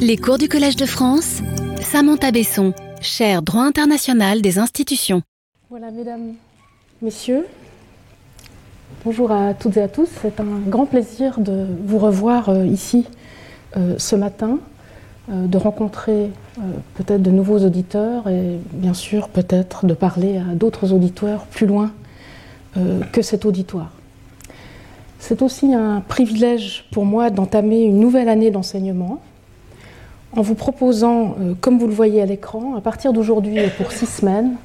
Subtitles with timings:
[0.00, 1.40] Les cours du Collège de France,
[1.80, 5.22] Samantha Besson, chaire droit international des institutions.
[5.70, 6.34] Voilà, mesdames,
[7.02, 7.46] messieurs,
[9.04, 10.08] bonjour à toutes et à tous.
[10.22, 13.06] C'est un grand plaisir de vous revoir euh, ici
[13.76, 14.58] euh, ce matin,
[15.30, 16.30] euh, de rencontrer
[16.94, 21.92] peut-être de nouveaux auditeurs et bien sûr peut-être de parler à d'autres auditeurs plus loin
[23.12, 23.90] que cet auditoire.
[25.18, 29.20] C'est aussi un privilège pour moi d'entamer une nouvelle année d'enseignement
[30.32, 33.92] en vous proposant, euh, comme vous le voyez à l'écran, à partir d'aujourd'hui et pour
[33.92, 34.56] six semaines,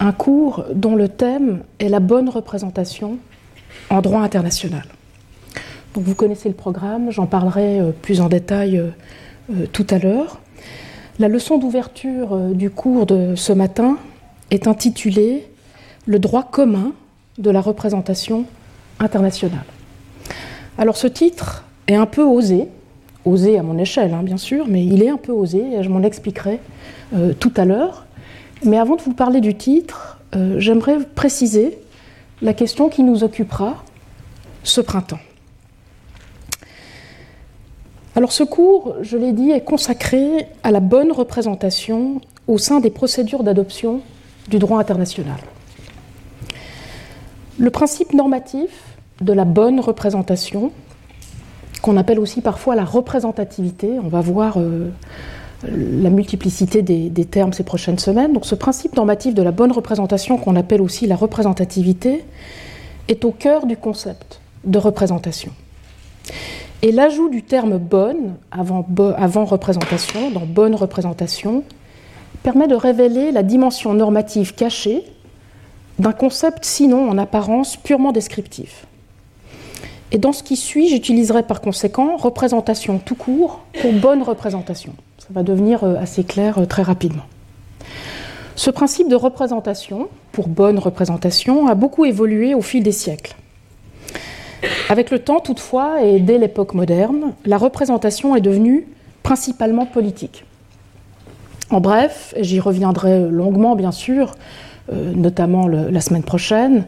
[0.00, 3.18] un cours dont le thème est la bonne représentation
[3.90, 4.84] en droit international.
[5.94, 10.40] Vous connaissez le programme, j'en parlerai euh, plus en détail euh, tout à l'heure.
[11.18, 13.98] La leçon d'ouverture du cours de ce matin
[14.50, 15.46] est intitulée
[16.06, 16.92] Le droit commun
[17.38, 18.46] de la représentation
[18.98, 19.64] internationale.
[20.78, 22.68] Alors ce titre est un peu osé,
[23.24, 26.02] osé à mon échelle hein, bien sûr, mais il est un peu osé je m'en
[26.02, 26.60] expliquerai
[27.14, 28.06] euh, tout à l'heure.
[28.64, 31.78] Mais avant de vous parler du titre, euh, j'aimerais préciser
[32.40, 33.82] la question qui nous occupera
[34.62, 35.18] ce printemps.
[38.14, 42.90] Alors ce cours, je l'ai dit, est consacré à la bonne représentation au sein des
[42.90, 44.00] procédures d'adoption
[44.48, 45.38] du droit international.
[47.58, 48.70] Le principe normatif
[49.20, 50.72] de la bonne représentation,
[51.82, 53.98] qu'on appelle aussi parfois la représentativité.
[54.02, 54.90] On va voir euh,
[55.68, 58.32] la multiplicité des, termes ces prochaines semaines.
[58.32, 62.24] Donc ce principe normatif de la bonne représentation, qu'on appelle aussi la représentativité,
[63.08, 65.52] est au cœur du concept de représentation.
[66.82, 71.64] Et l'ajout du terme bonne avant représentation, dans bonne représentation,
[72.42, 75.04] permet de révéler la dimension normative cachée
[75.98, 78.86] d'un concept sinon en apparence purement descriptif.
[80.12, 84.92] Et dans ce qui suit, j'utiliserai par conséquent représentation tout court pour bonne représentation.
[85.16, 87.22] Ça va devenir euh, assez clair euh, très rapidement.
[88.54, 93.34] Ce principe de représentation, pour bonne représentation, a beaucoup évolué au fil des siècles.
[94.90, 98.86] Avec le temps, toutefois, et dès l'époque moderne, la représentation est devenue
[99.22, 100.44] principalement politique.
[101.70, 104.32] En bref, et j'y reviendrai longuement bien sûr,
[104.92, 106.84] euh, notamment la semaine prochaine,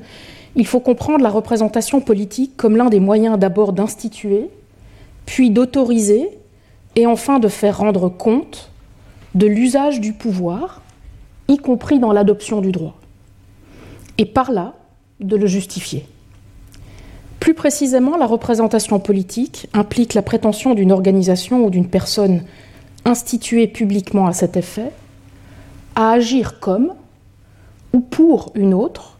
[0.56, 4.50] il faut comprendre la représentation politique comme l'un des moyens d'abord d'instituer,
[5.26, 6.28] puis d'autoriser,
[6.96, 8.70] et enfin de faire rendre compte
[9.34, 10.82] de l'usage du pouvoir,
[11.48, 12.94] y compris dans l'adoption du droit,
[14.18, 14.74] et par là
[15.20, 16.06] de le justifier.
[17.40, 22.42] Plus précisément, la représentation politique implique la prétention d'une organisation ou d'une personne
[23.04, 24.92] instituée publiquement à cet effet
[25.94, 26.94] à agir comme
[27.92, 29.13] ou pour une autre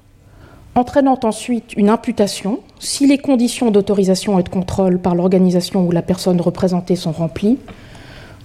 [0.75, 6.03] entraînant ensuite une imputation si les conditions d'autorisation et de contrôle par l'organisation ou la
[6.03, 7.59] personne représentée sont remplies,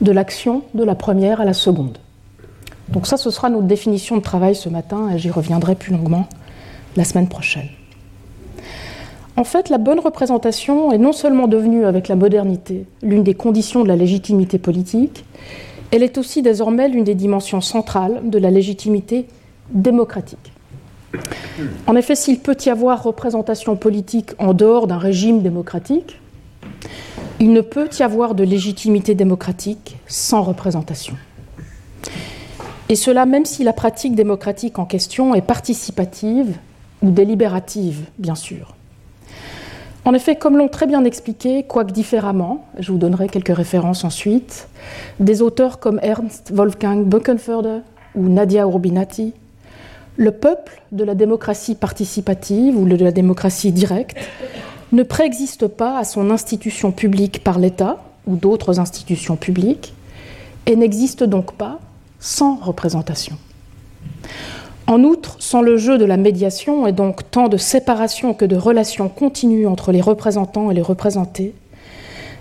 [0.01, 1.97] de l'action de la première à la seconde.
[2.89, 6.27] Donc ça, ce sera notre définition de travail ce matin, et j'y reviendrai plus longuement
[6.95, 7.67] la semaine prochaine.
[9.35, 13.83] En fait, la bonne représentation est non seulement devenue, avec la modernité, l'une des conditions
[13.83, 15.25] de la légitimité politique,
[15.91, 19.27] elle est aussi désormais l'une des dimensions centrales de la légitimité
[19.71, 20.51] démocratique.
[21.87, 26.19] En effet, s'il peut y avoir représentation politique en dehors d'un régime démocratique,
[27.39, 31.15] il ne peut y avoir de légitimité démocratique sans représentation.
[32.89, 36.57] Et cela même si la pratique démocratique en question est participative
[37.01, 38.75] ou délibérative, bien sûr.
[40.05, 44.67] En effet, comme l'ont très bien expliqué, quoique différemment, je vous donnerai quelques références ensuite,
[45.19, 47.83] des auteurs comme Ernst Wolfgang Böckenförde
[48.15, 49.33] ou Nadia Urbinati,
[50.19, 54.17] le peuple de la démocratie participative ou de la démocratie directe
[54.91, 59.93] ne préexiste pas à son institution publique par l'État ou d'autres institutions publiques
[60.65, 61.79] et n'existe donc pas
[62.19, 63.37] sans représentation.
[64.87, 68.57] En outre, sans le jeu de la médiation et donc tant de séparation que de
[68.57, 71.53] relations continues entre les représentants et les représentés,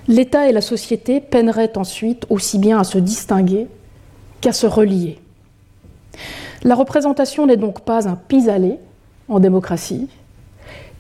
[0.09, 3.69] l'État et la société peineraient ensuite aussi bien à se distinguer
[4.41, 5.21] qu'à se relier.
[6.65, 8.79] La représentation n'est donc pas un pis-aller
[9.29, 10.09] en démocratie,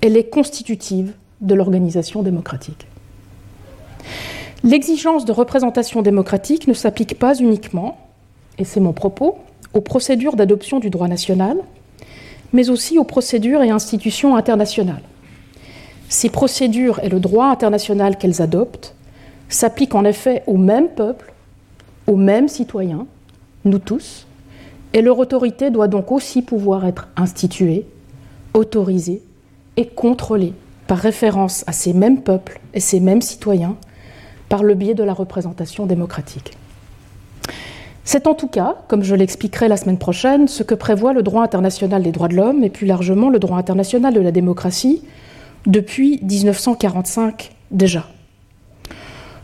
[0.00, 2.86] elle est constitutive de l'organisation démocratique.
[4.64, 7.98] L'exigence de représentation démocratique ne s'applique pas uniquement,
[8.58, 9.38] et c'est mon propos,
[9.74, 11.58] aux procédures d'adoption du droit national,
[12.52, 15.02] mais aussi aux procédures et institutions internationales.
[16.08, 18.94] Ces procédures et le droit international qu'elles adoptent
[19.48, 21.32] s'appliquent en effet aux mêmes peuples,
[22.06, 23.06] aux mêmes citoyens,
[23.64, 24.26] nous tous,
[24.94, 27.86] et leur autorité doit donc aussi pouvoir être instituée,
[28.54, 29.22] autorisée
[29.76, 30.54] et contrôlée
[30.86, 33.76] par référence à ces mêmes peuples et ces mêmes citoyens
[34.48, 36.56] par le biais de la représentation démocratique.
[38.04, 41.42] C'est en tout cas, comme je l'expliquerai la semaine prochaine, ce que prévoit le droit
[41.42, 45.02] international des droits de l'homme et plus largement le droit international de la démocratie
[45.66, 48.06] depuis 1945 déjà.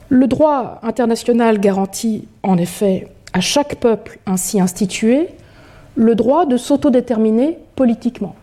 [0.08, 5.28] Le droit international garantit en effet à chaque peuple ainsi institué
[5.96, 8.36] le droit de s'autodéterminer politiquement.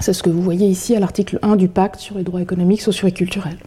[0.00, 2.82] C'est ce que vous voyez ici à l'article 1 du pacte sur les droits économiques,
[2.82, 3.58] sociaux et culturels.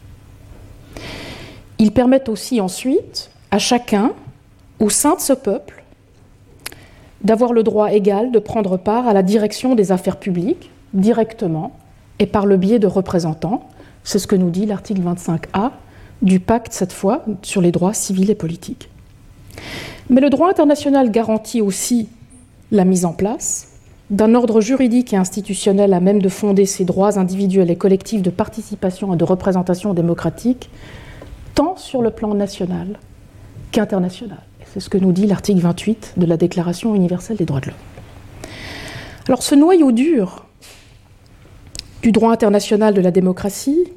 [1.79, 4.11] Ils permettent aussi ensuite à chacun,
[4.79, 5.83] au sein de ce peuple,
[7.23, 11.71] d'avoir le droit égal de prendre part à la direction des affaires publiques directement
[12.19, 13.67] et par le biais de représentants.
[14.03, 15.71] C'est ce que nous dit l'article 25A
[16.21, 18.89] du pacte, cette fois, sur les droits civils et politiques.
[20.09, 22.09] Mais le droit international garantit aussi
[22.71, 23.67] la mise en place
[24.09, 28.31] d'un ordre juridique et institutionnel à même de fonder ces droits individuels et collectifs de
[28.31, 30.71] participation et de représentation démocratique,
[31.53, 32.97] tant sur le plan national
[33.71, 34.39] qu'international.
[34.73, 37.75] C'est ce que nous dit l'article 28 de la Déclaration universelle des droits de l'homme.
[39.27, 40.45] Alors ce noyau dur
[42.01, 43.91] du droit international de la démocratie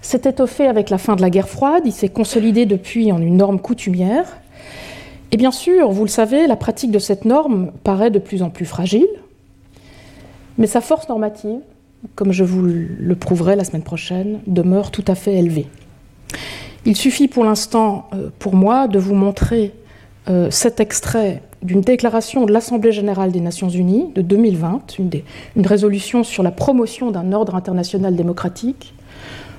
[0.00, 3.36] s'est étoffé avec la fin de la guerre froide, il s'est consolidé depuis en une
[3.36, 4.26] norme coutumière.
[5.34, 8.50] Et bien sûr, vous le savez, la pratique de cette norme paraît de plus en
[8.50, 9.08] plus fragile,
[10.58, 11.58] mais sa force normative,
[12.14, 15.66] comme je vous le prouverai la semaine prochaine, demeure tout à fait élevée.
[16.84, 19.74] Il suffit pour l'instant, euh, pour moi, de vous montrer
[20.30, 26.22] euh, cet extrait d'une déclaration de l'Assemblée générale des Nations unies de 2020, une, résolution
[26.22, 28.94] sur la promotion d'un ordre international démocratique,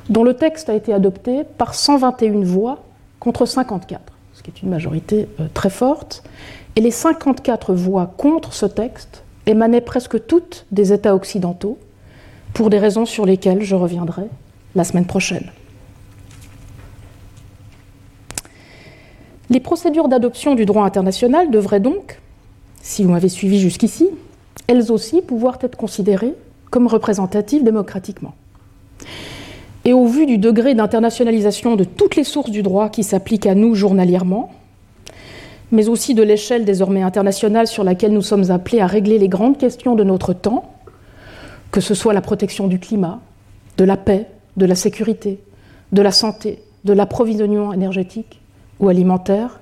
[0.07, 2.81] dont le texte a été adopté par 121 voix
[3.19, 4.14] contre 54, ce
[4.45, 6.23] qui est une majorité euh, très forte.
[6.75, 11.77] Et les 54 voix contre ce texte émanaient presque toutes des États occidentaux,
[12.53, 14.23] pour des raisons sur lesquelles je reviendrai
[14.75, 15.51] la semaine prochaine.
[19.49, 22.19] Les procédures d'adoption du droit international devraient donc,
[22.81, 24.09] si vous m'avez suivi jusqu'ici,
[24.67, 26.33] elles aussi pouvoir être considérées
[26.71, 28.33] comme représentatives démocratiquement.
[29.87, 33.53] Et au vu du degré d'internationalisation de toutes les sources du droit qui s'appliquent à
[33.53, 34.49] nous journalièrement,
[35.71, 39.59] mais aussi de l'échelle désormais internationale sur laquelle nous sommes appelés à régler les grandes
[39.59, 40.73] questions de notre temps,
[41.71, 43.19] que ce soit la protection du climat,
[43.77, 44.27] de la paix,
[44.57, 45.39] de la sécurité,
[45.91, 48.41] de la santé, de l'approvisionnement énergétique
[48.79, 49.59] ou alimentaire,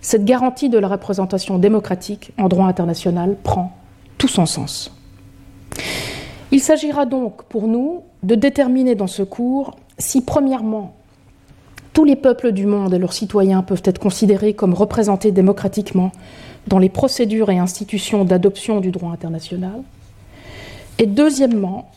[0.00, 3.72] cette garantie de la représentation démocratique en droit international prend
[4.18, 4.92] tout son sens.
[6.52, 10.94] Il s'agira donc pour nous de déterminer dans ce cours si, premièrement,
[11.92, 16.10] tous les peuples du monde et leurs citoyens peuvent être considérés comme représentés démocratiquement
[16.66, 19.82] dans les procédures et institutions d'adoption du droit international.
[20.98, 21.90] Et deuxièmement,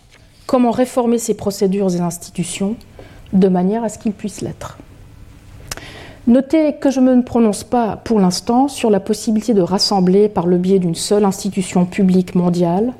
[0.45, 2.75] comment réformer ces procédures et institutions
[3.33, 4.77] de manière à ce qu'ils puissent l'être.
[6.27, 10.45] Notez que je ne me prononce pas pour l'instant sur la possibilité de rassembler par
[10.45, 12.93] le biais d'une seule institution publique mondiale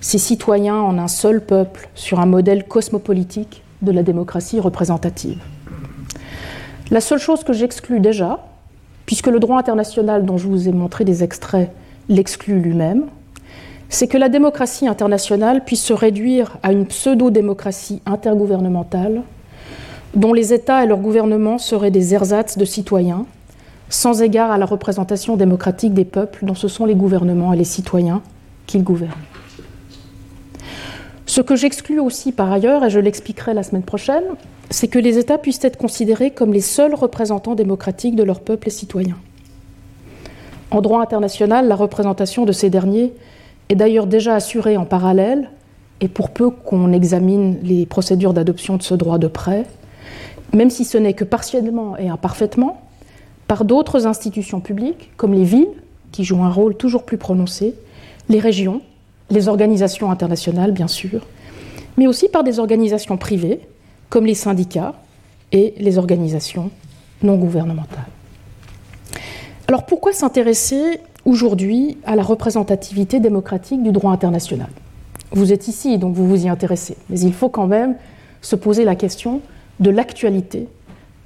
[0.00, 5.40] ces citoyens en un seul peuple sur un modèle cosmopolitique de la démocratie représentative.
[6.90, 8.46] La seule chose que j'exclus déjà,
[9.06, 11.70] puisque le droit international dont je vous ai montré des extraits
[12.08, 13.06] l'exclut lui-même,
[13.88, 19.22] c'est que la démocratie internationale puisse se réduire à une pseudo-démocratie intergouvernementale
[20.14, 23.26] dont les États et leurs gouvernements seraient des ersatz de citoyens,
[23.88, 27.64] sans égard à la représentation démocratique des peuples dont ce sont les gouvernements et les
[27.64, 28.22] citoyens
[28.66, 29.12] qu'ils gouvernent.
[31.26, 34.24] Ce que j'exclus aussi par ailleurs, et je l'expliquerai la semaine prochaine,
[34.70, 38.68] c'est que les États puissent être considérés comme les seuls représentants démocratiques de leurs peuples
[38.68, 39.18] et citoyens.
[40.70, 43.12] En droit international, la représentation de ces derniers
[43.68, 45.50] est d'ailleurs déjà assurée en parallèle,
[46.00, 49.66] et pour peu qu'on examine les procédures d'adoption de ce droit de près,
[50.54, 52.82] même si ce n'est que partiellement et imparfaitement,
[53.48, 55.68] par d'autres institutions publiques, comme les villes,
[56.12, 57.74] qui jouent un rôle toujours plus prononcé,
[58.28, 58.80] les régions,
[59.30, 61.26] les organisations internationales, bien sûr,
[61.96, 63.60] mais aussi par des organisations privées,
[64.08, 64.94] comme les syndicats
[65.52, 66.70] et les organisations
[67.22, 68.06] non gouvernementales.
[69.68, 74.68] Alors pourquoi s'intéresser aujourd'hui à la représentativité démocratique du droit international?
[75.32, 77.96] Vous êtes ici, donc vous vous y intéressez, mais il faut quand même
[78.42, 79.40] se poser la question
[79.80, 80.68] de l'actualité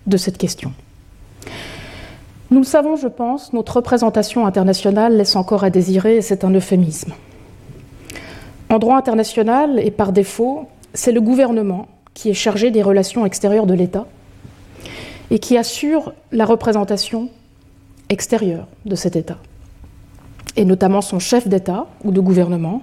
[0.07, 0.73] de cette question.
[2.51, 6.51] Nous le savons, je pense, notre représentation internationale laisse encore à désirer et c'est un
[6.51, 7.13] euphémisme.
[8.71, 13.67] En droit international, et par défaut, c'est le gouvernement qui est chargé des relations extérieures
[13.67, 14.07] de l'État
[15.33, 17.31] et qui assure la représentation
[18.11, 19.39] extérieure de cet État,
[20.55, 22.83] et notamment son chef d'État ou de gouvernement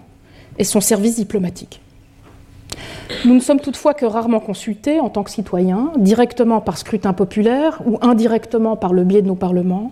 [0.60, 1.82] et son service diplomatique.
[3.24, 7.82] Nous ne sommes toutefois que rarement consultés en tant que citoyens, directement par scrutin populaire
[7.86, 9.92] ou indirectement par le biais de nos parlements,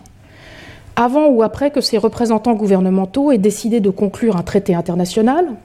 [0.98, 5.56] avant ou après que ces représentants gouvernementaux aient décidé de conclure un traité international,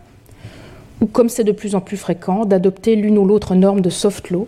[1.01, 4.31] ou comme c'est de plus en plus fréquent, d'adopter l'une ou l'autre norme de soft
[4.31, 4.47] law,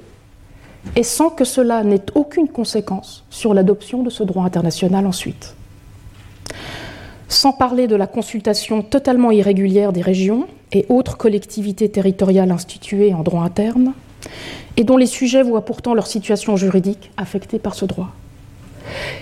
[0.97, 5.55] et sans que cela n'ait aucune conséquence sur l'adoption de ce droit international ensuite.
[7.29, 13.23] Sans parler de la consultation totalement irrégulière des régions et autres collectivités territoriales instituées en
[13.23, 13.95] droit interne,
[14.77, 18.11] et dont les sujets voient pourtant leur situation juridique affectée par ce droit.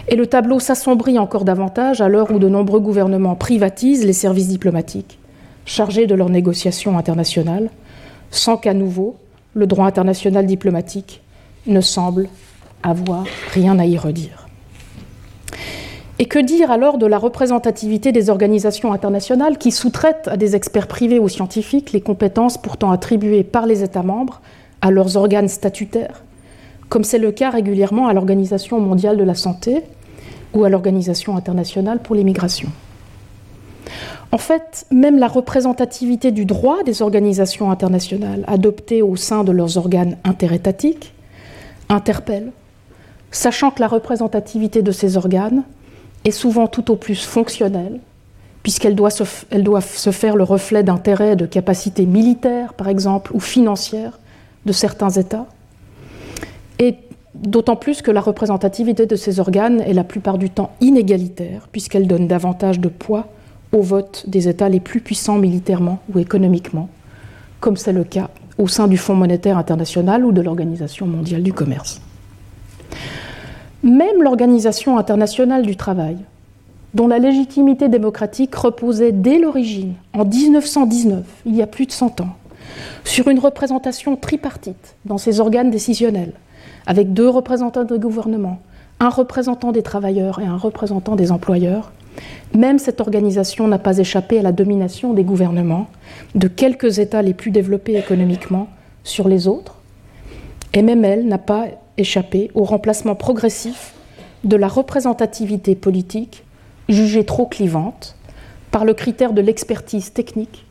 [0.08, 4.49] Et le tableau s'assombrit encore davantage à l'heure où de nombreux gouvernements privatisent les services
[4.49, 5.18] diplomatiques
[5.64, 7.71] chargés de leurs négociations internationales,
[8.31, 9.17] sans qu'à nouveau
[9.55, 11.23] le droit international diplomatique
[11.67, 12.29] ne semble
[12.83, 14.47] avoir rien à y redire.
[16.19, 20.87] Et que dire alors de la représentativité des organisations internationales qui sous-traitent à des experts
[20.87, 24.40] privés ou scientifiques les compétences pourtant attribuées par les États membres
[24.83, 26.23] à leurs organes statutaires,
[26.88, 29.83] comme c'est le cas régulièrement à l'Organisation mondiale de la santé
[30.52, 32.71] ou à l'Organisation internationale pour les migrations
[34.32, 39.76] En fait, même la représentativité du droit des organisations internationales adoptées au sein de leurs
[39.76, 41.12] organes interétatiques
[41.88, 42.52] interpelle,
[43.32, 45.64] sachant que la représentativité de ces organes
[46.25, 47.99] est souvent tout au plus fonctionnelle,
[48.62, 54.20] puisqu'elle doit, se, faire le reflet d'intérêts de capacités militaires, par exemple, ou financières
[54.66, 55.46] de certains États,
[56.78, 56.96] et
[57.34, 62.06] d'autant plus que la représentativité de ces organes est la plupart du temps inégalitaire, puisqu'elle
[62.06, 63.26] donne davantage de poids
[63.73, 66.89] au vote des États les plus puissants militairement ou économiquement,
[67.61, 71.53] comme c'est le cas au sein du Fonds monétaire international ou de l'Organisation mondiale du
[71.53, 72.00] commerce.
[73.83, 76.19] Même l'Organisation internationale du travail,
[76.93, 82.21] dont la légitimité démocratique reposait dès l'origine, en 1919, il y a plus de 100
[82.21, 82.37] ans,
[83.05, 86.33] sur une représentation tripartite dans ses organes décisionnels,
[86.87, 88.61] avec deux représentants de gouvernement,
[88.99, 91.93] un représentant des travailleurs et un représentant des employeurs,
[92.55, 95.88] même cette organisation n'a pas échappé à la domination des gouvernements
[96.35, 98.69] de quelques États les plus développés économiquement
[99.05, 99.76] sur les autres,
[100.73, 103.93] et même elle n'a pas échappé au remplacement progressif
[104.45, 106.45] de la représentativité politique
[106.88, 108.17] jugée trop clivante
[108.71, 110.67] par le critère de l'expertise technique,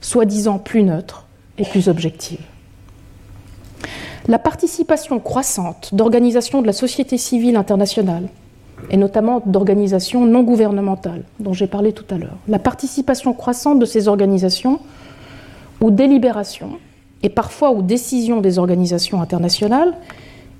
[0.00, 1.26] soi-disant plus neutre
[1.58, 2.40] et plus objective.
[4.28, 8.28] La participation croissante d'organisations de la société civile internationale
[8.90, 12.36] et notamment d'organisations non gouvernementales, dont j'ai parlé tout à l'heure.
[12.48, 14.80] La participation croissante de ces organisations
[15.80, 16.78] aux délibérations
[17.22, 19.94] et parfois aux décisions des organisations internationales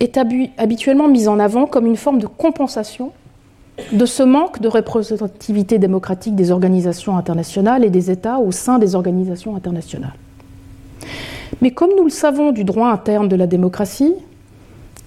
[0.00, 0.18] est
[0.58, 3.12] habituellement mise en avant comme une forme de compensation
[3.92, 8.94] de ce manque de représentativité démocratique des organisations internationales et des États au sein des
[8.94, 10.14] organisations internationales.
[11.60, 14.14] Mais comme nous le savons du droit interne de la démocratie,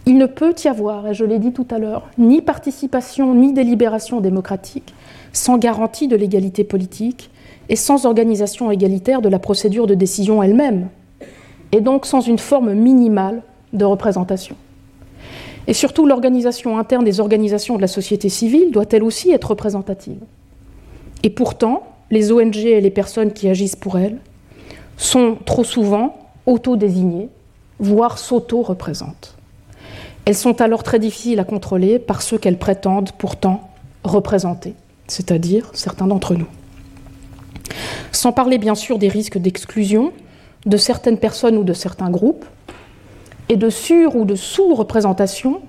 [0.05, 3.53] il ne peut y avoir, et je l'ai dit tout à l'heure, ni participation ni
[3.53, 4.93] délibération démocratique
[5.33, 7.29] sans garantie de l'égalité politique
[7.69, 10.89] et sans organisation égalitaire de la procédure de décision elle-même,
[11.71, 13.41] et donc sans une forme minimale
[13.73, 14.55] de représentation.
[15.67, 20.19] Et surtout, l'organisation interne des organisations de la société civile doit elle aussi être représentative.
[21.23, 24.19] Et pourtant, les ONG et les personnes qui agissent pour elles
[24.95, 27.29] sont trop souvent auto-désignées,
[27.79, 29.34] voire s'auto-représentent.
[30.25, 33.69] Elles sont alors très difficiles à contrôler par ceux qu'elles prétendent pourtant
[34.03, 34.73] représenter,
[35.07, 36.47] c'est-à-dire certains d'entre nous.
[38.11, 40.11] Sans parler bien sûr des risques d'exclusion
[40.65, 42.45] de certaines personnes ou de certains groupes,
[43.49, 45.61] et de sur- ou de sous-représentation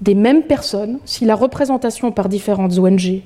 [0.00, 3.22] des mêmes personnes si la représentation par différentes ONG,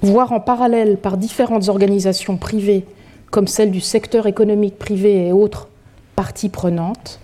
[0.00, 2.86] voire en parallèle par différentes organisations privées
[3.30, 5.68] comme celle du secteur économique privé et autres
[6.16, 7.20] parties prenantes,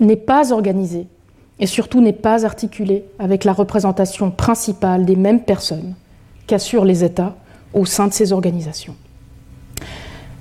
[0.00, 1.06] n'est pas organisée
[1.58, 5.94] et surtout n'est pas articulé avec la représentation principale des mêmes personnes
[6.46, 7.34] qu'assurent les États
[7.72, 8.94] au sein de ces organisations.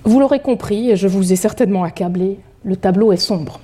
[0.03, 3.60] Vous l'aurez compris, et je vous ai certainement accablé, le tableau est sombre.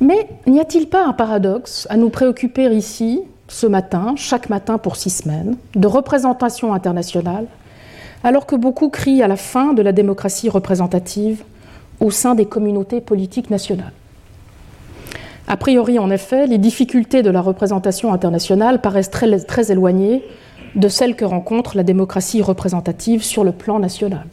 [0.00, 4.96] Mais n'y a-t-il pas un paradoxe à nous préoccuper ici, ce matin, chaque matin pour
[4.96, 7.46] six semaines, de représentation internationale,
[8.24, 11.44] alors que beaucoup crient à la fin de la démocratie représentative
[12.00, 13.92] au sein des communautés politiques nationales?
[15.48, 20.24] A priori, en effet, les difficultés de la représentation internationale paraissent très, éloignées
[20.74, 24.26] de celles que rencontre la démocratie représentative sur le plan national.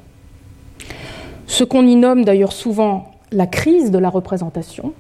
[1.46, 4.94] Ce qu'on y nomme d'ailleurs souvent la crise de la représentation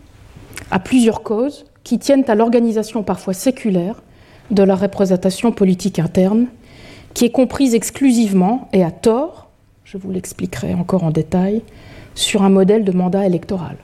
[0.71, 4.01] a plusieurs causes qui tiennent à l'organisation parfois séculaire
[4.51, 6.47] de la représentation politique interne,
[7.13, 9.49] qui est comprise exclusivement et à tort,
[9.83, 11.61] je vous l'expliquerai encore en détail,
[12.15, 13.77] sur un modèle de mandat électoral.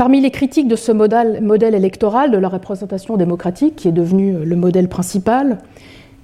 [0.00, 4.56] Parmi les critiques de ce modèle, électoral de la représentation démocratique, qui est devenu le
[4.56, 5.58] modèle principal,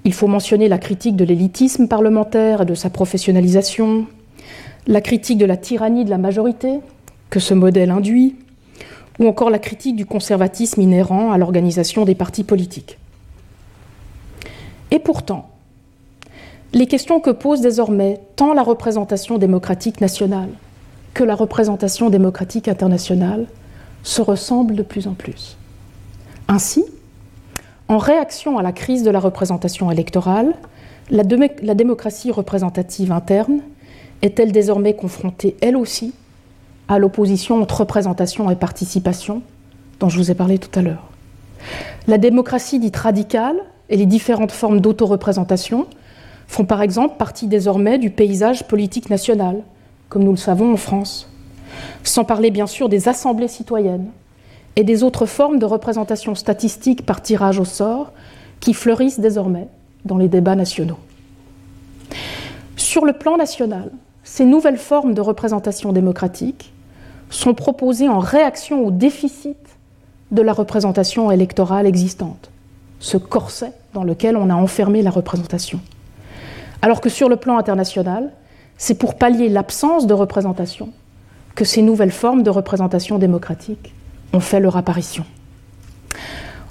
[0.03, 4.07] il faut mentionner la critique de l'élitisme parlementaire et de sa professionnalisation,
[4.87, 6.79] la critique de la tyrannie de la majorité
[7.29, 8.35] que ce modèle induit,
[9.19, 12.97] ou encore la critique du conservatisme inhérent à l'organisation des partis politiques.
[14.89, 15.51] Et pourtant,
[16.73, 20.49] les questions que pose désormais tant la représentation démocratique nationale
[21.13, 23.45] que la représentation démocratique internationale
[24.07, 25.57] se ressemblent de plus en plus.
[26.47, 26.85] Ainsi,
[27.89, 30.53] en réaction à la crise de la représentation électorale,
[31.09, 33.59] la, démocratie représentative interne
[34.21, 36.13] est-elle désormais confrontée, elle aussi,
[36.87, 39.41] à l'opposition entre représentation et participation,
[39.99, 41.09] dont je vous ai parlé tout à l'heure
[42.07, 43.57] La démocratie dite radicale
[43.89, 45.85] et les différentes formes d'autoreprésentation
[46.47, 49.63] font par exemple partie désormais du paysage politique national,
[50.07, 51.29] comme nous le savons en France
[52.03, 54.09] sans parler bien sûr des assemblées citoyennes
[54.75, 58.11] et des autres formes de représentation statistique par tirage au sort
[58.59, 59.67] qui fleurissent désormais
[60.05, 60.99] dans les débats nationaux.
[62.75, 63.91] Sur le plan national,
[64.23, 66.73] ces nouvelles formes de représentation démocratique
[67.29, 69.57] sont proposées en réaction au déficit
[70.31, 72.49] de la représentation électorale existante,
[72.99, 75.79] ce corset dans lequel on a enfermé la représentation.
[76.81, 78.31] Alors que sur le plan international,
[78.77, 80.89] c'est pour pallier l'absence de représentation
[81.57, 83.91] que ces nouvelles formes de représentation démocratique
[84.31, 85.25] ont fait leur apparition.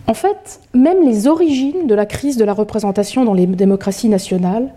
[0.06, 4.72] En fait, même les origines de la crise de la représentation dans les démocraties nationales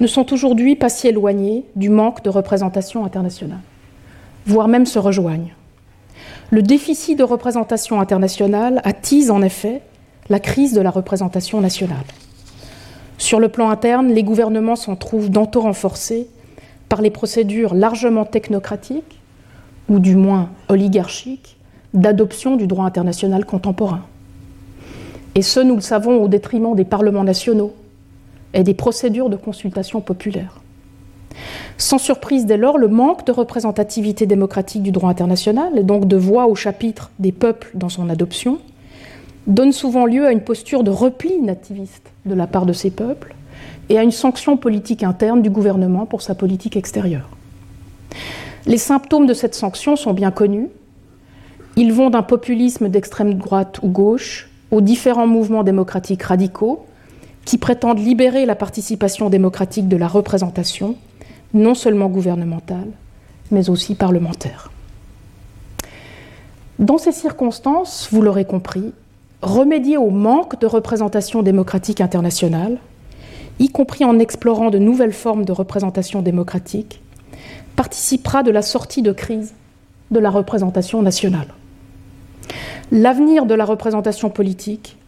[0.00, 3.60] ne sont aujourd'hui pas si éloignées du manque de représentation internationale,
[4.46, 5.54] voire même se rejoignent.
[6.48, 9.82] Le déficit de représentation internationale attise en effet
[10.30, 12.06] la crise de la représentation nationale.
[13.18, 16.26] Sur le plan interne, les gouvernements s'en trouvent d'anto renforcés
[16.88, 19.18] par les procédures largement technocratiques
[19.88, 21.56] ou du moins oligarchique,
[21.94, 24.02] d'adoption du droit international contemporain.
[25.34, 27.72] Et ce, nous le savons, au détriment des parlements nationaux
[28.54, 30.60] et des procédures de consultation populaire.
[31.78, 36.16] Sans surprise dès lors, le manque de représentativité démocratique du droit international, et donc de
[36.16, 38.58] voix au chapitre des peuples dans son adoption,
[39.46, 43.34] donne souvent lieu à une posture de repli nativiste de la part de ces peuples
[43.88, 47.28] et à une sanction politique interne du gouvernement pour sa politique extérieure.
[48.66, 50.68] Les symptômes de cette sanction sont bien connus.
[51.76, 56.86] Ils vont d'un populisme d'extrême droite ou gauche aux différents mouvements démocratiques radicaux
[57.44, 60.96] qui prétendent libérer la participation démocratique de la représentation,
[61.54, 62.88] non seulement gouvernementale,
[63.50, 64.70] mais aussi parlementaire.
[66.78, 68.92] Dans ces circonstances, vous l'aurez compris,
[69.42, 72.78] remédier au manque de représentation démocratique internationale,
[73.58, 77.02] y compris en explorant de nouvelles formes de représentation démocratique,
[77.76, 79.54] participera de la sortie de crise
[80.10, 81.48] de la représentation nationale.
[82.90, 84.98] L'avenir de la représentation politique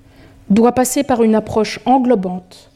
[0.50, 2.70] doit passer par une approche englobante,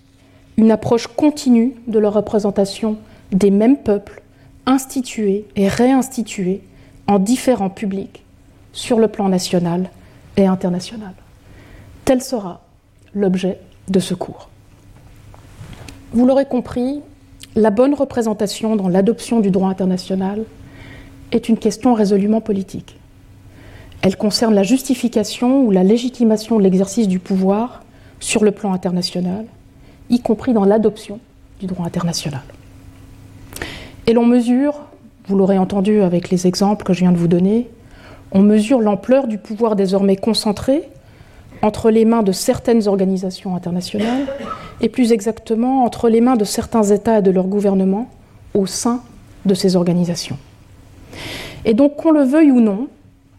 [0.56, 2.98] une approche continue de la représentation
[3.32, 4.22] des mêmes peuples,
[4.66, 6.62] institués et réinstitués
[7.06, 8.22] en différents publics
[8.72, 9.90] sur le plan national
[10.36, 11.14] et international.
[12.04, 12.60] Tel sera
[13.14, 14.48] l'objet de ce cours.
[16.12, 17.00] Vous l'aurez compris,
[17.58, 20.44] la bonne représentation dans l'adoption du droit international
[21.32, 22.96] est une question résolument politique.
[24.00, 27.82] Elle concerne la justification ou la légitimation de l'exercice du pouvoir
[28.20, 29.44] sur le plan international,
[30.08, 31.18] y compris dans l'adoption
[31.58, 32.42] du droit international.
[34.06, 34.74] Et l'on mesure,
[35.26, 37.68] vous l'aurez entendu avec les exemples que je viens de vous donner,
[38.30, 40.88] on mesure l'ampleur du pouvoir désormais concentré
[41.60, 44.26] entre les mains de certaines organisations internationales
[44.80, 48.08] et plus exactement entre les mains de certains États et de leurs gouvernements
[48.54, 49.02] au sein
[49.46, 50.38] de ces organisations.
[51.64, 52.88] Et donc, qu'on le veuille ou non,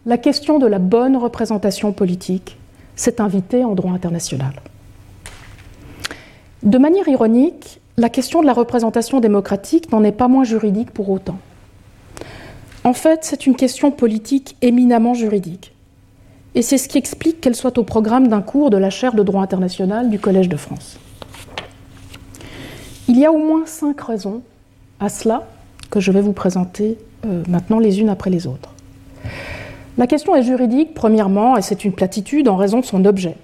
[0.06, 2.58] la question de la bonne représentation politique
[2.96, 4.54] s'est invitée en droit international.
[6.64, 11.10] De manière ironique, la question de la représentation démocratique n'en est pas moins juridique pour
[11.10, 11.38] autant.
[12.84, 15.74] En fait, c'est une question politique éminemment juridique.
[16.56, 19.24] Et c'est ce qui explique qu'elle soit au programme d'un cours de la chaire de
[19.24, 20.98] droit international du Collège de France.
[23.10, 24.44] Il y a au moins cinq raisons
[25.00, 25.48] à cela
[25.90, 28.76] que je vais vous présenter euh, maintenant les unes après les autres.
[29.98, 33.36] La question est juridique, premièrement, et c'est une platitude en raison de son objet.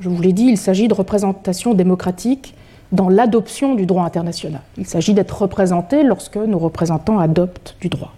[0.00, 2.54] Je vous l'ai dit, il s'agit de représentation démocratique
[2.90, 4.62] dans l'adoption du droit international.
[4.76, 8.14] Il s'agit d'être représenté lorsque nos représentants adoptent du droit.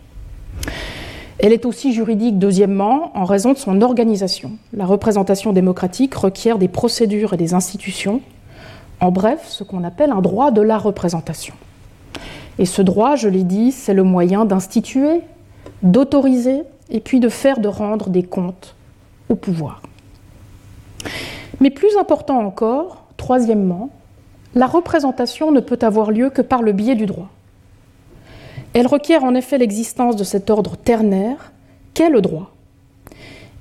[1.40, 4.52] Elle est aussi juridique, deuxièmement, en raison de son organisation.
[4.72, 8.22] La représentation démocratique requiert des procédures et des institutions,
[9.00, 11.54] en bref, ce qu'on appelle un droit de la représentation.
[12.58, 15.22] Et ce droit, je l'ai dit, c'est le moyen d'instituer,
[15.82, 18.74] d'autoriser et puis de faire de rendre des comptes
[19.28, 19.80] au pouvoir.
[21.60, 23.90] Mais plus important encore, troisièmement,
[24.54, 27.28] la représentation ne peut avoir lieu que par le biais du droit.
[28.72, 31.52] Elle requiert en effet l'existence de cet ordre ternaire
[31.94, 32.52] qu'est le droit,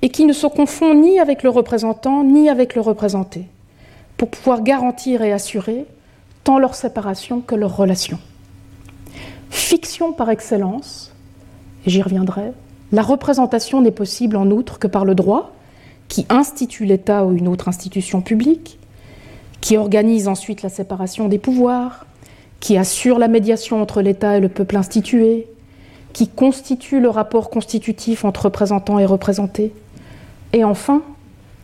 [0.01, 3.45] et qui ne se confond ni avec le représentant ni avec le représenté,
[4.19, 5.85] pour pouvoir garantir et assurer
[6.43, 8.19] tant leur séparation que leur relation.
[9.49, 11.13] Fiction par excellence,
[11.85, 12.51] et j'y reviendrai,
[12.91, 15.53] la représentation n'est possible en outre que par le droit,
[16.09, 18.77] qui institue l'État ou une autre institution publique,
[19.61, 22.05] qui organise ensuite la séparation des pouvoirs,
[22.59, 25.47] qui assure la médiation entre l'État et le peuple institué,
[26.11, 29.71] qui constitue le rapport constitutif entre représentants et représentés,
[30.51, 31.03] et enfin,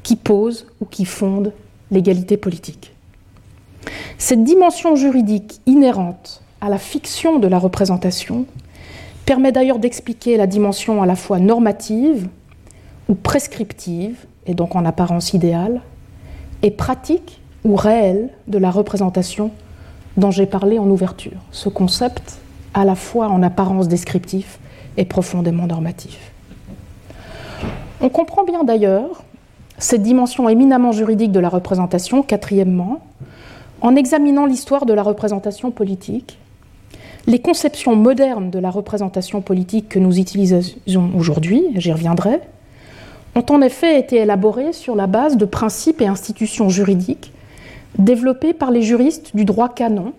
[0.04, 1.52] qui pose ou qui fonde
[1.96, 2.94] l'égalité politique.
[4.18, 8.46] Cette dimension juridique inhérente à la fiction de la représentation
[9.26, 12.28] permet d'ailleurs d'expliquer la dimension à la fois normative
[13.10, 15.82] ou prescriptive, et donc en apparence idéale,
[16.62, 19.52] et pratique ou réelle de la représentation
[20.18, 21.40] dont j'ai parlé en ouverture.
[21.52, 22.40] Ce concept,
[22.74, 24.60] à la fois en apparence descriptif
[24.98, 26.32] et profondément normatif.
[28.02, 29.24] On comprend bien d'ailleurs
[29.78, 33.02] cette dimension éminemment juridique de la représentation, quatrièmement,
[33.82, 36.38] en examinant l'histoire de la représentation politique
[37.28, 42.40] les conceptions modernes de la représentation politique que nous utilisons aujourd'hui, j'y reviendrai,
[43.34, 47.34] ont en effet été élaborées sur la base de principes et institutions juridiques
[47.98, 50.14] développés par les juristes du droit canon,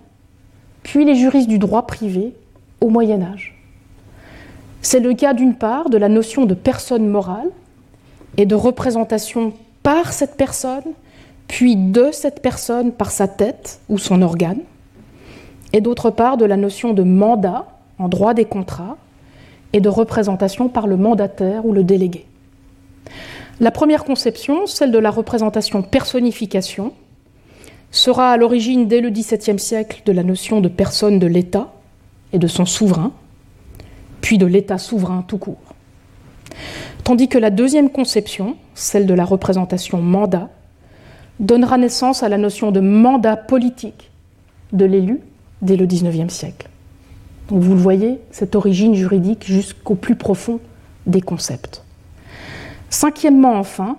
[0.83, 2.35] puis les juristes du droit privé
[2.81, 3.55] au Moyen Âge.
[4.83, 7.51] C'est le cas d'une part de la notion de personne morale
[8.37, 10.83] et de représentation par cette personne,
[11.49, 14.61] puis de cette personne par sa tête ou son organe,
[15.73, 17.67] et d'autre part de la notion de mandat
[17.99, 18.97] en droit des contrats
[19.73, 22.27] et de représentation par le mandataire ou le délégué.
[23.61, 26.93] La première conception, celle de la représentation personnification,
[27.91, 31.73] sera à l'origine dès le XVIIe siècle de la notion de personne de l'État
[32.33, 33.13] et de son souverain,
[34.21, 35.75] puis de l'État souverain tout court.
[37.07, 40.49] Tandis que la deuxième conception, celle de la représentation mandat,
[41.39, 44.11] donnera naissance à la notion de mandat politique
[44.73, 45.21] de l'élu
[45.63, 46.69] dès le XIXe siècle.
[47.47, 50.59] Vous le voyez, cette origine juridique jusqu'au plus profond
[51.07, 51.85] des concepts.
[52.91, 53.99] Cinquièmement, enfin,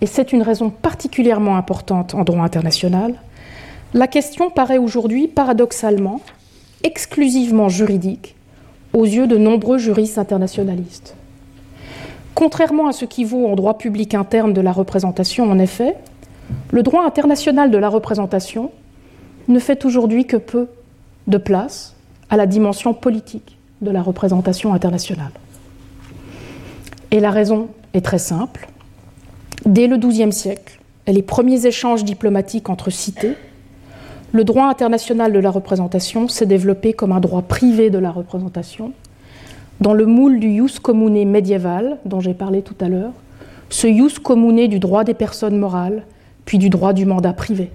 [0.00, 3.14] et c'est une raison particulièrement importante en droit international,
[3.94, 6.20] la question paraît aujourd'hui paradoxalement
[6.84, 8.36] exclusivement juridique
[8.92, 11.16] aux yeux de nombreux juristes internationalistes.
[12.36, 15.96] Contrairement à ce qui vaut en droit public interne de la représentation, en effet,
[16.70, 18.70] le droit international de la représentation
[19.48, 20.68] ne fait aujourd'hui que peu
[21.28, 21.94] de place
[22.28, 25.32] à la dimension politique de la représentation internationale.
[27.10, 28.68] Et la raison est très simple.
[29.64, 33.34] Dès le XIIe siècle et les premiers échanges diplomatiques entre cités,
[34.32, 38.92] le droit international de la représentation s'est développé comme un droit privé de la représentation,
[39.80, 43.12] dans le moule du jus commune médiéval dont j'ai parlé tout à l'heure,
[43.68, 46.04] ce jus commune du droit des personnes morales,
[46.44, 47.70] puis du droit du mandat privé.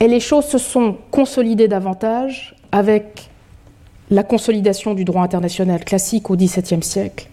[0.00, 3.30] Et les choses se sont consolidées davantage avec
[4.10, 7.28] la consolidation du droit international classique au XVIIe siècle,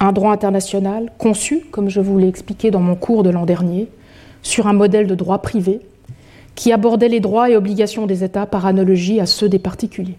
[0.00, 3.88] un droit international conçu, comme je vous l'ai expliqué dans mon cours de l'an dernier,
[4.42, 5.80] sur un modèle de droit privé
[6.54, 10.18] qui abordait les droits et obligations des États par analogie à ceux des particuliers.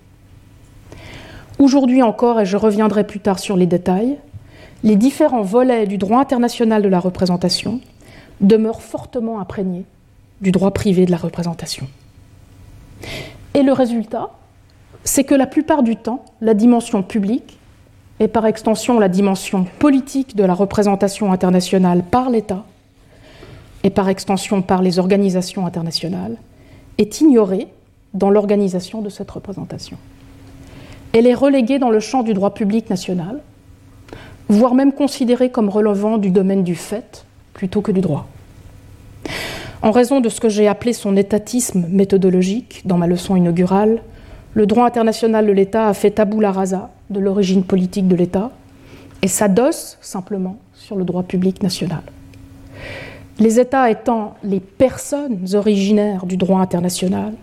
[1.59, 4.17] Aujourd'hui encore, et je reviendrai plus tard sur les détails,
[4.83, 7.79] les différents volets du droit international de la représentation
[8.41, 9.85] demeurent fortement imprégnés
[10.41, 11.87] du droit privé de la représentation.
[13.53, 14.31] Et le résultat,
[15.03, 17.59] c'est que la plupart du temps, la dimension publique,
[18.19, 22.63] et par extension la dimension politique de la représentation internationale par l'État,
[23.83, 26.37] et par extension par les organisations internationales,
[26.97, 27.67] est ignorée
[28.13, 29.97] dans l'organisation de cette représentation.
[31.13, 33.39] Elle est reléguée dans le champ du droit public national,
[34.49, 38.27] voire même considérée comme relevant du domaine du fait plutôt que du droit.
[39.83, 44.01] En raison de ce que j'ai appelé son étatisme méthodologique dans ma leçon inaugurale,
[44.55, 48.49] le droit international de l'État a fait tabou rasa de l'origine politique de l'État
[49.21, 52.01] et s'adosse simplement sur le droit public national.
[53.39, 57.33] Les États étant les personnes originaires du droit international,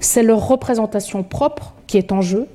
[0.00, 2.46] c'est leur représentation propre qui est en jeu,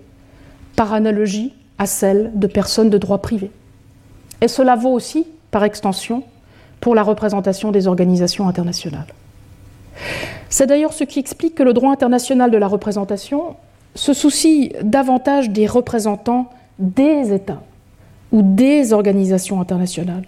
[0.75, 3.51] par analogie à celle de personnes de droit privé.
[4.41, 6.23] Et cela vaut aussi, par extension,
[6.79, 9.07] pour la représentation des organisations internationales.
[10.49, 13.55] C'est d'ailleurs ce qui explique que le droit international de la représentation
[13.95, 17.62] se soucie davantage des représentants des États
[18.31, 20.25] ou des organisations internationales,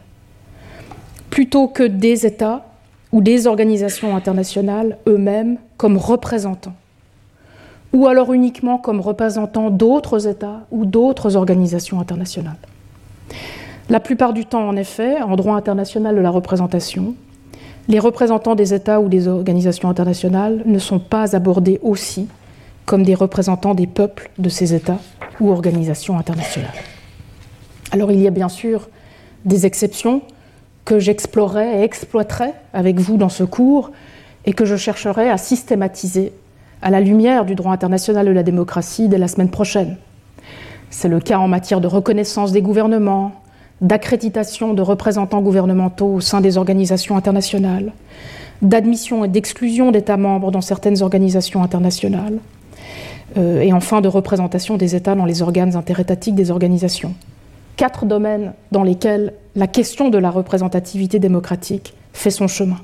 [1.30, 2.66] plutôt que des États
[3.12, 6.76] ou des organisations internationales eux-mêmes comme représentants,
[7.96, 12.58] ou alors uniquement comme représentants d'autres États ou d'autres organisations internationales.
[13.90, 17.16] La plupart du temps, en effet, en droit international de la représentation,
[17.88, 22.28] les représentants des États ou des organisations internationales ne sont pas abordés aussi
[22.86, 25.00] comme des représentants des peuples de ces États
[25.40, 26.74] ou organisations internationales.
[27.92, 28.90] Alors il y a bien sûr
[29.46, 30.22] des exceptions
[30.84, 33.92] que j'explorerai et exploiterai avec vous dans ce cours
[34.46, 36.34] et que je chercherai à systématiser
[36.86, 39.98] à la lumière du droit international de la démocratie dès la semaine prochaine.
[40.92, 43.32] C'est le cas en matière de reconnaissance des gouvernements,
[43.82, 47.92] d'accréditation de représentants gouvernementaux au sein des organisations internationales,
[48.62, 52.38] d'admission et d'exclusion d'États membres dans certaines organisations internationales,
[53.36, 57.16] euh, et enfin de représentation des États dans les organes interétatiques des organisations.
[57.78, 62.78] Quatre domaines dans lesquels la question de la représentativité démocratique fait son chemin.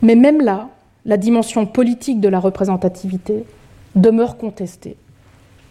[0.00, 0.68] Mais même là,
[1.08, 3.44] la dimension politique de la représentativité
[3.96, 4.96] demeure contestée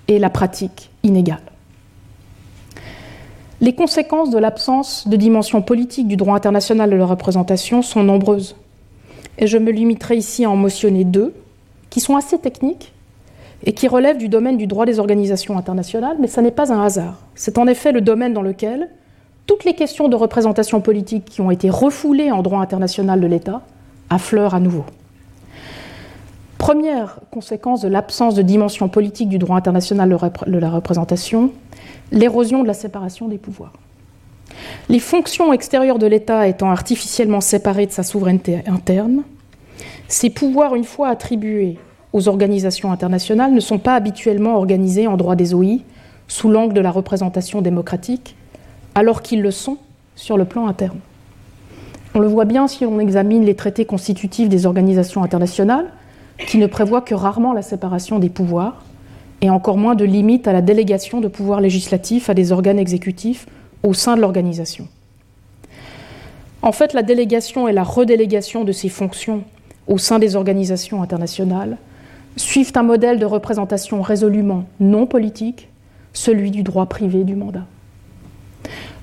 [0.07, 1.43] et la pratique inégale.
[3.61, 8.55] Les conséquences de l'absence de dimension politique du droit international de la représentation sont nombreuses.
[9.37, 11.35] Et je me limiterai ici à en mentionner deux,
[11.91, 12.93] qui sont assez techniques
[13.63, 16.81] et qui relèvent du domaine du droit des organisations internationales, mais ce n'est pas un
[16.81, 17.19] hasard.
[17.35, 18.89] C'est en effet le domaine dans lequel
[19.45, 23.61] toutes les questions de représentation politique qui ont été refoulées en droit international de l'État
[24.09, 24.83] affleurent à nouveau.
[26.57, 30.09] Première conséquence de l'absence de dimension politique du droit international
[30.47, 31.51] de la représentation,
[32.11, 33.73] l'érosion de la séparation des pouvoirs.
[34.89, 39.23] Les fonctions extérieures de l'État étant artificiellement séparées de sa souveraineté interne,
[40.07, 41.77] ces pouvoirs, une fois attribués
[42.13, 45.79] aux organisations internationales, ne sont pas habituellement organisés en droit des OI
[46.27, 48.35] sous l'angle de la représentation démocratique,
[48.95, 49.77] alors qu'ils le sont
[50.15, 50.99] sur le plan interne.
[52.15, 55.91] On le voit bien si on examine les traités constitutifs des organisations internationales,
[56.45, 58.83] qui ne prévoient que rarement la séparation des pouvoirs,
[59.41, 63.47] et encore moins de limite à la délégation de pouvoirs législatifs à des organes exécutifs
[63.83, 64.87] au sein de l'organisation.
[66.61, 69.43] En fait, la délégation et la redélégation de ces fonctions
[69.87, 71.77] au sein des organisations internationales
[72.35, 75.69] suivent un modèle de représentation résolument non politique,
[76.13, 77.65] celui du droit privé du mandat.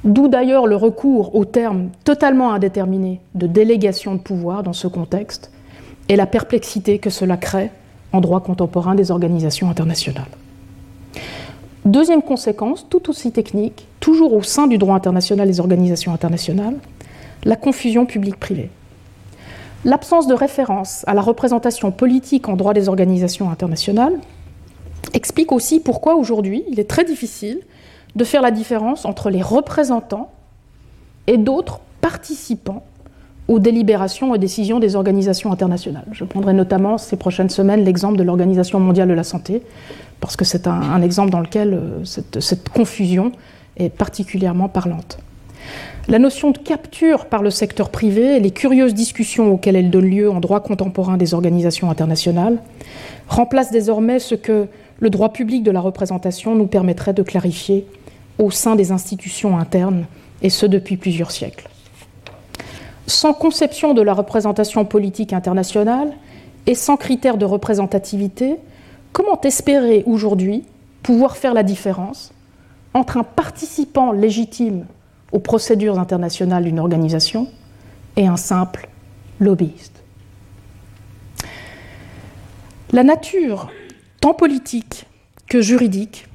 [0.04, 5.50] D'où d'ailleurs le recours au terme totalement indéterminé de délégation de pouvoir dans ce contexte
[6.08, 7.70] et la perplexité que cela crée
[8.12, 10.28] en droit contemporain des organisations internationales.
[11.84, 16.76] Deuxième conséquence, tout aussi technique, toujours au sein du droit international des organisations internationales,
[17.44, 18.70] la confusion publique-privée.
[19.84, 24.18] L'absence de référence à la représentation politique en droit des organisations internationales
[25.12, 27.60] explique aussi pourquoi aujourd'hui il est très difficile
[28.16, 30.30] de faire la différence entre les représentants
[31.26, 32.82] et d'autres participants
[33.48, 36.06] aux délibérations et décisions des organisations internationales.
[36.12, 39.62] Je prendrai notamment ces prochaines semaines l'exemple de l'Organisation mondiale de la santé,
[40.20, 43.32] parce que c'est un, exemple dans lequel euh, cette, cette, confusion
[43.76, 45.18] est particulièrement parlante.
[46.08, 50.06] La notion de capture par le secteur privé et les curieuses discussions auxquelles elle donne
[50.06, 52.58] lieu en droit contemporain des organisations internationales
[53.28, 54.68] remplacent désormais ce que
[55.00, 57.86] le droit public de la représentation nous permettrait de clarifier
[58.38, 60.06] au sein des institutions internes,
[60.42, 61.68] et ce depuis plusieurs siècles
[63.06, 66.12] sans conception de la représentation politique internationale
[66.66, 68.56] et sans critères de représentativité,
[69.12, 70.64] comment espérer aujourd'hui
[71.02, 72.32] pouvoir faire la différence
[72.94, 74.86] entre un participant légitime
[75.32, 77.48] aux procédures internationales d'une organisation
[78.16, 78.88] et un simple
[79.40, 80.02] lobbyiste?
[82.92, 83.70] La nature,
[84.20, 85.06] tant politique
[85.48, 86.26] que juridique,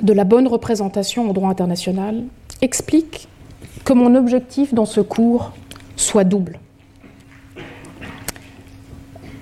[0.00, 2.24] de la bonne représentation au droit international
[2.60, 3.28] explique
[3.84, 5.52] que mon objectif dans ce cours
[5.96, 6.58] soit double.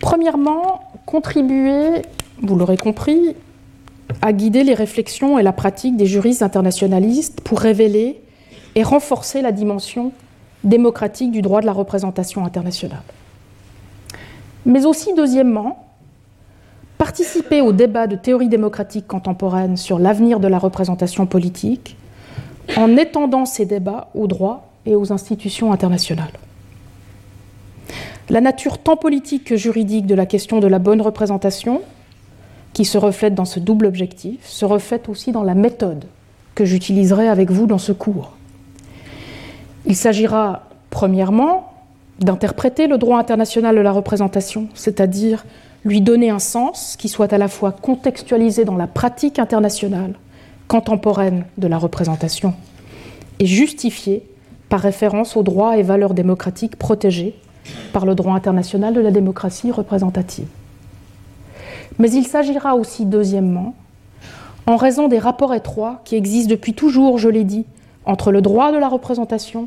[0.01, 2.03] Premièrement, contribuer,
[2.43, 3.37] vous l'aurez compris,
[4.23, 8.21] à guider les réflexions et la pratique des juristes internationalistes pour révéler
[8.75, 10.13] et renforcer la dimension
[10.65, 13.03] démocratique du droit de la représentation internationale.
[14.67, 15.87] Mais aussi, deuxièmement,
[16.99, 21.97] participer au débat de théorie démocratique contemporaine sur l'avenir de la représentation politique
[22.77, 26.33] en étendant ces débats aux droits et aux institutions internationales.
[28.29, 31.83] La nature tant politique que juridique de la question de la bonne représentation,
[32.73, 36.05] qui se reflète dans ce double objectif, se reflète aussi dans la méthode
[36.55, 38.33] que j'utiliserai avec vous dans ce cours.
[39.87, 41.73] Il s'agira, premièrement,
[42.21, 45.45] d'interpréter le droit international de la représentation, c'est-à-dire
[45.85, 50.15] lui donner un sens qui soit à la fois contextualisé dans la pratique internationale
[50.71, 52.55] contemporaine de la représentation
[53.41, 54.23] et justifié
[54.69, 57.35] par référence aux droits et valeurs démocratiques protégés
[57.93, 60.47] par le droit international de la démocratie représentative.
[61.99, 63.75] Mais il s'agira aussi, deuxièmement,
[64.69, 67.67] en raison des rapports étroits qui existent depuis toujours, je l'ai dit,
[68.05, 69.67] entre le droit de la représentation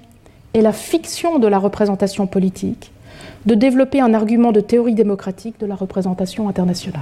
[0.53, 2.93] et la fiction de la représentation politique,
[3.45, 7.01] de développer un argument de théorie démocratique de la représentation internationale.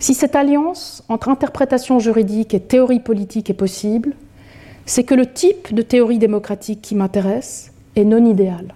[0.00, 4.14] Si cette alliance entre interprétation juridique et théorie politique est possible,
[4.86, 8.74] c'est que le type de théorie démocratique qui m'intéresse est non idéal.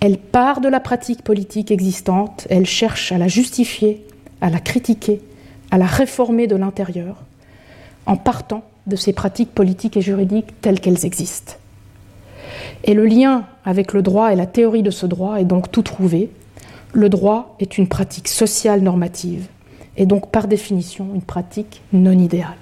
[0.00, 4.02] Elle part de la pratique politique existante, elle cherche à la justifier,
[4.40, 5.20] à la critiquer,
[5.70, 7.22] à la réformer de l'intérieur,
[8.06, 11.56] en partant de ces pratiques politiques et juridiques telles qu'elles existent.
[12.84, 15.82] Et le lien avec le droit et la théorie de ce droit est donc tout
[15.82, 16.30] trouvé.
[16.94, 19.48] Le droit est une pratique sociale normative
[19.96, 22.56] et donc par définition une pratique non idéale.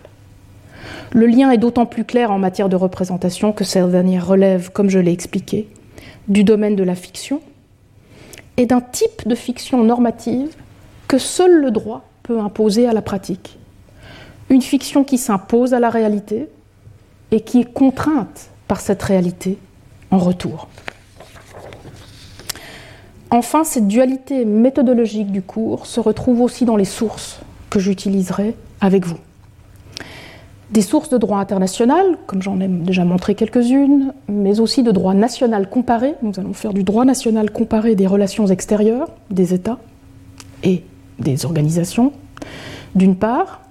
[1.12, 4.90] Le lien est d'autant plus clair en matière de représentation que cette dernière relève, comme
[4.90, 5.68] je l'ai expliqué,
[6.28, 7.40] du domaine de la fiction
[8.56, 10.54] et d'un type de fiction normative
[11.08, 13.58] que seul le droit peut imposer à la pratique.
[14.50, 16.48] Une fiction qui s'impose à la réalité
[17.30, 19.58] et qui est contrainte par cette réalité
[20.10, 20.68] en retour.
[23.34, 27.40] Enfin, cette dualité méthodologique du cours se retrouve aussi dans les sources
[27.70, 29.16] que j'utiliserai avec vous.
[30.70, 35.14] Des sources de droit international, comme j'en ai déjà montré quelques-unes, mais aussi de droit
[35.14, 36.12] national comparé.
[36.22, 39.78] Nous allons faire du droit national comparé des relations extérieures des États
[40.62, 40.84] et
[41.18, 42.12] des organisations,
[42.94, 43.62] d'une part,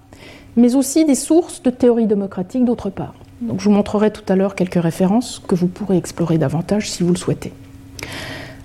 [0.56, 3.14] mais aussi des sources de théorie démocratique, d'autre part.
[3.46, 7.12] Je vous montrerai tout à l'heure quelques références que vous pourrez explorer davantage si vous
[7.12, 7.54] le souhaitez.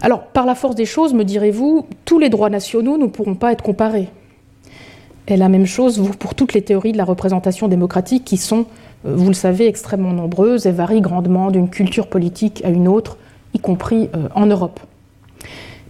[0.03, 3.53] Alors, par la force des choses, me direz-vous, tous les droits nationaux ne pourront pas
[3.53, 4.09] être comparés.
[5.29, 8.67] Et la même chose pour toutes les théories de la représentation démocratique qui sont,
[9.07, 13.17] euh, vous le savez, extrêmement nombreuses et varient grandement d'une culture politique à une autre,
[13.55, 14.79] y compris euh, en Europe.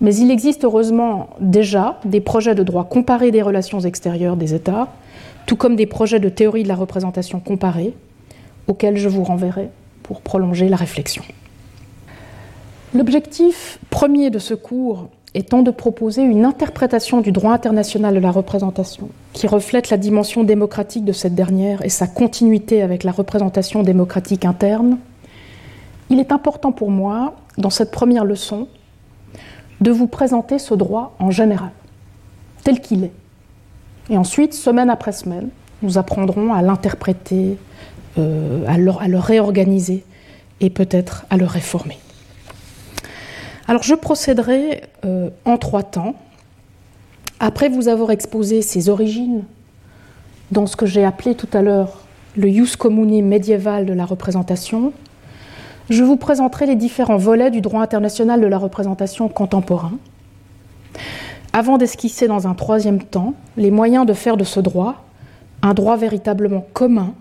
[0.01, 4.89] Mais il existe heureusement déjà des projets de droit comparé des relations extérieures des États,
[5.47, 7.95] tout comme des projets de théorie de la représentation comparée,
[8.69, 9.71] auxquels je vous renverrai
[10.03, 11.23] pour prolonger la réflexion.
[12.95, 18.31] L'objectif premier de ce cours étant de proposer une interprétation du droit international de la
[18.31, 23.83] représentation qui reflète la dimension démocratique de cette dernière et sa continuité avec la représentation
[23.83, 24.99] démocratique interne,
[26.09, 28.69] il est important pour moi, dans cette première leçon,
[29.81, 31.71] de vous présenter ce droit en général,
[32.65, 33.13] tel qu'il est.
[34.09, 35.51] Et ensuite, semaine après semaine,
[35.83, 37.59] nous apprendrons à l'interpréter,
[38.19, 40.05] euh, à, le, réorganiser
[40.61, 41.99] et peut-être à le réformer.
[43.69, 46.15] Alors je procéderai euh, en trois temps.
[47.41, 49.45] Après vous avoir exposé ses origines
[50.53, 51.99] dans ce que j'ai appelé tout à l'heure
[52.37, 54.93] le jus communi médiéval de la représentation,
[55.91, 59.93] je vous présenterai les différents volets du droit international de la représentation contemporain,
[61.53, 65.05] avant d'esquisser dans un troisième temps les moyens de faire de ce droit
[65.63, 67.15] un droit véritablement commun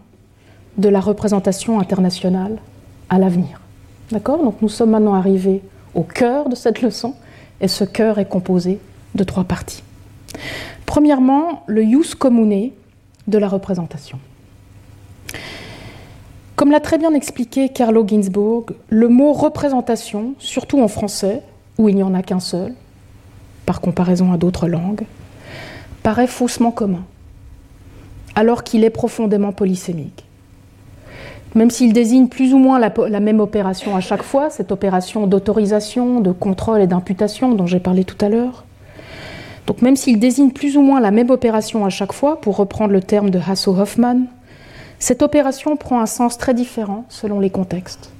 [0.77, 2.57] de la représentation internationale
[3.09, 3.61] à l'avenir.
[4.11, 4.43] D'accord?
[4.43, 5.61] Donc nous sommes maintenant arrivés
[5.95, 7.15] au cœur de cette leçon,
[7.61, 8.79] et ce cœur est composé
[9.15, 9.83] de trois parties.
[10.85, 12.71] Premièrement, le jus commune
[13.27, 14.19] de la représentation.
[16.55, 21.41] Comme l'a très bien expliqué Carlo Ginzburg, le mot représentation, surtout en français,
[21.77, 22.73] où il n'y en a qu'un seul,
[23.65, 25.05] par comparaison à d'autres langues,
[26.03, 27.03] paraît faussement commun,
[28.35, 30.25] alors qu'il est profondément polysémique
[31.55, 36.19] même s'il désigne plus ou moins la, même opération à chaque fois, cette opération d'autorisation,
[36.19, 38.65] de contrôle et d'imputation dont j'ai parlé tout à l'heure.
[39.65, 42.91] Donc même s'il désigne plus ou moins la même opération à chaque fois, pour reprendre
[42.91, 44.27] le terme de Hasso-Hoffmann,
[44.99, 48.11] cette opération prend un sens très différent selon les contextes.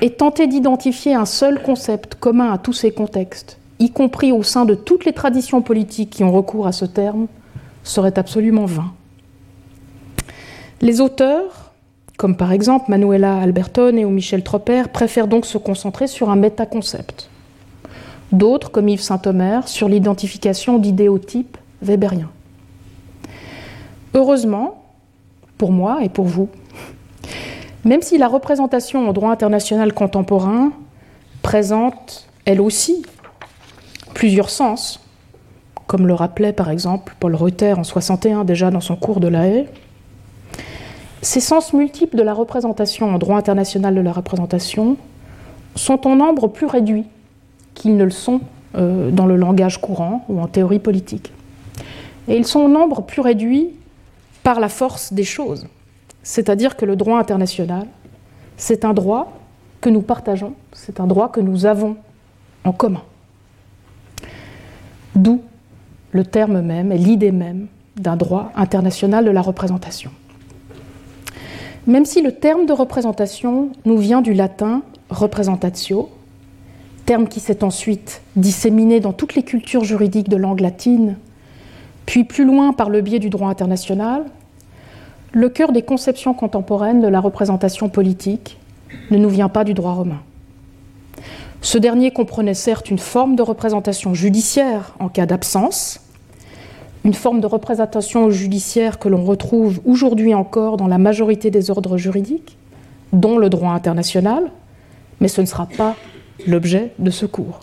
[0.00, 4.64] Et tenter d'identifier un seul concept commun à tous ces contextes, y compris au sein
[4.64, 7.26] de toutes les traditions politiques qui ont recours à ce terme,
[7.82, 8.92] serait absolument vain.
[10.80, 11.65] Les auteurs,
[12.16, 17.28] comme par exemple Manuela Albertone ou Michel Tropper, préfèrent donc se concentrer sur un métaconcept.
[18.32, 22.30] D'autres, comme Yves Saint-Omer, sur l'identification d'idéotypes weberiens.
[24.14, 24.82] Heureusement,
[25.58, 26.48] pour moi et pour vous,
[27.84, 30.72] même si la représentation au droit international contemporain
[31.42, 33.04] présente, elle aussi,
[34.14, 35.00] plusieurs sens,
[35.86, 39.46] comme le rappelait par exemple Paul Reuter en 61 déjà dans son cours de la
[39.46, 39.68] haie,
[41.26, 44.96] ces sens multiples de la représentation en droit international de la représentation
[45.74, 47.04] sont en nombre plus réduit
[47.74, 48.40] qu'ils ne le sont
[48.76, 51.32] euh, dans le langage courant ou en théorie politique.
[52.28, 53.70] Et ils sont au nombre plus réduit
[54.44, 55.66] par la force des choses.
[56.22, 57.88] C'est-à-dire que le droit international,
[58.56, 59.32] c'est un droit
[59.80, 61.96] que nous partageons, c'est un droit que nous avons
[62.62, 63.02] en commun.
[65.16, 65.42] D'où
[66.12, 67.66] le terme même et l'idée même
[67.96, 70.12] d'un droit international de la représentation.
[71.86, 76.08] Même si le terme de représentation nous vient du latin representatio,
[77.04, 81.16] terme qui s'est ensuite disséminé dans toutes les cultures juridiques de langue latine,
[82.04, 84.24] puis plus loin par le biais du droit international,
[85.32, 88.58] le cœur des conceptions contemporaines de la représentation politique
[89.10, 90.20] ne nous vient pas du droit romain.
[91.60, 96.00] Ce dernier comprenait certes une forme de représentation judiciaire en cas d'absence,
[97.06, 101.96] une forme de représentation judiciaire que l'on retrouve aujourd'hui encore dans la majorité des ordres
[101.96, 102.58] juridiques,
[103.12, 104.50] dont le droit international,
[105.20, 105.94] mais ce ne sera pas
[106.48, 107.60] l'objet de ce cours.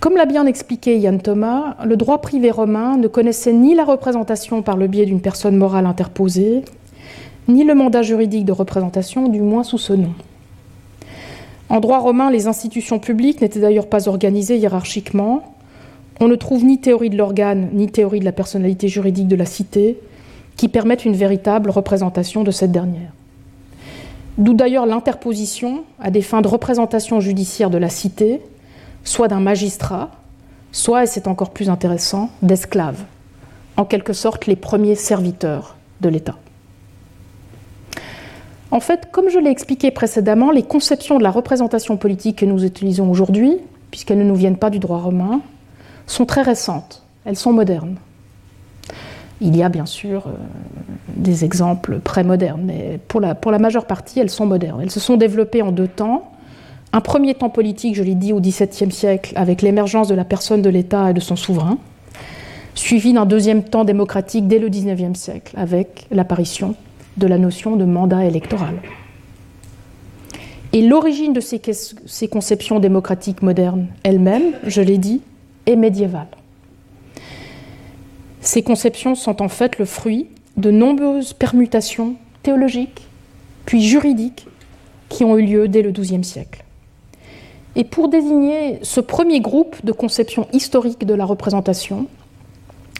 [0.00, 4.60] Comme l'a bien expliqué Yann Thomas, le droit privé romain ne connaissait ni la représentation
[4.60, 6.66] par le biais d'une personne morale interposée,
[7.48, 10.12] ni le mandat juridique de représentation, du moins sous ce nom.
[11.70, 15.51] En droit romain, les institutions publiques n'étaient d'ailleurs pas organisées hiérarchiquement,
[16.20, 19.46] on ne trouve ni théorie de l'organe, ni théorie de la personnalité juridique de la
[19.46, 19.98] cité
[20.56, 23.10] qui permettent une véritable représentation de cette dernière.
[24.38, 28.40] D'où d'ailleurs l'interposition, à des fins de représentation judiciaire de la cité,
[29.04, 30.10] soit d'un magistrat,
[30.70, 33.04] soit, et c'est encore plus intéressant, d'esclaves,
[33.76, 36.36] en quelque sorte les premiers serviteurs de l'État.
[38.70, 42.64] En fait, comme je l'ai expliqué précédemment, les conceptions de la représentation politique que nous
[42.64, 43.58] utilisons aujourd'hui,
[43.90, 45.42] puisqu'elles ne nous viennent pas du droit romain,
[46.06, 47.96] sont très récentes, elles sont modernes.
[49.40, 50.30] Il y a bien sûr euh,
[51.16, 54.80] des exemples pré-modernes, mais pour la, majeure partie, elles sont modernes.
[54.80, 56.30] Elles se sont développées en deux temps.
[56.92, 60.62] Un premier temps politique, je l'ai dit, au XVIIe siècle, avec l'émergence de la personne
[60.62, 61.78] de l'État et de son souverain,
[62.76, 66.76] suivi d'un deuxième temps démocratique dès le XIXe siècle, avec l'apparition
[67.16, 68.76] de la notion de mandat électoral.
[70.72, 71.60] Et l'origine de ces,
[72.06, 75.20] ces conceptions démocratiques modernes elles-mêmes, je l'ai dit,
[75.66, 76.28] et médiévale.
[78.40, 83.06] Ces conceptions sont en fait le fruit de nombreuses permutations théologiques,
[83.66, 84.46] puis juridiques,
[85.08, 86.64] qui ont eu lieu dès le XIIe siècle.
[87.76, 92.06] Et pour désigner ce premier groupe de conceptions historiques de la représentation,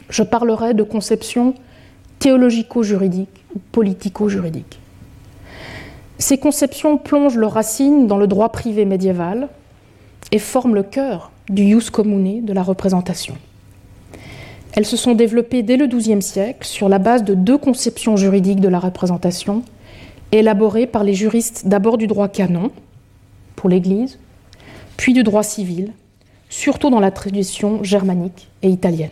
[0.09, 1.53] je parlerai de conceptions
[2.19, 4.79] théologico-juridiques ou politico-juridiques.
[6.17, 9.49] Ces conceptions plongent leurs racines dans le droit privé médiéval
[10.31, 13.35] et forment le cœur du jus commune de la représentation.
[14.73, 18.59] Elles se sont développées dès le XIIe siècle sur la base de deux conceptions juridiques
[18.59, 19.63] de la représentation,
[20.31, 22.71] élaborées par les juristes d'abord du droit canon,
[23.55, 24.17] pour l'Église,
[24.97, 25.91] puis du droit civil,
[26.49, 29.09] surtout dans la tradition germanique et italienne.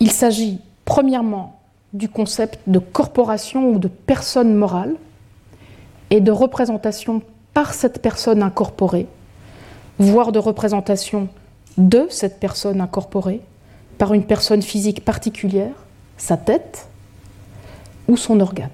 [0.00, 1.58] Il s'agit premièrement
[1.94, 4.94] du concept de corporation ou de personne morale
[6.10, 7.22] et de représentation
[7.54, 9.06] par cette personne incorporée
[9.98, 11.28] voire de représentation
[11.76, 13.40] de cette personne incorporée
[13.98, 15.74] par une personne physique particulière,
[16.16, 16.88] sa tête
[18.06, 18.70] ou son organe.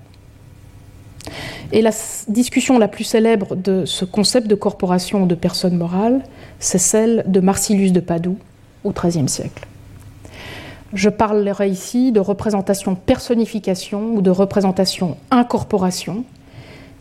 [1.73, 1.91] Et la
[2.29, 6.23] discussion la plus célèbre de ce concept de corporation ou de personne morale,
[6.59, 8.39] c'est celle de Marsilius de Padoue
[8.85, 9.67] au XIIIe siècle.
[10.93, 16.25] Je parlerai ici de représentation personnification ou de représentation incorporation,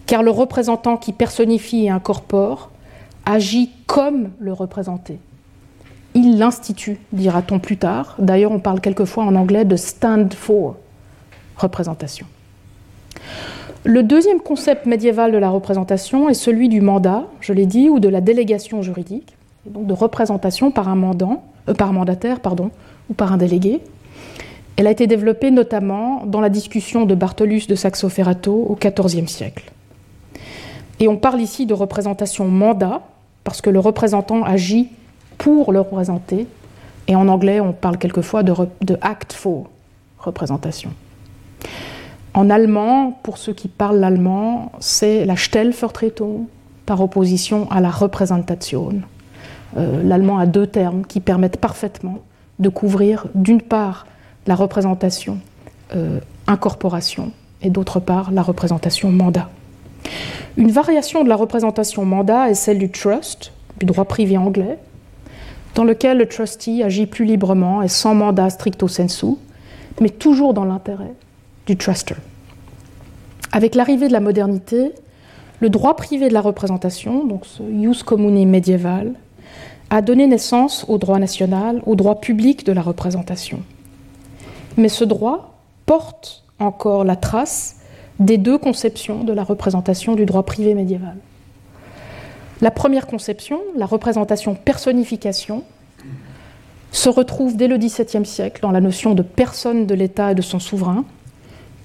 [0.07, 2.71] car le représentant qui personnifie et incorpore
[3.25, 5.19] agit comme le représenté.
[6.15, 8.15] Il l'institue, dira-t-on plus tard.
[8.19, 10.75] D'ailleurs, on parle quelquefois en anglais de stand for
[11.57, 12.27] représentation.
[13.83, 17.99] Le deuxième concept médiéval de la représentation est celui du mandat, je l'ai dit, ou
[17.99, 22.71] de la délégation juridique, donc de représentation par un mandant, euh, par mandataire, pardon,
[23.09, 23.81] ou par un délégué.
[24.77, 29.71] Elle a été développée notamment dans la discussion de Bartolus de Saxo-Ferrato au XIVe siècle.
[30.99, 33.01] Et on parle ici de représentation mandat,
[33.43, 34.89] parce que le représentant agit
[35.37, 36.47] pour le représenter.
[37.07, 38.53] Et en anglais, on parle quelquefois de,
[39.01, 39.69] act for
[40.19, 40.91] représentation.
[42.33, 46.47] En allemand, pour ceux qui parlent l'allemand, c'est la Stellvertretung
[46.85, 49.01] par opposition à la Repräsentation.
[49.77, 52.19] Euh, l'allemand a deux termes qui permettent parfaitement
[52.59, 54.07] de couvrir d'une part
[54.47, 55.39] la représentation
[55.95, 57.31] euh, incorporation
[57.61, 59.49] et d'autre part la représentation mandat.
[60.57, 64.77] Une variation de la représentation mandat est celle du trust, du droit privé anglais,
[65.75, 69.35] dans lequel le trustee agit plus librement et sans mandat stricto sensu,
[69.99, 71.13] mais toujours dans l'intérêt
[71.65, 72.15] du truster.
[73.51, 74.91] Avec l'arrivée de la modernité,
[75.59, 79.13] le droit privé de la représentation, donc ce jus commune médiéval,
[79.89, 83.61] a donné naissance au droit national, au droit public de la représentation.
[84.75, 85.53] Mais ce droit
[85.85, 87.77] porte encore la trace
[88.19, 91.17] des deux conceptions de la représentation du droit privé médiéval.
[92.61, 95.63] La première conception, la représentation personnification,
[96.93, 100.43] se retrouve dès le XVIIe siècle dans la notion de personne de l'État et de
[100.43, 101.03] son souverain,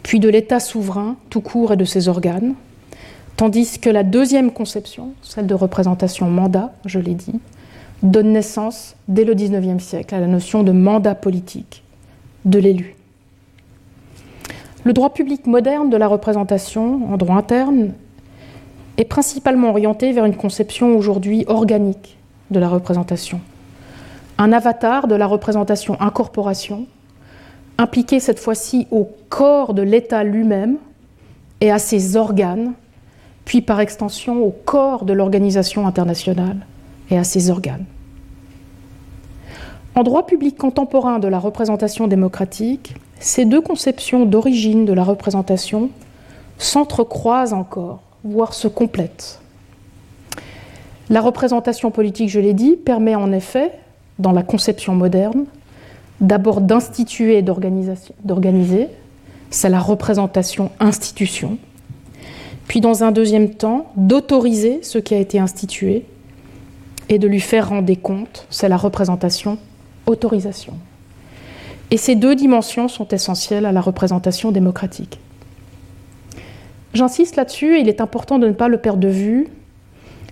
[0.03, 2.55] puis de l'État souverain tout court et de ses organes,
[3.37, 7.41] tandis que la deuxième conception, celle de représentation mandat, je l'ai dit,
[8.03, 11.83] donne naissance dès le XIXe siècle à la notion de mandat politique
[12.45, 12.98] de l'élu.
[14.89, 17.93] Le droit public moderne de la représentation en droit interne
[18.97, 22.17] est principalement orienté vers une conception aujourd'hui organique
[22.51, 23.43] de la représentation.
[24.39, 26.87] Un avatar de la représentation incorporation,
[27.77, 30.79] impliqué cette fois-ci au corps de l'État lui-même
[31.61, 32.73] et à ses organes,
[33.45, 36.65] puis par extension au corps de l'organisation internationale
[37.11, 37.85] et à ses organes.
[39.95, 45.91] En droit public contemporain de la représentation démocratique, ces deux conceptions d'origine de la représentation
[46.59, 49.41] s'entrecroisent encore voire se complètent.
[51.11, 53.73] La représentation politique, je l'ai dit, permet en effet,
[54.19, 55.45] dans la conception moderne,
[56.21, 58.89] d'abord d'instituer et d'organiser,
[59.51, 61.59] c'est la représentation institution,
[62.67, 66.05] puis dans un deuxième temps, d'autoriser ce qui a été institué
[67.09, 69.57] et de lui faire rendre des comptes, c'est la représentation
[70.07, 70.75] autorisation.
[71.91, 75.19] Et ces deux dimensions sont essentielles à la représentation démocratique.
[76.95, 79.49] J'insiste là-dessus et il est important de ne pas le perdre de vue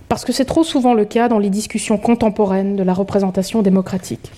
[0.08, 4.30] parce que c'est trop souvent le cas dans les discussions contemporaines de la représentation démocratique.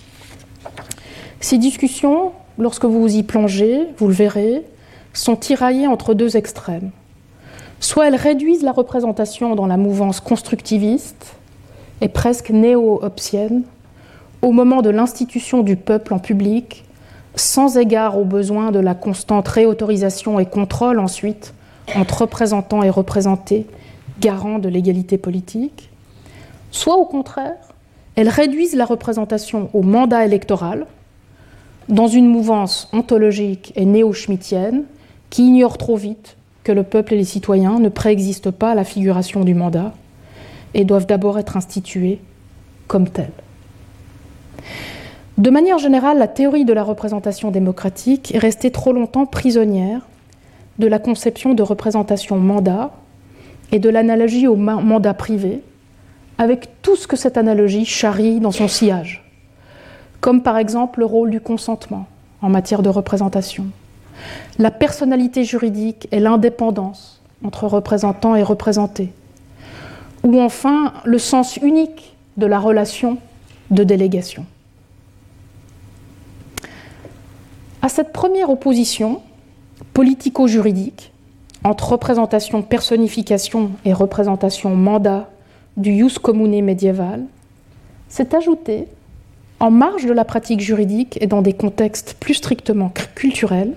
[1.40, 4.64] Ces discussions, lorsque vous vous y plongez, vous le verrez,
[5.12, 6.90] sont tiraillées entre deux extrêmes.
[7.80, 11.36] Soit elles réduisent la représentation dans la mouvance constructiviste
[12.00, 13.62] et presque néo-hobsienne
[14.42, 16.84] au moment de l'institution du peuple en public,
[17.38, 21.54] sans égard aux besoins de la constante réautorisation et contrôle ensuite
[21.96, 23.66] entre représentants et représentés,
[24.20, 25.90] garants de l'égalité politique,
[26.70, 27.56] soit au contraire,
[28.16, 30.86] elles réduisent la représentation au mandat électoral,
[31.88, 34.84] dans une mouvance ontologique et néo-schmittienne
[35.30, 38.84] qui ignore trop vite que le peuple et les citoyens ne préexistent pas à la
[38.84, 39.94] figuration du mandat
[40.74, 42.18] et doivent d'abord être institués
[42.88, 43.32] comme tels.
[45.38, 50.00] De manière générale, la théorie de la représentation démocratique est restée trop longtemps prisonnière
[50.80, 52.90] de la conception de représentation mandat
[53.70, 55.62] et de l'analogie au mandat privé,
[56.38, 59.30] avec tout ce que cette analogie charrie dans son sillage,
[60.20, 62.06] comme par exemple le rôle du consentement
[62.42, 63.66] en matière de représentation,
[64.58, 69.12] la personnalité juridique et l'indépendance entre représentants et représentés,
[70.24, 73.18] ou enfin le sens unique de la relation
[73.70, 74.44] de délégation.
[77.80, 79.22] À cette première opposition,
[79.94, 81.12] politico-juridique
[81.62, 85.30] entre représentation personnification et représentation mandat
[85.76, 87.24] du jus commune médiéval
[88.08, 88.88] s'est ajouté,
[89.60, 93.74] en marge de la pratique juridique et dans des contextes plus strictement culturels,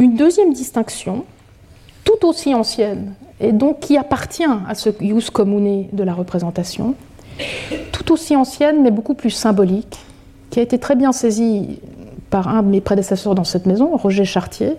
[0.00, 1.24] une deuxième distinction,
[2.04, 6.94] tout aussi ancienne, et donc qui appartient à ce jus commune de la représentation,
[7.92, 9.98] tout aussi ancienne mais beaucoup plus symbolique,
[10.50, 11.80] qui a été très bien saisie
[12.30, 14.76] par un de mes prédécesseurs dans cette maison, Roger Chartier,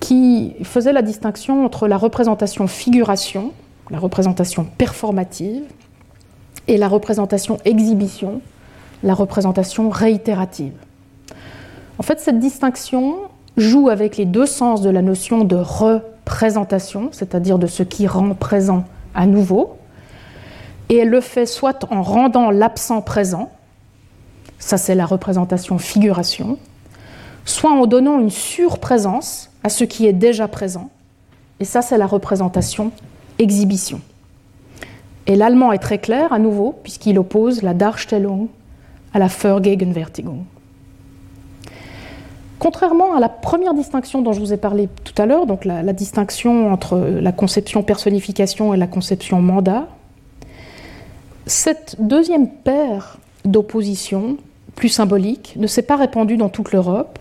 [0.00, 3.52] qui faisait la distinction entre la représentation figuration,
[3.90, 5.62] la représentation performative,
[6.68, 8.40] et la représentation exhibition,
[9.02, 10.72] la représentation réitérative.
[11.98, 13.16] En fait, cette distinction
[13.56, 18.34] joue avec les deux sens de la notion de représentation, c'est-à-dire de ce qui rend
[18.34, 18.84] présent
[19.14, 19.76] à nouveau,
[20.88, 23.50] et elle le fait soit en rendant l'absent présent,
[24.58, 26.58] ça c'est la représentation figuration,
[27.44, 30.90] soit en donnant une surprésence à ce qui est déjà présent.
[31.60, 32.92] Et ça, c'est la représentation
[33.38, 34.00] exhibition.
[35.26, 38.48] Et l'allemand est très clair à nouveau, puisqu'il oppose la Darstellung
[39.12, 40.44] à la Vergegenwärtigung.
[42.58, 45.82] Contrairement à la première distinction dont je vous ai parlé tout à l'heure, donc la,
[45.82, 49.86] la, distinction entre la conception personnification et la conception mandat,
[51.46, 54.36] cette deuxième paire d'oppositions,
[54.74, 57.18] plus symbolique, ne s'est pas répandue dans toute l'Europe,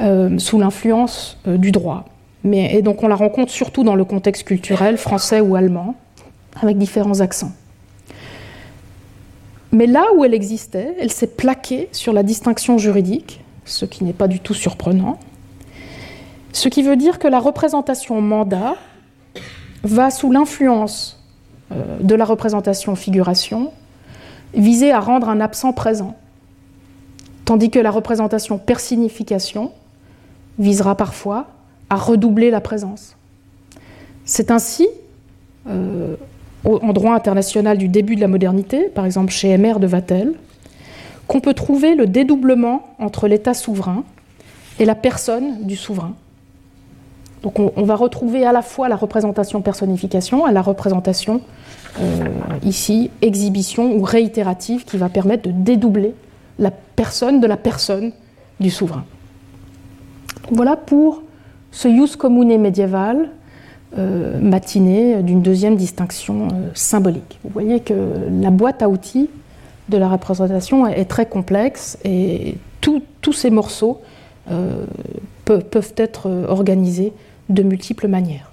[0.00, 2.04] euh, sous l'influence euh, du droit.
[2.44, 5.94] Mais, et donc on la rencontre surtout dans le contexte culturel français ou allemand,
[6.60, 7.52] avec différents accents.
[9.70, 14.12] Mais là où elle existait, elle s'est plaquée sur la distinction juridique, ce qui n'est
[14.12, 15.18] pas du tout surprenant,
[16.52, 18.74] ce qui veut dire que la représentation mandat
[19.82, 21.22] va sous l'influence
[21.72, 23.72] euh, de la représentation figuration
[24.54, 26.16] visait à rendre un absent présent,
[27.44, 29.72] tandis que la représentation personnification
[30.58, 31.48] visera parfois
[31.90, 33.16] à redoubler la présence.
[34.24, 34.88] C'est ainsi,
[35.68, 36.16] euh,
[36.64, 40.34] en droit international du début de la modernité, par exemple chez MR de Vatel,
[41.26, 44.04] qu'on peut trouver le dédoublement entre l'État souverain
[44.78, 46.14] et la personne du souverain.
[47.42, 51.40] Donc on, va retrouver à la fois la représentation personnification et la représentation
[52.00, 52.24] euh,
[52.62, 56.14] ici exhibition ou réitérative qui va permettre de dédoubler
[56.58, 58.12] la personne de la personne
[58.60, 59.04] du souverain.
[60.52, 61.22] Voilà pour
[61.72, 63.30] ce jus commune médiéval
[63.98, 67.40] euh, matiné d'une deuxième distinction euh, symbolique.
[67.42, 67.94] Vous voyez que
[68.30, 69.28] la boîte à outils
[69.88, 74.00] de la représentation est, très complexe et tous ces morceaux
[75.44, 77.12] peuvent être organisés
[77.48, 78.52] de multiples manières.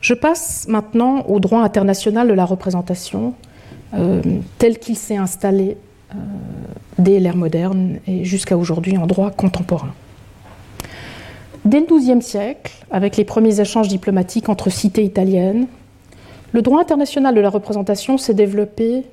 [0.00, 3.34] Je passe maintenant au droit international de la représentation
[3.94, 4.20] euh,
[4.58, 5.76] tel qu'il s'est installé
[6.12, 6.16] euh,
[6.98, 9.94] dès l'ère moderne et jusqu'à aujourd'hui en droit contemporain.
[11.64, 15.66] Dès le XIIe siècle, avec les premiers échanges diplomatiques entre cités italiennes,
[16.52, 19.04] le droit international de la représentation s'est développé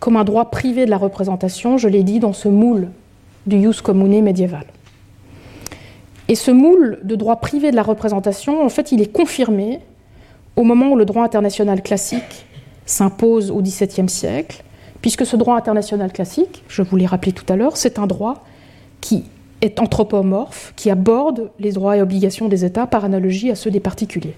[0.00, 2.88] comme un droit privé de la représentation, je l'ai dit, dans ce moule
[3.46, 4.64] du jus commune médiéval.
[6.30, 9.80] Et ce moule de droit privé de la représentation, en fait, il est confirmé
[10.54, 12.46] au moment où le droit international classique
[12.86, 14.62] s'impose au XVIIe siècle,
[15.02, 18.44] puisque ce droit international classique, je vous l'ai rappelé tout à l'heure, c'est un droit
[19.00, 19.24] qui
[19.60, 23.80] est anthropomorphe, qui aborde les droits et obligations des États par analogie à ceux des
[23.80, 24.36] particuliers.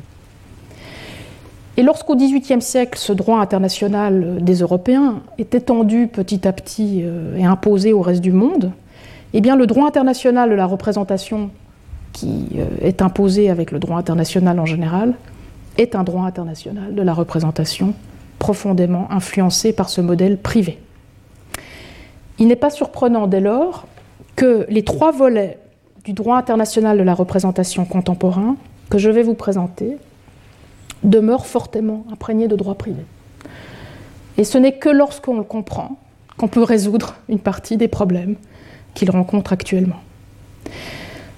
[1.77, 7.37] Et lorsqu'au XVIIIe siècle, ce droit international des Européens est étendu petit à petit euh,
[7.37, 8.73] et imposé au reste du monde,
[9.35, 11.51] eh bien le droit international de la représentation
[12.13, 15.15] qui euh, est imposé avec le droit international en général,
[15.79, 17.95] est un droit international de la représentation
[18.39, 20.79] profondément influencé par ce modèle privé.
[22.39, 23.87] Il n'est pas surprenant dès lors
[24.37, 25.59] que les trois volets
[26.05, 28.57] du droit international de la représentation contemporain
[28.91, 29.97] que je vais vous présenter
[31.05, 33.03] demeurent fortement imprégnés de droit privé.
[34.39, 35.99] Et ce n'est que lorsqu'on le comprend
[36.37, 38.37] qu'on peut résoudre une partie des problèmes
[38.95, 40.01] qu'il rencontre actuellement.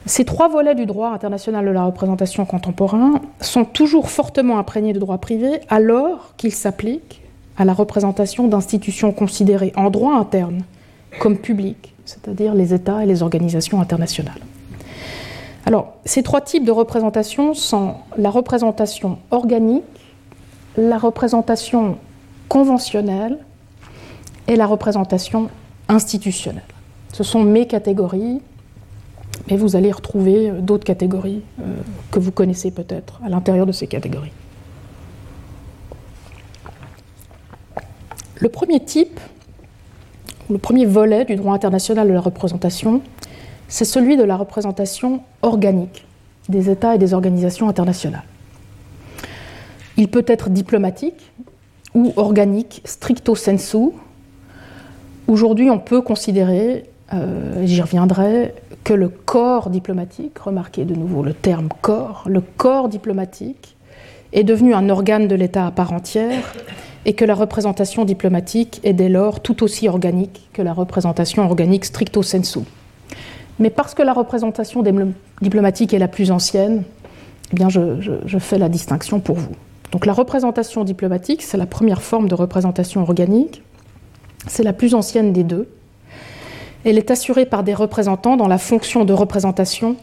[0.06, 4.98] Ces trois volets du droit international de la représentation contemporain sont toujours fortement imprégnés de
[4.98, 7.22] droit privé alors qu'ils s'appliquent
[7.56, 10.62] à la représentation d'institutions considérées en droit interne
[11.20, 14.40] comme publiques, c'est-à-dire les États et les organisations internationales.
[15.64, 19.84] Alors, ces trois types de représentation sont la représentation organique,
[20.76, 21.96] la représentation
[22.48, 23.38] conventionnelle
[24.48, 25.48] et la représentation
[25.88, 26.62] institutionnelle.
[27.14, 28.42] Ce sont mes catégories
[29.48, 31.76] mais vous allez retrouver euh, d'autres catégories euh,
[32.10, 34.32] que vous connaissez peut-être à l'intérieur de ces catégories.
[38.36, 39.20] Le premier type,
[40.50, 43.00] le premier volet du droit international de la représentation,
[43.68, 46.04] c'est celui de la représentation organique
[46.48, 48.24] des États et des organisations internationales.
[49.96, 51.32] Il peut être diplomatique
[51.94, 53.90] ou organique stricto sensu.
[55.28, 58.54] Aujourd'hui, on peut considérer, euh, j'y reviendrai,
[58.84, 63.76] que le corps diplomatique, remarquez de nouveau le terme corps, le corps diplomatique
[64.32, 66.54] est devenu un organe de l'État à part entière
[67.06, 71.86] et que la représentation diplomatique est dès lors tout aussi organique que la représentation organique
[71.86, 72.60] stricto sensu.
[73.58, 74.84] Mais parce que la représentation
[75.40, 76.82] diplomatique est la plus ancienne,
[77.52, 79.54] eh bien je, je fais la distinction pour vous.
[79.92, 83.62] Donc la représentation diplomatique, c'est la première forme de représentation organique,
[84.46, 85.68] c'est la plus ancienne des deux,
[86.84, 89.96] elle est assurée par des représentants dont la fonction de représentation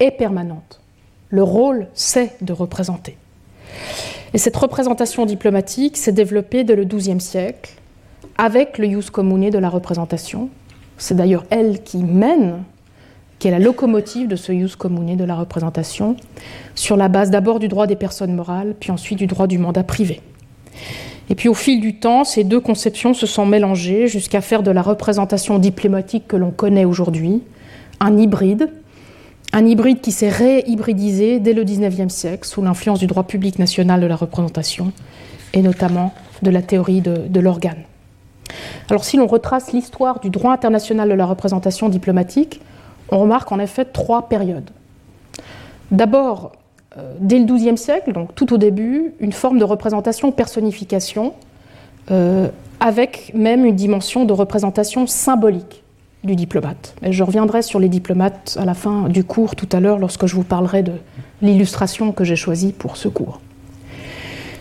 [0.00, 0.80] est permanente.
[1.30, 3.16] Le rôle, c'est de représenter.
[4.34, 7.74] Et cette représentation diplomatique s'est développée dès le XIIe siècle
[8.38, 10.50] avec le jus commune de la représentation.
[10.98, 12.62] C'est d'ailleurs elle qui mène,
[13.38, 16.16] qui est la locomotive de ce jus commune de la représentation,
[16.74, 19.84] sur la base d'abord du droit des personnes morales, puis ensuite du droit du mandat
[19.84, 20.20] privé.
[21.28, 24.70] Et puis au fil du temps, ces deux conceptions se sont mélangées jusqu'à faire de
[24.70, 27.42] la représentation diplomatique que l'on connaît aujourd'hui
[27.98, 28.70] un hybride,
[29.52, 34.00] un hybride qui s'est réhybridisé dès le XIXe siècle sous l'influence du droit public national
[34.00, 34.92] de la représentation
[35.54, 36.12] et notamment
[36.42, 37.82] de la théorie de, de l'organe.
[38.90, 42.60] Alors si l'on retrace l'histoire du droit international de la représentation diplomatique,
[43.10, 44.70] on remarque en effet trois périodes.
[45.90, 46.52] D'abord,
[47.20, 51.34] dès le XIIe siècle, donc tout au début, une forme de représentation personnification,
[52.10, 52.48] euh,
[52.80, 55.82] avec même une dimension de représentation symbolique
[56.24, 56.94] du diplomate.
[57.02, 60.34] Je reviendrai sur les diplomates à la fin du cours tout à l'heure lorsque je
[60.34, 60.92] vous parlerai de
[61.42, 63.40] l'illustration que j'ai choisie pour ce cours.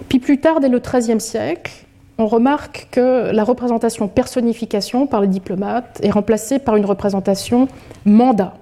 [0.10, 1.86] Puis plus tard, dès le XIIIe siècle,
[2.18, 7.68] on remarque que la représentation personnification par les diplomates est remplacée par une représentation
[8.06, 8.54] mandat.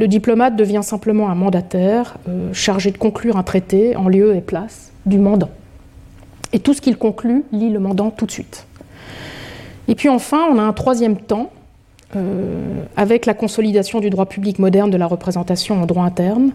[0.00, 4.40] Le diplomate devient simplement un mandataire euh, chargé de conclure un traité en lieu et
[4.40, 5.50] place du mandant.
[6.54, 8.66] Et tout ce qu'il conclut lit le mandant tout de suite.
[9.88, 11.50] Et puis enfin, on a un troisième temps
[12.16, 16.52] euh, avec la consolidation du droit public moderne de la représentation en droit interne.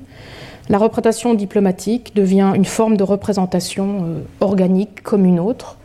[0.68, 5.78] La représentation diplomatique devient une forme de représentation euh, organique comme une autre,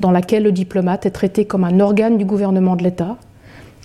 [0.00, 3.18] dans laquelle le diplomate est traité comme un organe du gouvernement de l'État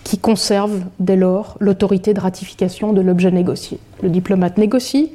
[0.04, 3.80] qui conserve dès lors l'autorité de ratification de l'objet négocié.
[4.02, 5.12] Le diplomate négocie,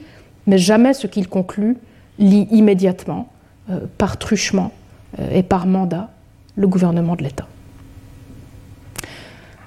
[0.46, 1.76] mais jamais ce qu'il conclut
[2.18, 3.28] lie immédiatement,
[3.70, 4.72] euh, par truchement
[5.18, 6.10] euh, et par mandat,
[6.54, 7.46] le gouvernement de l'État.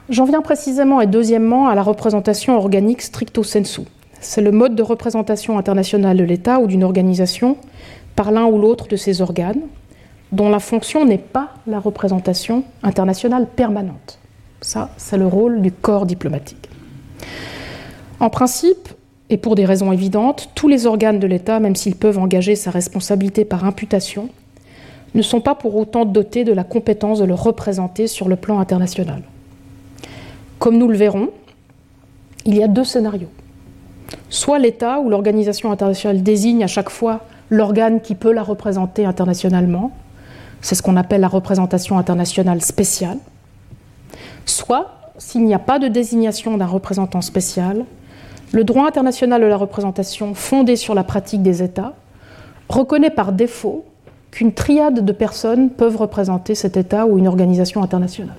[0.09, 3.81] J'en viens précisément et deuxièmement à la représentation organique stricto sensu.
[4.21, 7.57] C'est le mode de représentation internationale de l'État ou d'une organisation
[8.15, 9.61] par l'un ou l'autre de ses organes,
[10.31, 14.19] dont la fonction n'est pas la représentation internationale permanente.
[14.61, 16.69] Ça, c'est le rôle du corps diplomatique.
[18.19, 18.89] En principe,
[19.29, 22.71] et pour des raisons évidentes, tous les organes de l'État, même s'ils peuvent engager sa
[22.71, 24.29] responsabilité par imputation,
[25.15, 28.59] ne sont pas pour autant dotés de la compétence de le représenter sur le plan
[28.59, 29.21] international.
[30.59, 31.29] Comme nous le verrons,
[32.45, 33.29] il y a deux scénarios.
[34.29, 39.91] Soit l'État ou l'organisation internationale désigne à chaque fois l'organe qui peut la représenter internationalement,
[40.61, 43.17] c'est ce qu'on appelle la représentation internationale spéciale.
[44.47, 47.85] Soit, s'il n'y a pas de désignation d'un représentant spécial,
[48.53, 51.93] le droit international de la représentation, fondé sur la pratique des États,
[52.69, 53.85] reconnaît par défaut
[54.31, 58.37] qu'une triade de personnes peuvent représenter cet État ou une organisation internationale.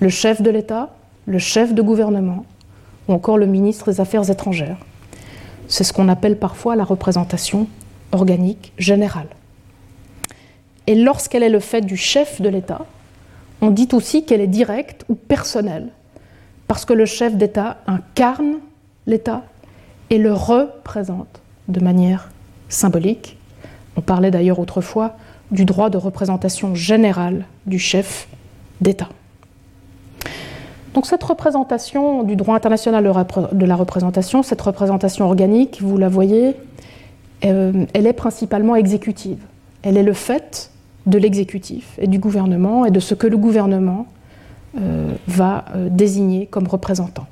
[0.00, 0.90] Le chef de l'État,
[1.26, 2.44] le chef de gouvernement,
[3.08, 4.76] ou encore le ministre des Affaires étrangères.
[5.66, 7.68] C'est ce qu'on appelle parfois la représentation
[8.12, 9.28] organique générale.
[10.86, 12.84] Et lorsqu'elle est le fait du chef de l'État,
[13.62, 15.88] on dit aussi qu'elle est directe ou personnelle,
[16.66, 18.56] parce que le chef d'État incarne
[19.06, 19.44] l'État
[20.10, 22.30] et le représente de manière
[22.68, 23.38] symbolique.
[23.96, 25.16] On parlait d'ailleurs autrefois
[25.52, 28.26] du droit de représentation générale du chef
[28.80, 29.08] d'État.
[30.94, 33.04] Donc cette représentation du droit international
[33.52, 36.56] de la représentation, cette représentation organique, vous la voyez,
[37.44, 39.38] euh, elle est principalement exécutive.
[39.82, 40.71] Elle est le fait
[41.06, 44.06] de l'exécutif et du gouvernement et de ce que le gouvernement
[44.78, 47.26] euh, va euh, désigner comme représentant.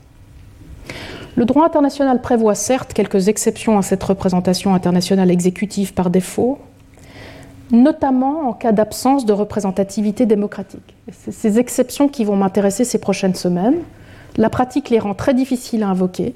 [1.36, 6.58] Le droit international prévoit certes quelques exceptions à cette représentation internationale exécutive par défaut,
[7.70, 10.96] notamment en cas d'absence de représentativité démocratique.
[11.12, 13.78] C'est ces exceptions qui vont m'intéresser ces prochaines semaines.
[14.36, 16.34] La pratique les rend très difficiles à invoquer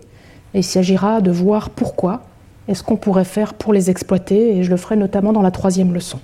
[0.55, 2.23] et il s'agira de voir pourquoi
[2.69, 5.51] et ce qu'on pourrait faire pour les exploiter et je le ferai notamment dans la
[5.51, 6.21] troisième leçon.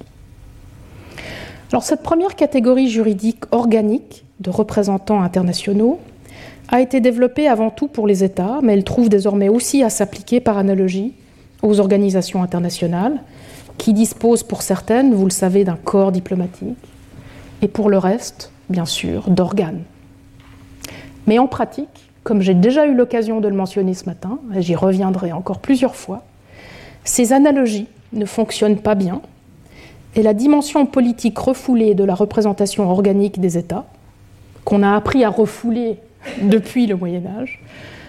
[1.78, 5.98] Cette première catégorie juridique organique de représentants internationaux
[6.68, 10.40] a été développée avant tout pour les États, mais elle trouve désormais aussi à s'appliquer
[10.40, 11.14] par analogie
[11.62, 13.22] aux organisations internationales,
[13.78, 16.76] qui disposent pour certaines, vous le savez, d'un corps diplomatique,
[17.62, 19.82] et pour le reste, bien sûr, d'organes.
[21.26, 24.74] Mais en pratique, comme j'ai déjà eu l'occasion de le mentionner ce matin, et j'y
[24.74, 26.24] reviendrai encore plusieurs fois,
[27.04, 29.22] ces analogies ne fonctionnent pas bien
[30.16, 33.86] et la dimension politique refoulée de la représentation organique des États,
[34.64, 35.98] qu'on a appris à refouler
[36.42, 37.60] depuis le Moyen Âge,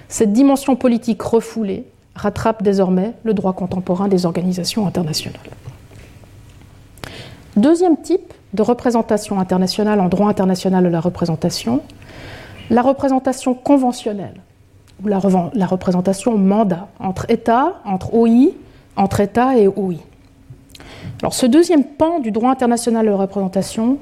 [0.08, 1.86] cette dimension politique refoulée
[2.16, 5.40] rattrape désormais le droit contemporain des organisations internationales.
[7.56, 11.82] Deuxième type de représentation internationale en droit international de la représentation,
[12.70, 14.42] la représentation conventionnelle,
[15.04, 15.20] ou la,
[15.54, 18.52] la représentation mandat entre États, entre OI,
[18.96, 19.96] entre États et OI.
[21.22, 24.00] Alors ce deuxième pan du droit international de représentation,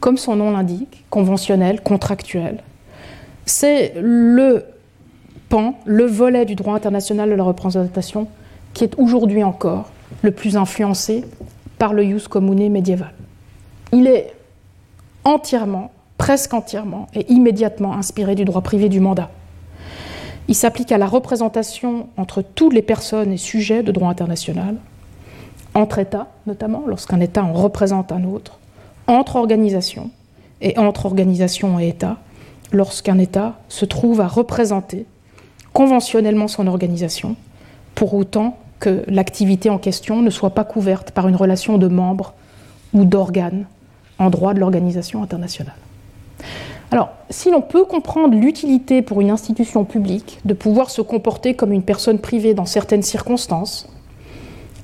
[0.00, 2.62] comme son nom l'indique, conventionnel, contractuel,
[3.44, 4.64] c'est le
[5.48, 8.26] pan, le volet du droit international de la représentation
[8.72, 9.90] qui est aujourd'hui encore
[10.22, 11.24] le plus influencé
[11.78, 13.12] par le jus commune médiéval.
[13.92, 14.32] Il est
[15.24, 19.30] entièrement, presque entièrement et immédiatement inspiré du droit privé du mandat.
[20.48, 24.76] Il s'applique à la représentation entre toutes les personnes et sujets de droit international,
[25.74, 28.58] entre États notamment, lorsqu'un État en représente un autre,
[29.06, 30.10] entre organisations
[30.60, 32.18] et entre organisations et États,
[32.72, 35.06] lorsqu'un État se trouve à représenter
[35.72, 37.36] conventionnellement son organisation,
[37.94, 42.34] pour autant que l'activité en question ne soit pas couverte par une relation de membres
[42.92, 43.66] ou d'organes
[44.18, 45.74] en droit de l'organisation internationale.
[46.90, 51.72] Alors, si l'on peut comprendre l'utilité pour une institution publique de pouvoir se comporter comme
[51.72, 53.88] une personne privée dans certaines circonstances,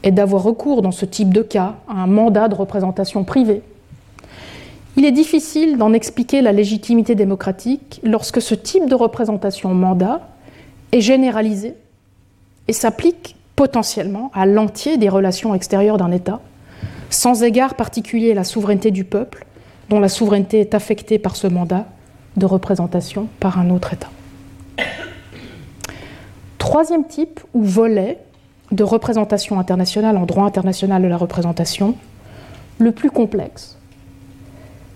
[0.03, 3.63] et d'avoir recours dans ce type de cas à un mandat de représentation privée,
[4.97, 10.29] il est difficile d'en expliquer la légitimité démocratique lorsque ce type de représentation mandat
[10.91, 11.75] est généralisé
[12.67, 16.41] et s'applique potentiellement à l'entier des relations extérieures d'un État,
[17.11, 19.47] sans égard particulier à la souveraineté du peuple,
[19.89, 21.87] dont la souveraineté est affectée par ce mandat
[22.37, 24.11] de représentation par un autre État.
[26.59, 28.19] Troisième type ou volet
[28.71, 31.95] de représentation internationale en droit international de la représentation,
[32.79, 33.79] le plus complexe,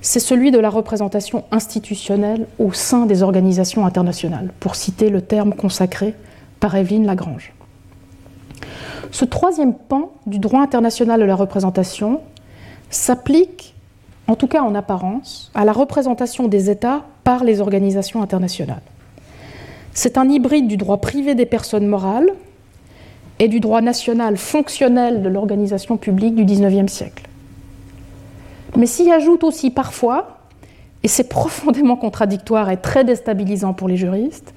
[0.01, 5.55] c'est celui de la représentation institutionnelle au sein des organisations internationales, pour citer le terme
[5.55, 6.15] consacré
[6.61, 7.53] par Evelyne Lagrange.
[9.11, 12.21] Ce troisième pan du droit international de la représentation
[12.91, 13.75] s'applique,
[14.27, 18.83] en tout cas en apparence, à la représentation des États par les organisations internationales.
[19.95, 22.31] C'est un hybride du droit privé des personnes morales
[23.43, 27.25] et du droit national fonctionnel de l'organisation publique du XIXe siècle
[28.77, 30.39] mais s'y ajoute aussi parfois,
[31.03, 34.55] et c'est profondément contradictoire et très déstabilisant pour les juristes,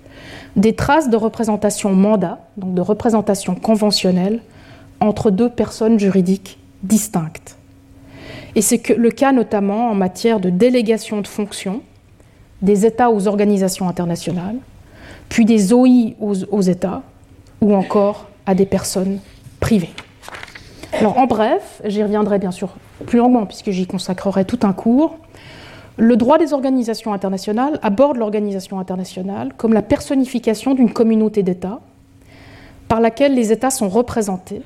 [0.56, 4.40] des traces de représentation mandat, donc de représentation conventionnelle,
[5.02, 7.58] entre deux personnes juridiques distinctes.
[8.56, 11.82] Et c'est le cas notamment en matière de délégation de fonctions
[12.62, 14.56] des États aux organisations internationales,
[15.28, 17.02] puis des OI aux États,
[17.60, 19.20] ou encore à des personnes
[19.60, 19.94] privées.
[20.94, 22.70] Alors en bref, j'y reviendrai bien sûr
[23.06, 25.18] plus longuement puisque j'y consacrerai tout un cours.
[25.98, 31.80] Le droit des organisations internationales aborde l'organisation internationale comme la personnification d'une communauté d'États
[32.88, 34.62] par laquelle les États sont représentés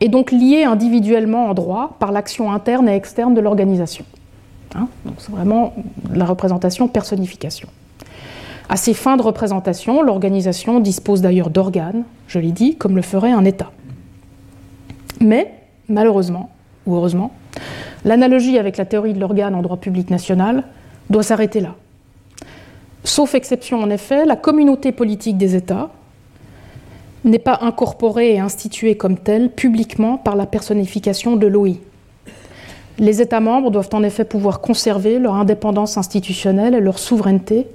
[0.00, 4.04] et donc liés individuellement en droit par l'action interne et externe de l'organisation.
[4.74, 5.74] Hein, donc c'est vraiment
[6.12, 7.68] la représentation personnification.
[8.68, 13.32] À ces fins de représentation, l'organisation dispose d'ailleurs d'organes, je l'ai dit, comme le ferait
[13.32, 13.70] un État.
[15.20, 15.52] Mais,
[15.88, 16.50] malheureusement,
[16.86, 17.32] ou heureusement,
[18.04, 20.64] l'analogie avec la théorie de l'organe en droit public national
[21.10, 21.74] doit s'arrêter là.
[23.04, 25.90] Sauf exception, en effet, la communauté politique des États
[27.24, 31.74] n'est pas incorporée et instituée comme telle publiquement par la personnification de l'OI.
[32.98, 37.66] Les États membres doivent en effet pouvoir conserver leur indépendance institutionnelle et leur souveraineté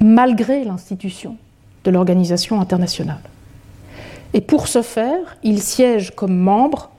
[0.00, 1.36] malgré l'institution
[1.84, 3.20] de l'organisation internationale.
[4.34, 6.90] Et pour ce faire, il siège comme membre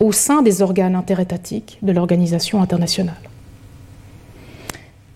[0.00, 3.14] au sein des organes interétatiques de l'organisation internationale.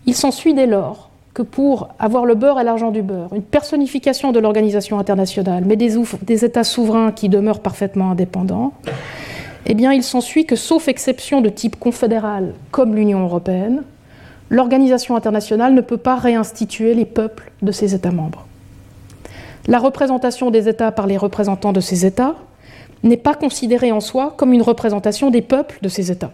[0.06, 4.32] Il s'ensuit dès lors que pour avoir le beurre et l'argent du beurre, une personnification
[4.32, 8.72] de l'organisation internationale, mais des, États souverains qui demeurent parfaitement indépendants,
[9.66, 13.82] eh bien, il s'ensuit que, sauf exception de type confédéral comme l'Union européenne,
[14.50, 18.46] l'organisation internationale ne peut pas réinstituer les peuples de ses États membres
[19.66, 22.34] la représentation des États par les représentants de ces États
[23.02, 26.32] n'est pas considérée en soi comme une représentation des peuples de ces États.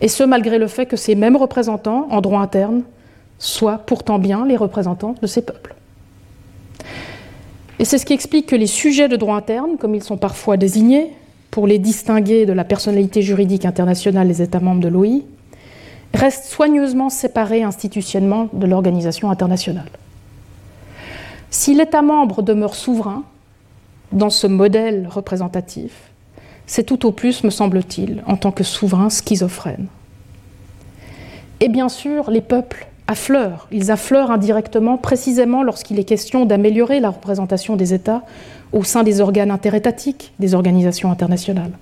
[0.00, 2.82] Et ce, malgré le fait que ces mêmes représentants, en droit interne,
[3.38, 5.74] soient pourtant bien les représentants de ces peuples.
[7.78, 10.56] Et c'est ce qui explique que les sujets de droit interne, comme ils sont parfois
[10.56, 11.12] désignés,
[11.50, 15.22] pour les distinguer de la personnalité juridique internationale des États membres de l'OI,
[16.14, 19.90] restent soigneusement séparés institutionnellement de l'organisation internationale.
[21.50, 23.24] Si l'État membre demeure souverain
[24.12, 25.92] dans ce modèle représentatif,
[26.66, 29.86] c'est tout au plus, me semble-t-il, en tant que souverain schizophrène.
[31.60, 33.68] Et bien sûr, les peuples affleurent.
[33.70, 38.22] Ils affleurent indirectement, précisément lorsqu'il est question d'améliorer la représentation des États
[38.72, 41.72] au sein des organes interétatiques des organisations internationales.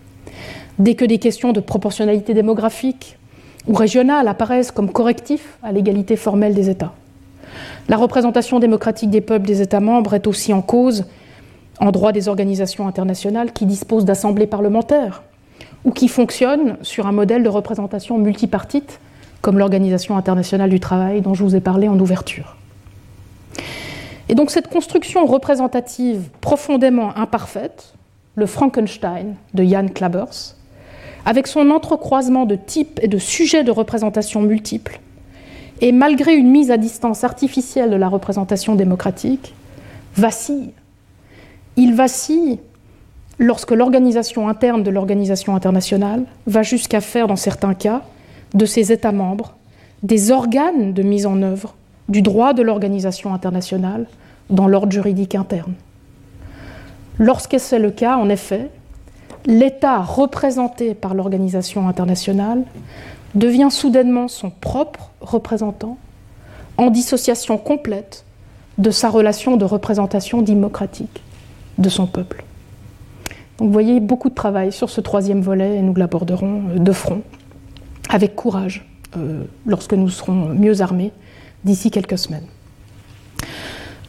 [0.79, 3.17] Dès que des questions de proportionnalité démographique
[3.67, 6.93] ou régionale apparaissent comme correctifs à l'égalité formelle des États.
[7.89, 11.05] La représentation démocratique des peuples des États membres est aussi en cause
[11.81, 15.23] en droit des organisations internationales qui disposent d'assemblées parlementaires
[15.85, 19.01] ou qui fonctionnent sur un modèle de représentation multipartite,
[19.43, 22.57] comme l'Organisation internationale du travail dont je vous ai parlé en ouverture.
[24.29, 27.93] Et donc cette construction représentative profondément imparfaite,
[28.37, 30.57] le Frankenstein de Jan Klabers,
[31.25, 35.01] avec son entrecroisement de types et de sujets de représentation multiples,
[35.81, 39.55] et malgré une mise à distance artificielle de la représentation démocratique,
[40.17, 40.71] vacille.
[41.77, 42.61] Il vacille
[43.39, 48.03] lorsque l'organisation interne de l'organisation internationale va jusqu'à faire, dans certains cas,
[48.55, 49.57] de ses États membres
[50.03, 51.75] des organes de mise en œuvre
[52.09, 54.07] du droit de l'organisation internationale
[54.51, 55.73] dans l'ordre juridique interne.
[57.19, 58.71] Lorsque c'est le cas, en effet,
[59.47, 62.65] l'État représenté par l'organisation internationale
[63.35, 65.99] devient soudainement son propre représentant,
[66.77, 68.25] en dissociation complète
[68.79, 71.23] de sa relation de représentation démocratique
[71.79, 72.45] de son peuple.
[73.59, 77.23] Vous voyez beaucoup de travail sur ce troisième volet et nous l'aborderons de front.
[78.11, 78.85] avec courage
[79.67, 81.13] lorsque nous serons mieux armés
[81.65, 82.47] d'ici quelques semaines.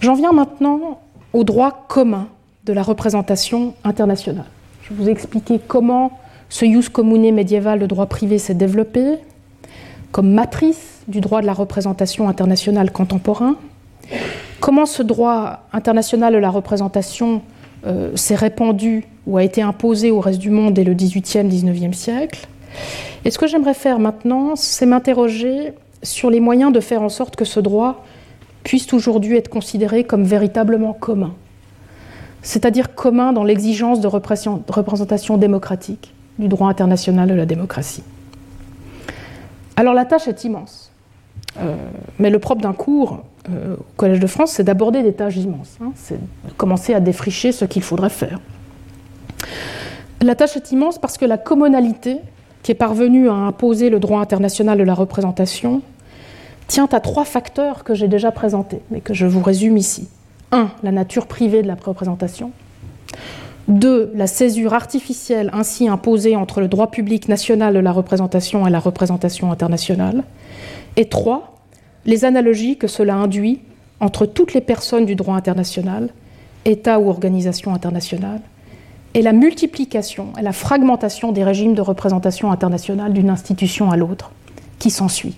[0.01, 0.99] J'en viens maintenant
[1.33, 2.27] au droit commun
[2.65, 4.45] de la représentation internationale.
[4.87, 6.11] Je vous ai expliqué comment
[6.47, 9.15] ce jus commune médiéval de droit privé s'est développé
[10.11, 13.55] comme matrice du droit de la représentation internationale contemporain,
[14.59, 17.41] comment ce droit international de la représentation
[17.87, 21.97] euh, s'est répandu ou a été imposé au reste du monde dès le XVIIIe, XIXe
[21.97, 22.47] siècle.
[23.25, 25.73] Et ce que j'aimerais faire maintenant, c'est m'interroger
[26.03, 28.05] sur les moyens de faire en sorte que ce droit
[28.63, 31.33] puisse aujourd'hui être considéré comme véritablement commun,
[32.45, 38.03] c'est-à-dire commun dans l'exigence de représentation démocratique du droit international de la démocratie.
[39.75, 40.91] Alors la tâche est immense,
[41.59, 41.75] euh,
[42.19, 45.77] mais le propre d'un cours euh, au Collège de France, c'est d'aborder des tâches immenses,
[45.81, 45.91] hein.
[45.95, 48.39] c'est de commencer à défricher ce qu'il faudrait faire.
[50.21, 52.19] La tâche est immense parce que la commonalité
[52.61, 55.81] qui est parvenue à imposer le droit international de la représentation
[56.67, 60.09] tient à trois facteurs que j'ai déjà présentés, mais que je vous résume ici.
[60.51, 60.71] 1.
[60.83, 62.51] La nature privée de la représentation.
[63.67, 64.11] 2.
[64.13, 68.79] La césure artificielle ainsi imposée entre le droit public national de la représentation et la
[68.79, 70.23] représentation internationale.
[70.97, 71.57] Et 3.
[72.05, 73.61] Les analogies que cela induit
[73.99, 76.09] entre toutes les personnes du droit international,
[76.65, 78.41] États ou organisations internationales,
[79.13, 84.31] et la multiplication et la fragmentation des régimes de représentation internationale d'une institution à l'autre
[84.77, 85.35] qui s'ensuit.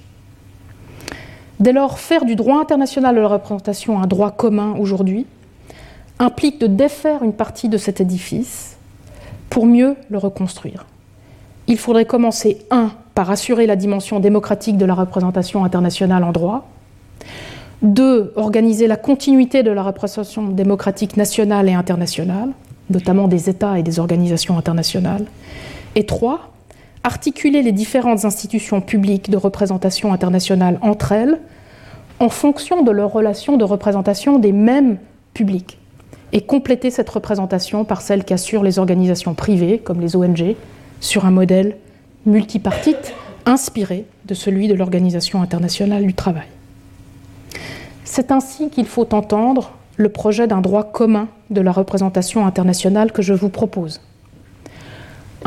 [1.59, 5.25] Dès lors, faire du droit international de la représentation un droit commun aujourd'hui
[6.19, 8.77] implique de défaire une partie de cet édifice
[9.49, 10.85] pour mieux le reconstruire.
[11.67, 16.67] Il faudrait commencer, un, par assurer la dimension démocratique de la représentation internationale en droit,
[17.81, 22.49] deux, organiser la continuité de la représentation démocratique nationale et internationale,
[22.89, 25.25] notamment des États et des organisations internationales,
[25.95, 26.51] et trois,
[27.03, 31.39] articuler les différentes institutions publiques de représentation internationale entre elles
[32.19, 34.97] en fonction de leurs relations de représentation des mêmes
[35.33, 35.77] publics
[36.33, 40.55] et compléter cette représentation par celle qu'assurent les organisations privées comme les ONG
[40.99, 41.77] sur un modèle
[42.25, 43.13] multipartite
[43.45, 46.47] inspiré de celui de l'Organisation internationale du travail.
[48.03, 53.21] C'est ainsi qu'il faut entendre le projet d'un droit commun de la représentation internationale que
[53.21, 54.01] je vous propose.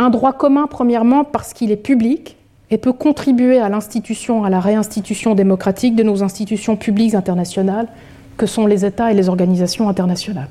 [0.00, 2.38] Un droit commun, premièrement, parce qu'il est public
[2.70, 7.86] et peut contribuer à l'institution, à la réinstitution démocratique de nos institutions publiques internationales,
[8.38, 10.48] que sont les États et les organisations internationales.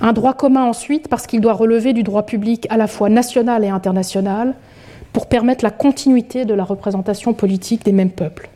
[0.00, 3.64] Un droit commun ensuite, parce qu'il doit relever du droit public à la fois national
[3.64, 4.56] et international,
[5.12, 8.50] pour permettre la continuité de la représentation politique des mêmes peuples.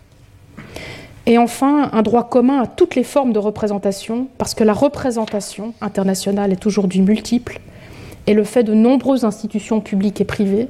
[1.27, 5.73] Et enfin, un droit commun à toutes les formes de représentation, parce que la représentation
[5.81, 7.61] internationale est aujourd'hui multiple,
[8.27, 10.69] et le fait de nombreuses institutions publiques et privées,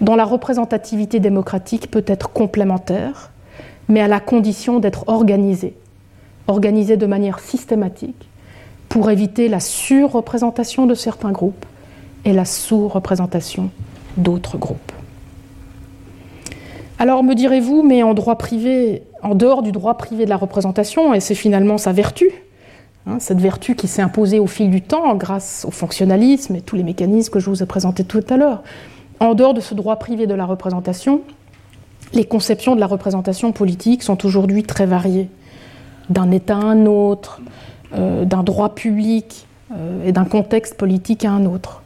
[0.00, 3.30] dont la représentativité démocratique peut être complémentaire,
[3.88, 5.74] mais à la condition d'être organisée,
[6.48, 8.28] organisée de manière systématique,
[8.88, 11.64] pour éviter la surreprésentation de certains groupes
[12.24, 13.70] et la sous-représentation
[14.16, 14.92] d'autres groupes.
[16.98, 21.14] Alors me direz-vous, mais en droit privé, en dehors du droit privé de la représentation,
[21.14, 22.30] et c'est finalement sa vertu,
[23.06, 26.76] hein, cette vertu qui s'est imposée au fil du temps grâce au fonctionnalisme et tous
[26.76, 28.62] les mécanismes que je vous ai présentés tout à l'heure,
[29.20, 31.22] en dehors de ce droit privé de la représentation,
[32.12, 35.28] les conceptions de la représentation politique sont aujourd'hui très variées,
[36.10, 37.40] d'un État à un autre,
[37.94, 41.82] euh, d'un droit public euh, et d'un contexte politique à un autre.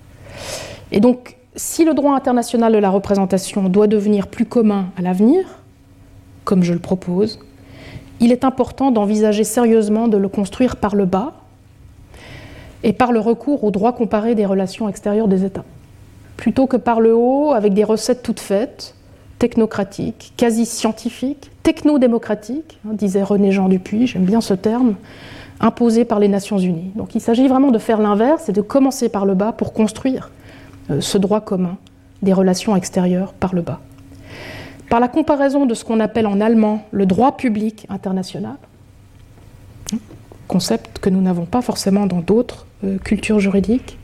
[0.92, 5.44] Et donc, si le droit international de la représentation doit devenir plus commun à l'avenir,
[6.44, 7.38] comme je le propose,
[8.20, 11.34] il est important d'envisager sérieusement de le construire par le bas
[12.82, 15.64] et par le recours au droit comparé des relations extérieures des États,
[16.36, 18.94] plutôt que par le haut avec des recettes toutes faites,
[19.38, 24.94] technocratiques, quasi scientifiques, techno-démocratiques, hein, disait René Jean Dupuis, j'aime bien ce terme,
[25.60, 26.92] imposée par les Nations Unies.
[26.94, 30.30] Donc il s'agit vraiment de faire l'inverse et de commencer par le bas pour construire
[30.90, 31.76] euh, ce droit commun
[32.22, 33.80] des relations extérieures par le bas.
[34.88, 38.56] Par la comparaison de ce qu'on appelle en allemand le droit public international,
[40.46, 43.98] concept que nous n'avons pas forcément dans d'autres euh, cultures juridiques,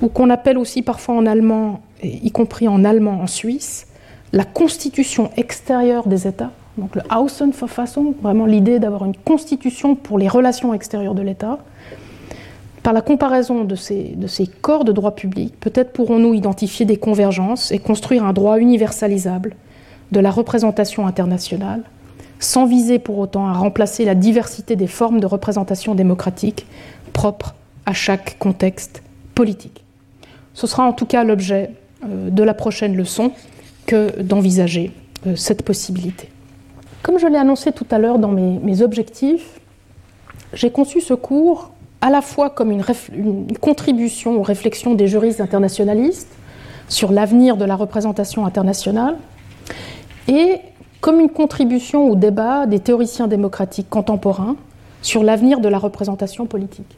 [0.00, 3.88] ou qu'on appelle aussi parfois en allemand, y compris en allemand en Suisse,
[4.32, 10.28] la constitution extérieure des États, donc le Außenverfassung, vraiment l'idée d'avoir une constitution pour les
[10.28, 11.58] relations extérieures de l'État.
[12.84, 16.96] Par la comparaison de ces, de ces corps de droit public, peut-être pourrons-nous identifier des
[16.96, 19.56] convergences et construire un droit universalisable
[20.12, 21.82] de la représentation internationale,
[22.40, 26.66] sans viser pour autant à remplacer la diversité des formes de représentation démocratique
[27.12, 27.54] propres
[27.86, 29.02] à chaque contexte
[29.34, 29.84] politique.
[30.54, 31.70] Ce sera en tout cas l'objet
[32.04, 33.32] euh, de la prochaine leçon
[33.86, 34.92] que d'envisager
[35.36, 36.28] cette possibilité.
[37.02, 39.60] Comme je l'ai annoncé tout à l'heure dans mes, objectifs,
[40.52, 42.84] j'ai conçu ce cours à la fois comme une,
[43.60, 46.28] contribution aux réflexions des juristes internationalistes
[46.88, 49.16] sur l'avenir de la représentation internationale
[50.28, 50.60] et
[51.00, 54.56] comme une contribution au débat des théoriciens démocratiques contemporains
[55.02, 56.96] sur l'avenir de la représentation politique.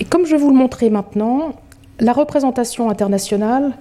[0.00, 1.54] Et comme je vais vous le montrer maintenant,
[2.00, 3.72] la représentation internationale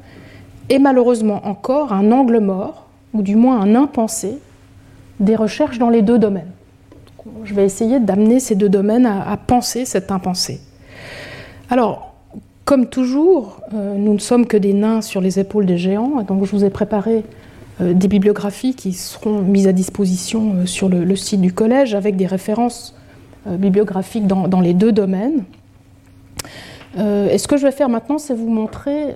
[0.69, 4.37] est malheureusement encore un angle mort, ou du moins un impensé,
[5.19, 6.51] des recherches dans les deux domaines.
[7.43, 10.61] Je vais essayer d'amener ces deux domaines à, penser cet impensé.
[11.69, 12.13] Alors,
[12.65, 16.45] comme toujours, euh, nous ne sommes que des nains sur les épaules des géants, donc
[16.45, 17.23] je vous ai préparé
[17.79, 22.25] des bibliographies qui seront mises à disposition euh, sur le, site du collège avec des
[22.25, 22.95] références
[23.45, 25.45] bibliographiques dans, les deux domaines.
[26.97, 29.15] et ce que je vais faire maintenant, c'est vous montrer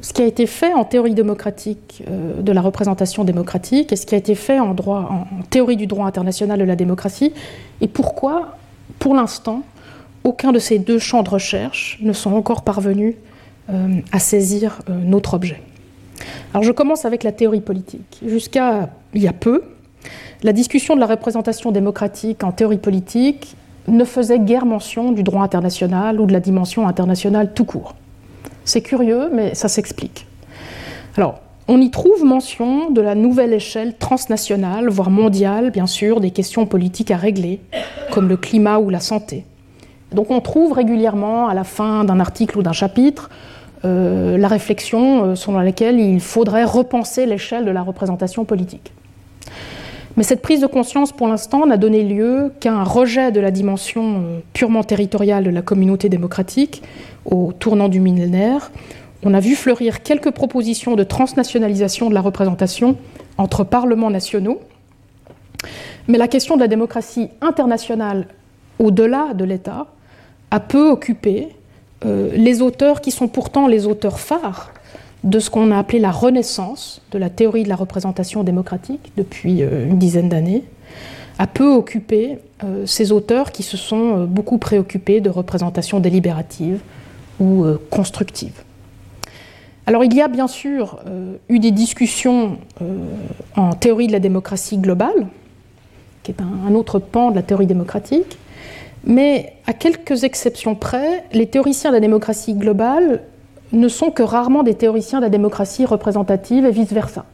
[0.00, 2.02] ce qui a été fait en théorie démocratique
[2.40, 6.06] de la représentation démocratique et ce qui a été fait en, en théorie du droit
[6.06, 7.32] international de la démocratie
[7.80, 8.56] et pourquoi,
[8.98, 9.62] pour l'instant,
[10.24, 13.14] aucun de ces deux champs de recherche ne sont encore parvenus
[13.68, 15.60] à saisir notre objet.
[16.54, 18.20] Alors je commence avec la théorie politique.
[18.24, 19.62] Jusqu'à il y a peu,
[20.42, 23.56] la discussion de la représentation démocratique en théorie politique
[23.88, 27.94] ne faisait guère mention du droit international ou de la dimension internationale tout court.
[28.64, 30.26] C'est curieux, mais ça s'explique.
[31.16, 36.30] Alors, on y trouve mention de la nouvelle échelle transnationale, voire mondiale, bien sûr, des
[36.30, 37.60] questions politiques à régler,
[38.10, 39.44] comme le climat ou la santé.
[40.12, 43.30] Donc on trouve régulièrement, à la fin d'un article ou d'un chapitre,
[43.84, 48.92] la réflexion euh, selon laquelle il faudrait repenser l'échelle de la représentation politique.
[50.16, 53.50] Mais cette prise de conscience, pour l'instant, n'a donné lieu qu'à un rejet de la
[53.50, 56.82] dimension euh, purement territoriale de la communauté démocratique
[57.24, 58.70] au tournant du millénaire.
[59.24, 62.96] On a vu fleurir quelques propositions de transnationalisation de la représentation
[63.38, 64.60] entre parlements nationaux,
[66.08, 68.26] mais la question de la démocratie internationale
[68.78, 69.86] au-delà de l'État
[70.50, 71.48] a peu occupé
[72.04, 74.72] euh, les auteurs qui sont pourtant les auteurs phares
[75.24, 79.62] de ce qu'on a appelé la renaissance de la théorie de la représentation démocratique depuis
[79.62, 80.64] euh, une dizaine d'années,
[81.38, 86.80] a peu occupé euh, ces auteurs qui se sont beaucoup préoccupés de représentation délibérative
[87.40, 88.62] ou constructive.
[89.86, 91.00] Alors il y a bien sûr
[91.48, 92.58] eu des discussions
[93.56, 95.26] en théorie de la démocratie globale,
[96.22, 98.38] qui est un autre pan de la théorie démocratique,
[99.04, 103.22] mais à quelques exceptions près, les théoriciens de la démocratie globale
[103.72, 107.24] ne sont que rarement des théoriciens de la démocratie représentative et vice-versa.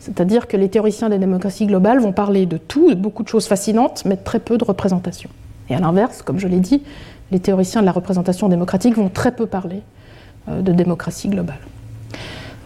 [0.00, 3.28] C'est-à-dire que les théoriciens de la démocratie globale vont parler de tout, de beaucoup de
[3.28, 5.30] choses fascinantes, mais très peu de représentation.
[5.70, 6.82] Et à l'inverse, comme je l'ai dit,
[7.30, 9.82] les théoriciens de la représentation démocratique vont très peu parler
[10.48, 11.60] euh, de démocratie globale.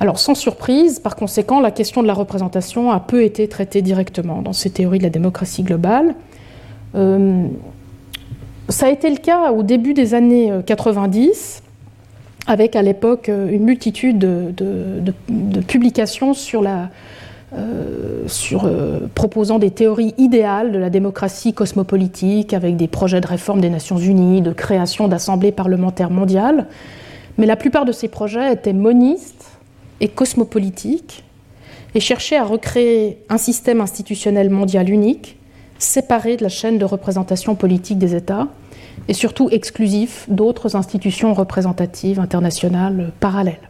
[0.01, 4.41] Alors sans surprise, par conséquent, la question de la représentation a peu été traitée directement
[4.41, 6.15] dans ces théories de la démocratie globale.
[6.95, 7.47] Euh,
[8.73, 13.49] ça a été le cas au début des années 90, euh, avec à l'époque euh,
[13.51, 15.12] une multitude de,
[15.68, 16.89] publications sur la,
[17.55, 18.27] euh,
[19.14, 23.99] proposant des théories idéales de la démocratie cosmopolitique, avec des projets de réforme des Nations
[23.99, 26.66] Unies, de création d'assemblées parlementaires mondiales.
[27.39, 29.51] Mais la plupart de ces projets étaient monistes
[30.01, 31.25] et cosmopolitiques
[31.95, 35.37] et cherchaient à recréer un système institutionnel mondial unique
[35.79, 38.49] séparé de la chaîne de représentation politique des États
[39.08, 43.68] et surtout exclusif d'autres institutions représentatives internationales parallèles.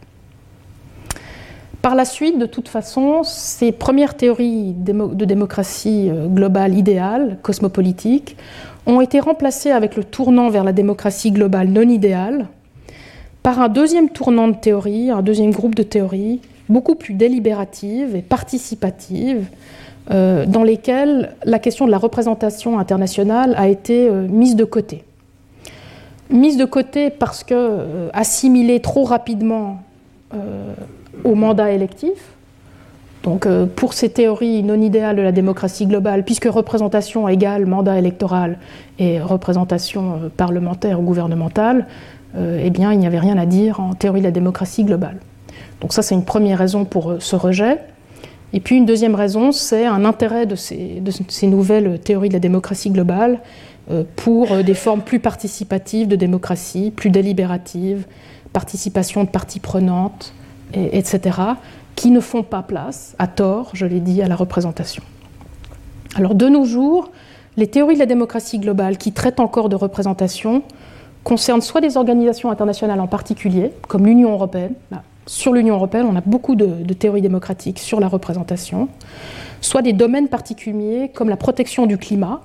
[1.81, 8.37] Par la suite, de toute façon, ces premières théories de démocratie euh, globale idéale, cosmopolitique,
[8.85, 12.47] ont été remplacées avec le tournant vers la démocratie globale non idéale
[13.43, 16.39] par un deuxième tournant de théorie, un deuxième groupe de théories,
[16.69, 19.47] beaucoup plus délibérative et participative,
[20.11, 25.03] euh, dans lesquelles la question de la représentation internationale a été euh, mise de côté.
[26.33, 29.81] Mise de côté parce que euh, assimilée trop rapidement
[31.23, 32.33] au mandat électif,
[33.21, 38.57] donc pour ces théories non idéales de la démocratie globale, puisque représentation égale mandat électoral
[38.97, 41.85] et représentation parlementaire ou gouvernementale,
[42.35, 45.17] eh bien il n'y avait rien à dire en théorie de la démocratie globale.
[45.81, 47.77] Donc ça c'est une première raison pour ce rejet.
[48.53, 51.01] Et puis une deuxième raison, c'est un intérêt de ces,
[51.43, 53.72] nouvelles théories de la démocratie globale euh,
[54.15, 58.05] pour euh, des formes plus participatives de démocratie, plus délibératives,
[58.53, 60.33] participation de parties prenantes,
[60.73, 61.39] etc.,
[61.95, 65.03] qui ne font pas place, à tort, je l'ai dit, à la représentation.
[66.15, 67.11] Alors de nos jours,
[67.57, 70.63] les théories de la démocratie globale qui traitent encore de représentation
[71.23, 74.73] concernent soit des organisations internationales en particulier, comme l'Union européenne,
[75.25, 78.89] sur l'Union européenne, on a beaucoup de, théories démocratiques sur la représentation,
[79.61, 82.41] soit des domaines particuliers comme la protection du climat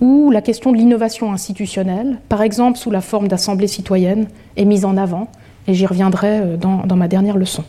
[0.00, 4.84] ou la question de l'innovation institutionnelle, par exemple sous la forme d'assemblées citoyennes, est mise
[4.84, 5.28] en avant,
[5.66, 7.64] et j'y reviendrai euh, dans, ma dernière leçon.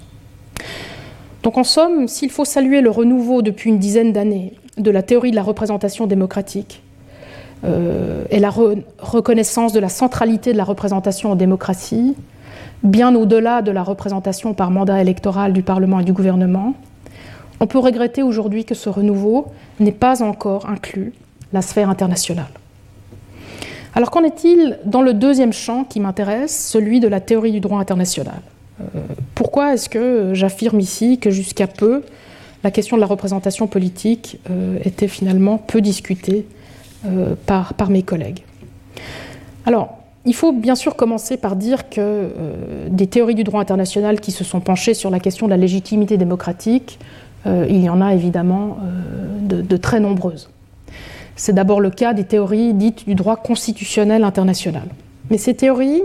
[1.44, 5.32] Donc en somme, s'il faut saluer le renouveau depuis une dizaine d'années de la théorie
[5.32, 6.84] de la représentation démocratique
[7.64, 12.16] euh, et la re reconnaissance de la centralité de la représentation en démocratie,
[12.84, 16.74] bien au-delà de la représentation par mandat électoral du Parlement et du gouvernement,
[17.60, 19.48] on peut regretter aujourd'hui que ce renouveau
[19.80, 21.14] n'ait pas encore inclus
[21.54, 22.52] la sphère internationale.
[23.98, 27.80] Alors qu'en est-il dans le deuxième champ qui m'intéresse, celui de la théorie du droit
[27.80, 28.42] international?
[28.80, 28.84] Euh,
[29.34, 32.04] Pourquoi est-ce que j'affirme ici que jusqu'à peu,
[32.64, 36.46] la question de la représentation politique euh, était finalement peu discutée
[37.08, 38.44] euh, par, mes collègues?
[39.66, 42.30] Alors, il faut bien sûr commencer par dire que
[42.90, 46.18] des théories du droit international qui se sont penchées sur la question de la légitimité
[46.18, 47.00] démocratique,
[47.46, 48.78] il y en a évidemment
[49.42, 50.50] de, de très nombreuses.
[51.38, 54.88] C'est d'abord le cas des théories dites du droit constitutionnel international.
[55.30, 56.02] Mais ces théories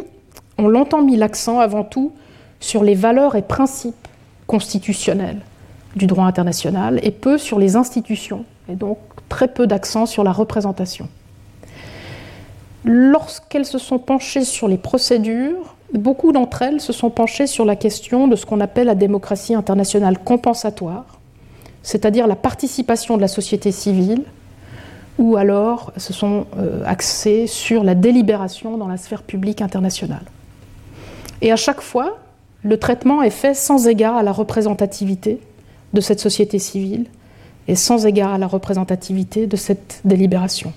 [0.58, 2.12] ont longtemps mis l'accent avant tout
[2.60, 4.08] sur les valeurs et principes
[4.46, 5.40] constitutionnels
[5.96, 8.98] du droit international et peu sur les institutions, et donc
[9.30, 11.08] très peu d'accent sur la représentation.
[12.84, 17.76] Lorsqu'elles se sont penchées sur les procédures, beaucoup d'entre elles se sont penchées sur la
[17.76, 21.06] question de ce qu'on appelle la démocratie internationale compensatoire,
[21.82, 24.24] c'est-à-dire la participation de la société civile
[25.18, 30.24] ou alors se sont euh, axés sur la délibération dans la sphère publique internationale.
[31.40, 32.18] Et à chaque fois,
[32.62, 35.40] le traitement est fait sans égard à la représentativité
[35.92, 37.06] de cette société civile
[37.68, 40.72] et sans égard à la représentativité de cette délibération.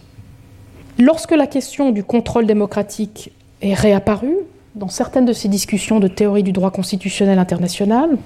[0.98, 3.32] Lorsque la question du contrôle démocratique
[3.62, 4.38] est réapparue
[4.76, 8.18] dans certaines de ces discussions de théorie du droit constitutionnel international,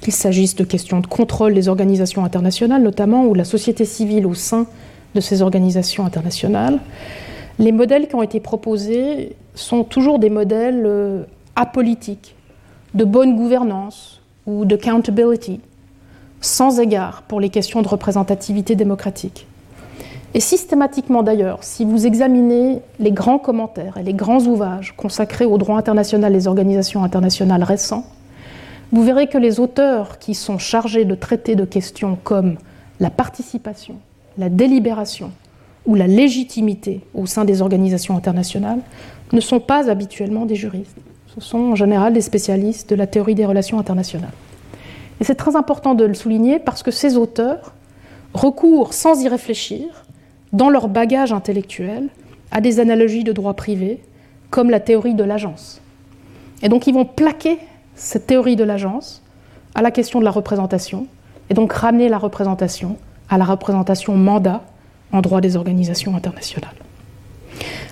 [0.00, 4.34] qu'il s'agisse de questions de contrôle des organisations internationales notamment, ou la société civile au
[4.34, 4.66] sein
[5.14, 6.78] de ces organisations internationales,
[7.58, 11.24] les modèles qui ont été proposés sont toujours des modèles euh,
[11.56, 12.34] apolitiques,
[12.94, 15.60] de bonne gouvernance ou de accountability,
[16.40, 19.46] sans égard pour les questions de représentativité démocratique.
[20.32, 25.58] Et systématiquement d'ailleurs, si vous examinez les grands commentaires et les grands ouvrages consacrés au
[25.58, 28.04] droit international des organisations internationales récents,
[28.92, 32.56] vous verrez que les auteurs qui sont chargés de traiter de questions comme
[33.00, 33.96] la participation,
[34.40, 35.30] la délibération
[35.86, 38.80] ou la légitimité au sein des organisations internationales
[39.32, 40.96] ne sont pas habituellement des juristes.
[41.34, 44.32] Ce sont en général des spécialistes de la théorie des relations internationales.
[45.20, 47.74] Et c'est très important de le souligner parce que ces auteurs
[48.32, 49.86] recourent sans y réfléchir,
[50.52, 52.08] dans leur bagage intellectuel,
[52.50, 54.00] à des analogies de droit privé,
[54.48, 55.80] comme la théorie de l'agence.
[56.62, 57.58] Et donc ils vont plaquer
[57.94, 59.22] cette théorie de l'agence
[59.74, 61.06] à la question de la représentation,
[61.50, 62.96] et donc ramener la représentation
[63.30, 64.62] à la représentation mandat
[65.12, 66.74] en droit des organisations internationales.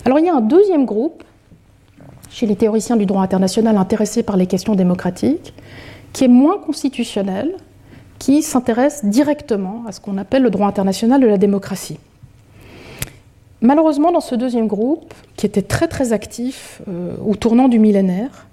[0.04, 1.22] Alors il y a un deuxième groupe
[2.30, 5.54] chez les théoriciens du droit international intéressés par les questions démocratiques,
[6.12, 7.54] qui est moins constitutionnel,
[8.18, 11.98] qui s'intéresse directement à ce qu'on appelle le droit international de la démocratie.
[13.60, 18.46] Malheureusement, dans ce deuxième groupe, qui était très très actif euh, au tournant du millénaire,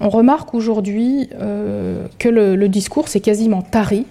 [0.00, 4.06] on remarque aujourd'hui euh, que le, le discours s'est quasiment tari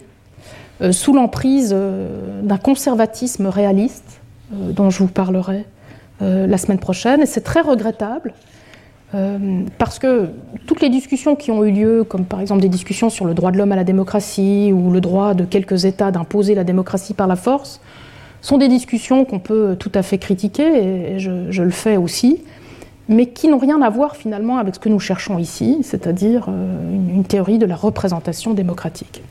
[0.90, 4.22] sous l'emprise euh, d'un conservatisme réaliste,
[4.54, 5.66] euh, dont je vous parlerai
[6.22, 7.22] euh, la semaine prochaine.
[7.22, 8.34] Et c'est très regrettable
[9.14, 10.30] euh, parce que
[10.68, 13.52] toutes les discussions qui ont eu lieu, comme par exemple des discussions sur le droit
[13.52, 17.28] de l'homme à la démocratie ou le droit de quelques États d'imposer la démocratie par
[17.28, 17.82] la force,
[18.42, 22.42] sont des discussions qu'on peut tout à fait critiquer, et je, le fais aussi,
[23.08, 27.14] mais qui n'ont rien à voir finalement avec ce que nous cherchons ici, c'est-à-dire euh,
[27.14, 29.22] une théorie de la représentation démocratique.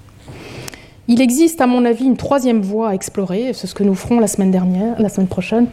[1.12, 4.20] Il existe, à mon avis, une troisième voie à explorer, c'est ce que nous ferons
[4.20, 5.66] la semaine prochaine,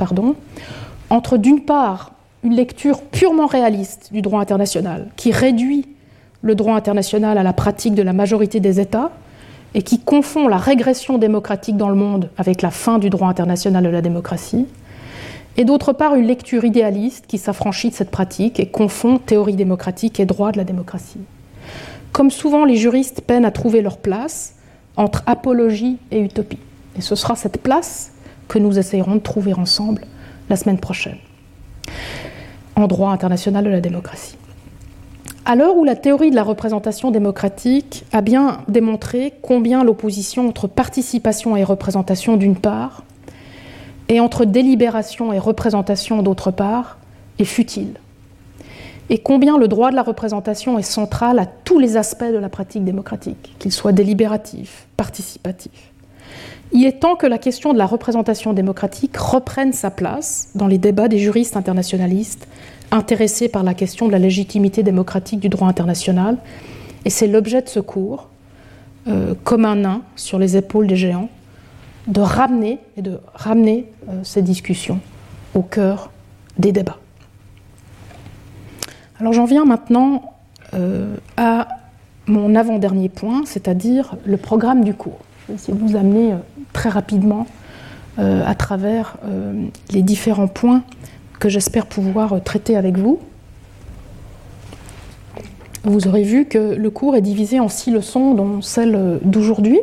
[1.11, 5.85] entre d'une part une lecture purement réaliste du droit international, qui réduit
[6.41, 9.11] le droit international à la pratique de la majorité des États
[9.75, 13.83] et qui confond la régression démocratique dans le monde avec la fin du droit international
[13.83, 14.65] de la démocratie,
[15.55, 20.19] et d'autre part une lecture idéaliste qui s'affranchit de cette pratique et confond théorie démocratique
[20.19, 21.21] et droit de la démocratie.
[22.11, 24.55] Comme souvent, les juristes peinent à trouver leur place
[24.97, 26.59] entre apologie et utopie.
[26.97, 28.11] Et ce sera cette place
[28.47, 30.01] que nous essayerons de trouver ensemble
[30.49, 31.17] la semaine prochaine
[32.75, 34.37] en droit international de la démocratie.
[35.45, 40.67] À l'heure où la théorie de la représentation démocratique a bien démontré combien l'opposition entre
[40.67, 43.03] participation et représentation d'une part
[44.09, 46.97] et entre délibération et représentation d'autre part
[47.39, 47.93] est futile.
[49.09, 52.49] Et combien le droit de la représentation est central à tous les aspects de la
[52.49, 55.71] pratique démocratique, qu'il soit délibératif, participatif.
[56.73, 60.77] Il est temps que la question de la représentation démocratique reprenne sa place dans les
[60.77, 62.47] débats des juristes internationalistes
[62.91, 66.37] intéressés par la question de la légitimité démocratique du droit international,
[67.05, 68.29] et c'est l'objet de ce cours,
[69.07, 71.29] euh, comme un nain sur les épaules des géants,
[72.07, 74.99] de ramener et de ramener euh, ces discussions
[75.53, 76.11] au cœur
[76.57, 76.97] des débats.
[79.19, 80.33] Alors j'en viens maintenant
[80.75, 81.67] euh, à
[82.27, 85.19] mon avant-dernier point, c'est-à-dire le programme du cours.
[85.41, 86.37] Je vais essayer de vous amener euh,
[86.71, 87.47] très rapidement
[88.19, 89.17] euh, à travers
[89.91, 90.83] les différents points
[91.39, 93.19] que j'espère pouvoir traiter avec vous.
[95.83, 99.79] Vous aurez vu que le cours est divisé en six leçons, dont celle d'aujourd'hui.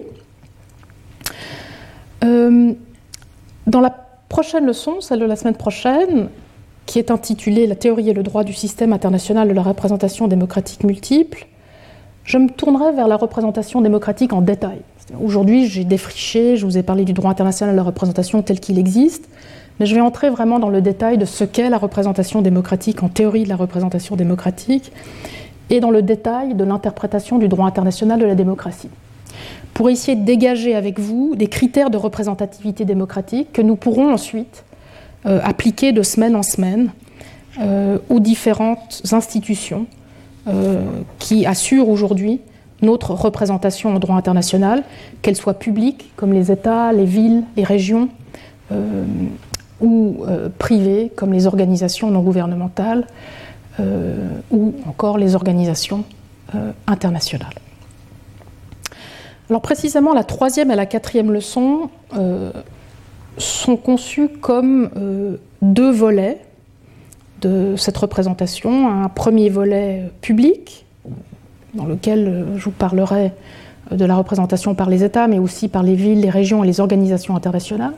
[3.66, 3.90] dans la
[4.28, 6.28] prochaine leçon, celle de la semaine prochaine,
[6.86, 10.84] qui est intitulé La théorie et le droit du système international de la représentation démocratique
[10.84, 11.46] multiple,
[12.24, 14.80] je me tournerai vers la représentation démocratique en détail.
[15.22, 18.78] Aujourd'hui, j'ai défriché, je vous ai parlé du droit international de la représentation tel qu'il
[18.78, 19.28] existe,
[19.78, 23.08] mais je vais entrer vraiment dans le détail de ce qu'est la représentation démocratique en
[23.08, 24.92] théorie de la représentation démocratique
[25.68, 28.90] et dans le détail de l'interprétation du droit international de la démocratie.
[29.74, 34.64] Pour essayer de dégager avec vous des critères de représentativité démocratique que nous pourrons ensuite
[35.24, 36.90] appliquée de semaine en semaine
[37.60, 39.86] euh, aux différentes institutions
[40.48, 40.82] euh,
[41.20, 42.40] qui assurent aujourd'hui
[42.82, 44.82] notre représentation en droit international,
[45.22, 48.08] qu'elles soient publiques, comme les États, les villes, les régions,
[49.80, 50.24] ou
[50.58, 53.06] privées, comme les organisations non gouvernementales,
[54.50, 56.04] ou encore les organisations
[56.86, 57.54] internationales.
[59.48, 61.88] Alors précisément, la troisième et la quatrième leçon
[63.38, 66.38] sont conçus comme euh, deux volets
[67.40, 68.88] de cette représentation.
[68.88, 70.86] Un premier volet public,
[71.74, 73.32] dans lequel euh, je vous parlerai
[73.90, 76.80] de la représentation par les États, mais aussi par les villes, les régions et les
[76.80, 77.92] organisations internationales.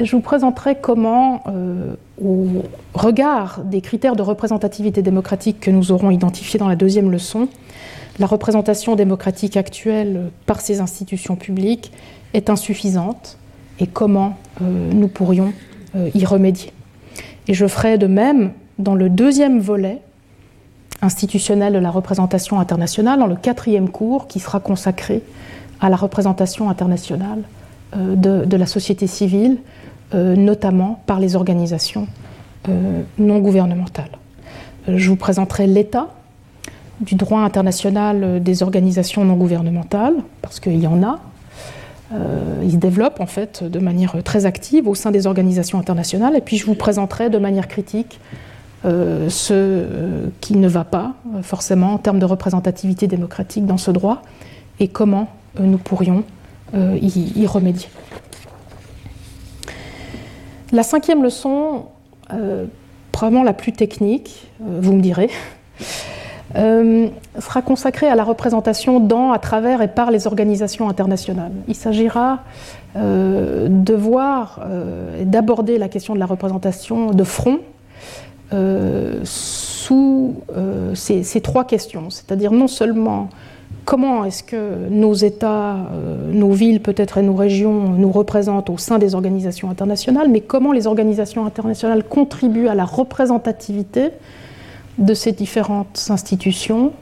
[0.00, 2.46] Je vous présenterai comment, euh, au
[2.94, 7.48] regard des critères de représentativité démocratique que nous aurons identifiés dans la deuxième leçon,
[8.18, 11.92] la représentation démocratique actuelle par ces institutions publiques
[12.34, 13.38] est insuffisante
[13.78, 15.52] et comment euh, nous pourrions
[15.96, 16.72] euh, y remédier.
[17.48, 20.00] Et je ferai de même dans le deuxième volet
[21.00, 25.22] institutionnel de la représentation internationale, dans le quatrième cours qui sera consacré
[25.80, 27.42] à la représentation internationale
[27.96, 29.58] euh, de, la société civile,
[30.14, 32.06] notamment par les organisations
[33.18, 34.10] non gouvernementales.
[34.86, 36.08] Je vous présenterai l'état
[37.00, 41.20] du droit international des organisations non gouvernementales, parce qu'il y en a,
[42.62, 46.36] il se développe en fait de manière très active au sein des organisations internationales.
[46.36, 48.20] Et puis je vous présenterai de manière critique
[48.84, 53.90] euh, ce euh, qui ne va pas forcément en termes de représentativité démocratique dans ce
[53.90, 54.22] droit
[54.80, 55.28] et comment
[55.60, 56.24] nous pourrions
[56.74, 57.88] y, remédier.
[60.72, 61.84] La cinquième leçon,
[63.12, 65.28] probablement la plus technique, vous me direz,
[66.54, 67.08] euh,
[67.38, 71.52] sera consacré à la représentation dans, à travers et par les organisations internationales.
[71.66, 72.40] Il s'agira
[72.96, 77.60] euh, de voir euh, et d'aborder la question de la représentation de front
[79.24, 80.34] sous
[80.92, 83.30] ces, ces, trois questions, c'est-à-dire non seulement
[83.86, 85.76] comment est-ce que nos États,
[86.30, 90.72] nos villes peut-être et nos régions nous représentent au sein des organisations internationales, mais comment
[90.72, 94.10] les organisations internationales contribuent à la représentativité
[94.98, 96.92] de ces différentes institutions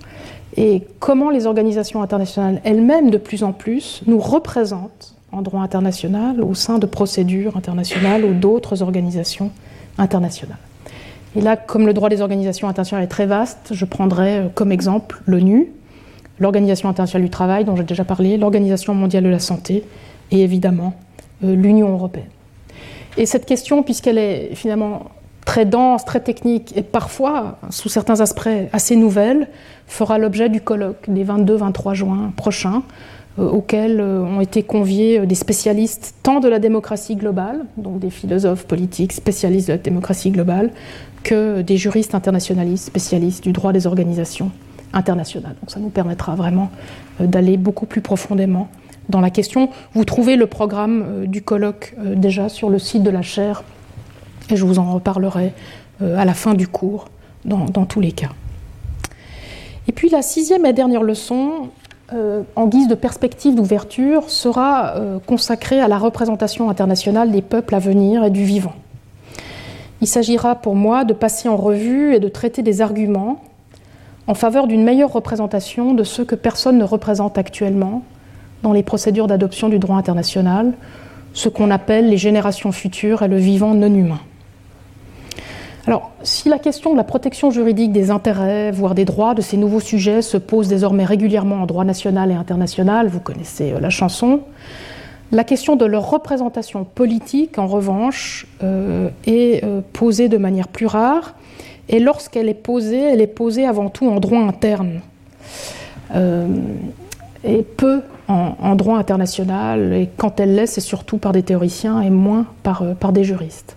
[0.57, 6.43] et comment les organisations internationales elles-mêmes, de plus en plus, nous représentent en droit international
[6.43, 9.51] au sein de procédures internationales ou d'autres organisations
[9.99, 10.59] internationales.
[11.37, 14.73] Et là, comme le droit des organisations internationales est très vaste, je prendrai euh, comme
[14.73, 15.69] exemple l'ONU,
[16.41, 19.85] l'Organisation internationale du travail dont j'ai déjà parlé, l'Organisation mondiale de la santé
[20.33, 20.95] et évidemment
[21.45, 22.27] euh, l'Union européenne.
[23.17, 25.03] Et cette question, puisqu'elle est finalement
[25.45, 29.49] très dense, très technique et parfois, sous certains aspects, assez nouvelle,
[29.87, 32.83] fera l'objet du colloque des 22-23 juin prochains,
[33.39, 38.01] euh, auquel euh, ont été conviés euh, des spécialistes tant de la démocratie globale, donc
[38.01, 40.71] des philosophes politiques spécialistes de la démocratie globale,
[41.23, 44.51] que des juristes internationalistes spécialistes du droit des organisations
[44.93, 45.55] internationales.
[45.61, 46.71] Donc ça nous permettra vraiment
[47.21, 48.69] d'aller beaucoup plus profondément
[49.09, 49.69] dans la question.
[49.95, 53.63] Vous trouvez le programme du colloque déjà sur le site de la chaire
[54.53, 55.53] et je vous en reparlerai
[56.03, 57.07] euh, à la fin du cours,
[57.45, 58.31] dans, tous les cas.
[59.89, 61.69] Et puis la sixième et dernière leçon,
[62.13, 67.75] euh, en guise de perspective d'ouverture, sera euh, consacrée à la représentation internationale des peuples
[67.75, 68.75] à venir et du vivant.
[70.03, 73.41] il s'agira pour moi de passer en revue et de traiter des arguments
[74.27, 78.03] en faveur d'une meilleure représentation de ceux que personne ne représente actuellement
[78.63, 80.73] dans les procédures d'adoption du droit international,
[81.33, 84.21] ce qu'on appelle les générations futures et le vivant non humain.
[85.87, 89.57] Alors, si la question de la protection juridique des intérêts, voire des droits de ces
[89.57, 93.89] nouveaux sujets se pose désormais régulièrement en droit national et international, vous connaissez euh, la
[93.89, 94.41] chanson,
[95.33, 100.87] la question de leur représentation politique, en revanche, euh, est euh, posée de manière plus
[100.87, 101.35] rare,
[101.89, 105.01] et lorsqu'elle est posée, elle est posée avant tout en droit interne,
[107.45, 112.11] et peu en, droit international, et quand elle l'est, c'est surtout par des théoriciens et
[112.11, 113.77] moins par, par des juristes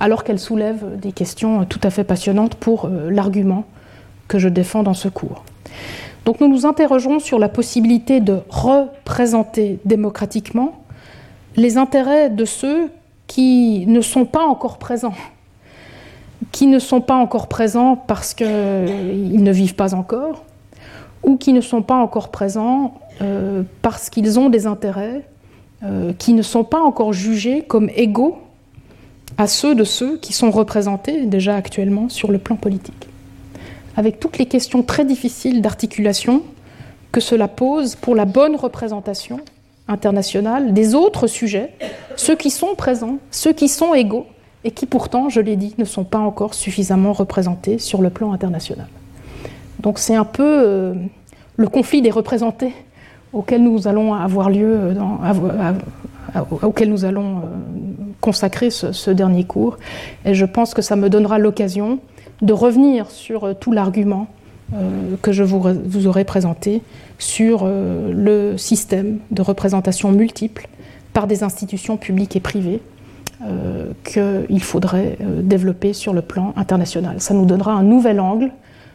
[0.00, 3.64] alors qu'elle soulève des questions tout à fait passionnantes pour euh, l'argument
[4.28, 5.44] que je défends dans ce cours.
[6.24, 10.82] Donc nous nous interrogeons sur la possibilité de représenter démocratiquement
[11.56, 12.90] les intérêts de ceux
[13.26, 15.14] qui ne sont pas encore présents,
[16.52, 18.46] qui ne sont pas encore présents parce qu'ils
[19.42, 20.44] ne vivent pas encore,
[21.22, 25.24] ou qui ne sont pas encore présents euh, parce qu'ils ont des intérêts
[25.82, 28.38] euh, qui ne sont pas encore jugés comme égaux
[29.38, 33.08] à ceux de ceux qui sont représentés déjà actuellement sur le plan politique.
[33.96, 36.42] Avec toutes les questions très difficiles d'articulation
[37.12, 39.40] que cela pose pour la bonne représentation
[39.86, 41.72] internationale des autres sujets,
[42.16, 44.26] ceux qui sont présents, ceux qui sont égaux,
[44.64, 48.32] et qui pourtant, je l'ai dit, ne sont pas encore suffisamment représentés sur le plan
[48.32, 48.88] international.
[49.80, 50.94] Donc c'est un peu euh,
[51.56, 52.72] le conflit des représentés
[53.32, 54.96] auquel nous allons avoir lieu
[56.62, 57.40] auquel nous allons euh,
[58.20, 59.78] consacrer ce, dernier cours.
[60.24, 61.98] Et je pense que ça me donnera l'occasion
[62.42, 64.28] de revenir sur euh, tout l'argument
[64.74, 66.82] euh, que je vous, vous, aurai présenté
[67.18, 70.68] sur le système de représentation multiple
[71.12, 72.80] par des institutions publiques et privées
[74.04, 77.20] qu'il faudrait développer sur le plan international.
[77.20, 78.50] Ça nous donnera un nouvel angle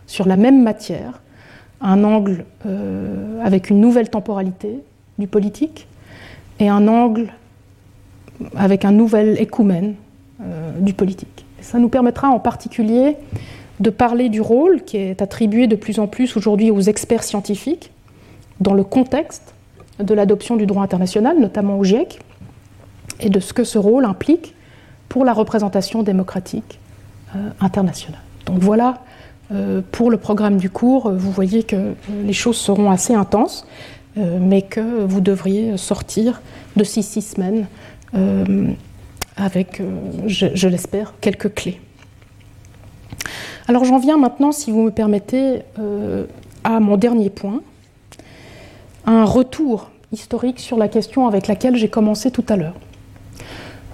[0.06, 1.22] sur la même matière,
[1.82, 2.46] un angle
[3.42, 4.80] avec une nouvelle temporalité
[5.18, 5.88] du politique,
[6.60, 7.28] et un angle
[8.56, 9.96] avec un nouvel écoumène
[10.42, 11.46] euh, du politique.
[11.62, 13.16] ça nous permettra en particulier
[13.80, 17.92] de parler du rôle qui est attribué de plus en plus aujourd'hui aux experts scientifiques
[18.60, 19.54] dans le contexte
[20.00, 22.20] de l'adoption du droit international, notamment au GIEC,
[23.20, 24.56] et de ce que ce rôle implique
[25.10, 26.80] pour la représentation démocratique
[27.36, 28.22] euh, internationale.
[28.46, 29.02] Donc voilà
[29.52, 31.94] euh, pour le programme du cours, vous voyez que
[32.26, 33.66] les choses seront assez intenses.
[34.16, 36.44] Mais que vous devriez sortir
[36.76, 37.66] de ces six semaines
[39.36, 39.90] avec, euh,
[40.28, 41.82] je, l'espère, quelques clés.
[43.68, 45.62] Alors j'en viens maintenant, si vous me permettez,
[46.64, 47.62] à mon dernier point,
[49.06, 52.76] un retour historique sur la question avec laquelle j'ai commencé tout à l'heure.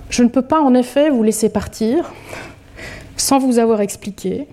[0.09, 2.11] Je ne peux pas en effet vous laisser partir
[3.15, 4.47] sans vous avoir expliqué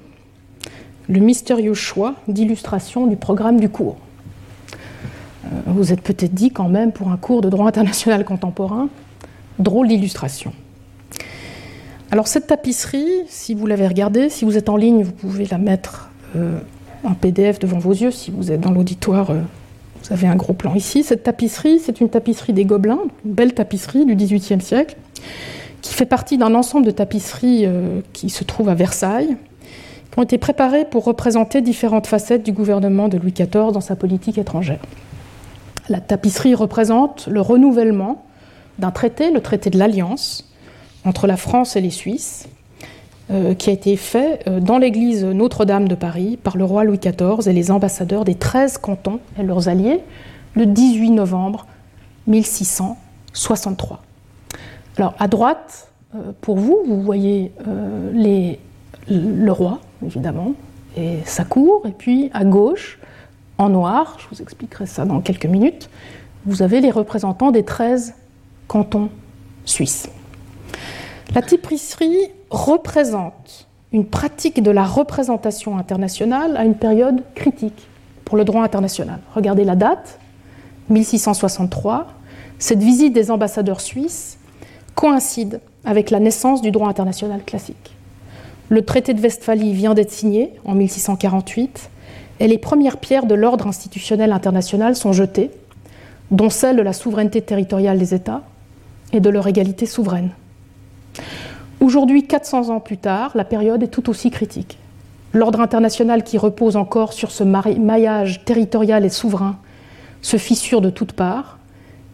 [1.09, 3.97] le mystérieux choix d'illustration du programme du cours.
[5.45, 8.89] Euh, vous êtes peut-être dit quand même pour un cours de droit international contemporain,
[9.59, 10.53] drôle d'illustration.
[12.11, 15.59] Alors cette tapisserie, si vous l'avez regardée, si vous êtes en ligne, vous pouvez la
[15.59, 16.59] mettre euh,
[17.03, 18.11] en PDF devant vos yeux.
[18.11, 19.41] Si vous êtes dans l'auditoire, euh,
[20.03, 21.03] vous avez un gros plan ici.
[21.03, 24.97] Cette tapisserie, c'est une tapisserie des Gobelins, une belle tapisserie du XVIIIe siècle,
[25.83, 27.67] qui fait partie d'un ensemble de tapisseries
[28.13, 29.37] qui se trouve à Versailles,
[30.11, 33.97] qui ont été préparées pour représenter différentes facettes du gouvernement de Louis XIV dans sa
[33.97, 34.81] politique étrangère.
[35.89, 38.25] La tapisserie représente le renouvellement
[38.79, 40.51] d'un traité, le traité de l'Alliance,
[41.05, 42.49] entre la France et les Suisses,
[43.29, 46.99] euh, qui a été fait euh, dans l'église Notre-Dame de Paris par le roi Louis
[46.99, 50.01] XIV et les ambassadeurs des 13 cantons et leurs alliés
[50.55, 51.67] le 18 novembre
[52.29, 54.01] 1663.
[54.97, 57.51] Alors à droite, euh, pour vous, vous voyez
[59.09, 60.53] le roi, évidemment,
[60.97, 63.01] et sa cour, et puis à gauche,
[63.59, 65.91] en noir, je vous expliquerai ça dans quelques minutes,
[66.45, 68.15] vous avez les représentants des 13
[68.69, 69.11] cantons
[69.65, 70.09] suisses.
[71.35, 77.89] La tapisserie représente une pratique de la représentation internationale à une période critique
[78.25, 79.21] pour le droit international.
[79.35, 80.19] Regardez la date,
[80.91, 82.07] 1663.
[82.59, 84.39] Cette visite des ambassadeurs suisses
[84.95, 87.95] coïncide avec la naissance du droit international classique.
[88.69, 91.91] Le traité de Westphalie vient d'être signé en 1648
[92.41, 95.51] et les premières pierres de l'ordre institutionnel international sont jetées,
[96.31, 98.43] dont celle de la souveraineté territoriale des États
[99.13, 100.31] et de leur égalité souveraine.
[101.81, 104.79] Aujourd'hui, 400 ans plus tard, la période est tout aussi critique.
[105.33, 109.57] L'ordre international qui repose encore sur ce maillage territorial et souverain
[110.23, 111.59] se fissure de toutes parts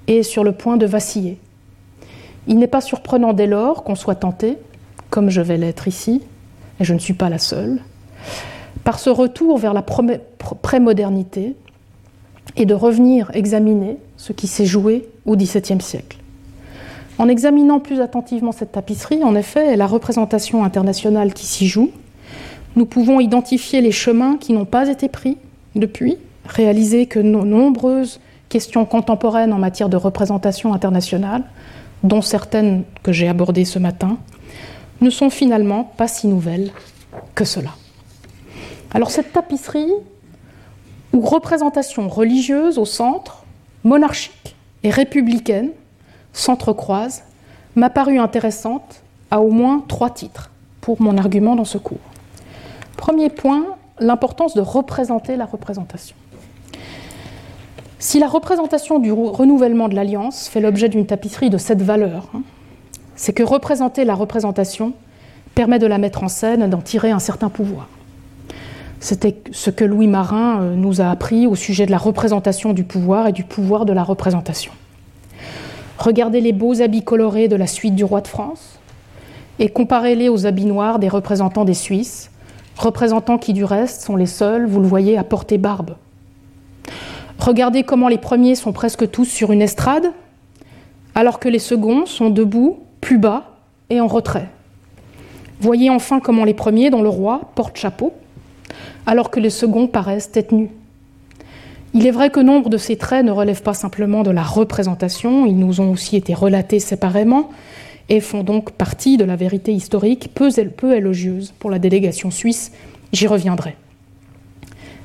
[0.08, 1.38] et est sur le point de vaciller.
[2.48, 4.58] Il n'est pas surprenant dès lors qu'on soit tenté,
[5.10, 6.22] comme je vais l'être ici,
[6.80, 7.80] et je ne suis pas la seule,
[8.82, 11.54] par ce retour vers la prémodernité
[12.56, 16.18] et de revenir examiner ce qui s'est joué au XVIIe siècle.
[17.18, 21.90] En examinant plus attentivement cette tapisserie, en effet, et la représentation internationale qui s'y joue,
[22.74, 25.36] nous pouvons identifier les chemins qui n'ont pas été pris
[25.74, 26.16] depuis,
[26.46, 31.44] réaliser que nos nombreuses questions contemporaines en matière de représentation internationale,
[32.02, 34.18] dont certaines que j'ai abordées ce matin,
[35.00, 36.70] ne sont finalement pas si nouvelles
[37.34, 37.70] que cela.
[38.94, 39.92] Alors cette tapisserie,
[41.12, 43.44] ou représentation religieuse au centre,
[43.84, 45.70] monarchique et républicaine,
[46.32, 47.22] s'entrecroise,
[47.76, 50.50] m'a paru intéressante à au moins trois titres
[50.80, 51.98] pour mon argument dans ce cours.
[52.96, 53.64] Premier point,
[53.98, 56.16] l'importance de représenter la représentation.
[57.98, 62.42] Si la représentation du renouvellement de l'alliance fait l'objet d'une tapisserie de cette valeur, hein,
[63.14, 64.92] c'est que représenter la représentation
[65.54, 67.88] permet de la mettre en scène d'en tirer un certain pouvoir.
[68.98, 72.84] C'était ce que Louis Marin euh, nous a appris au sujet de la représentation du
[72.84, 74.72] pouvoir et du pouvoir de la représentation.
[75.98, 78.78] Regardez les beaux habits colorés de la suite du roi de France
[79.58, 82.30] et comparez-les aux habits noirs des représentants des Suisses,
[82.76, 85.96] représentants qui du reste sont les seuls, vous le voyez, à porter barbe.
[87.38, 90.12] Regardez comment les premiers sont presque tous sur une estrade,
[91.14, 93.44] alors que les seconds sont debout, plus bas
[93.90, 94.48] et en retrait.
[95.60, 98.12] Voyez enfin comment les premiers, dont le roi, portent chapeau,
[99.06, 100.70] alors que les seconds paraissent tête nue.
[101.94, 105.44] Il est vrai que nombre de ces traits ne relèvent pas simplement de la représentation,
[105.44, 107.50] ils nous ont aussi été relatés séparément
[108.08, 110.50] et font donc partie de la vérité historique peu,
[110.94, 112.72] élogieuse pour la délégation suisse,
[113.12, 113.76] j'y reviendrai.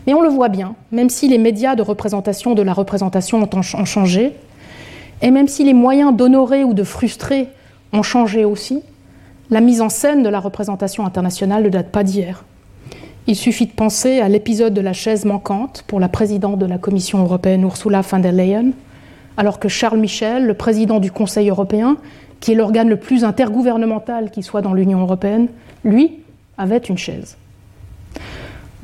[0.05, 3.61] Mais on le voit bien, même si les médias de représentation de la représentation ont
[3.61, 4.33] changé,
[5.21, 7.49] et même si les moyens d'honorer ou de frustrer
[7.91, 8.81] ont changé aussi,
[9.49, 12.45] la mise en scène de la représentation internationale ne date pas d'hier.
[13.29, 16.77] Il suffit de penser à l'épisode de la chaise manquante pour la présidente de la
[16.77, 18.71] Commission européenne Ursula von der Leyen,
[19.35, 21.97] alors que Charles Michel, le président du Conseil européen,
[22.39, 25.49] qui est l'organe le plus intergouvernemental qui soit dans l'Union européenne,
[25.83, 26.19] lui,
[26.57, 27.35] avait une chaise.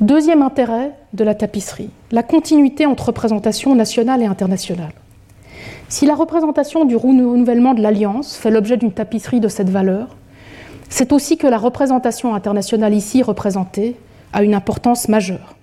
[0.02, 4.92] Deuxième intérêt de la tapisserie, la continuité entre représentation nationale et internationale.
[5.88, 10.16] Si la représentation du renouvellement de l'Alliance fait l'objet d'une tapisserie de cette valeur,
[10.90, 13.96] c'est aussi que la représentation internationale ici représentée
[14.34, 15.54] a une importance majeure.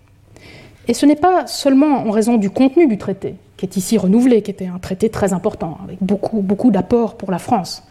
[0.88, 4.42] Et ce n'est pas seulement en raison du contenu du traité, qui est ici renouvelé,
[4.42, 7.84] qui était un traité très important, avec beaucoup, beaucoup d'apports pour la France,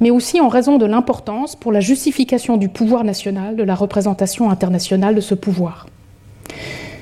[0.00, 4.50] mais aussi en raison de l'importance pour la justification du pouvoir national, de la représentation
[4.50, 5.86] internationale de ce pouvoir.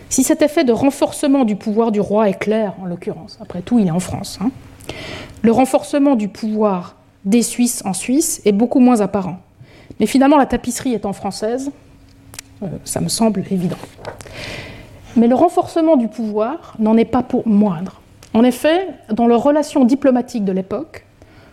[0.09, 3.79] Si cet effet de renforcement du pouvoir du roi est clair, en l'occurrence, après tout,
[3.79, 4.51] il est en France, hein,
[5.43, 9.39] le renforcement du pouvoir des Suisses en Suisse est beaucoup moins apparent.
[9.99, 11.71] Mais finalement, la tapisserie étant française,
[12.85, 13.77] ça me semble évident.
[15.17, 18.01] Mais le renforcement du pouvoir n'en est pas pour moindre.
[18.33, 21.05] En effet, dans leurs relations diplomatiques de l'époque,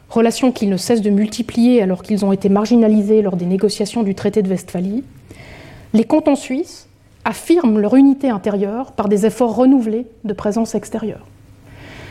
[0.09, 4.13] relations qu'ils ne cessent de multiplier alors qu'ils ont été marginalisés lors des négociations du
[4.13, 5.03] traité de Westphalie,
[5.93, 6.87] les cantons suisses
[7.25, 11.25] affirment leur unité intérieure par des efforts renouvelés de présence extérieure.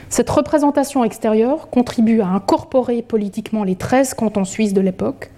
[0.09, 5.31] Cette représentation extérieure contribue à incorporer politiquement les 13 cantons suisses de l'époque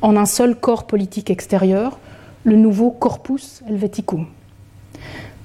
[0.00, 1.98] en un seul corps politique extérieur,
[2.44, 4.26] le nouveau Corpus Helveticum.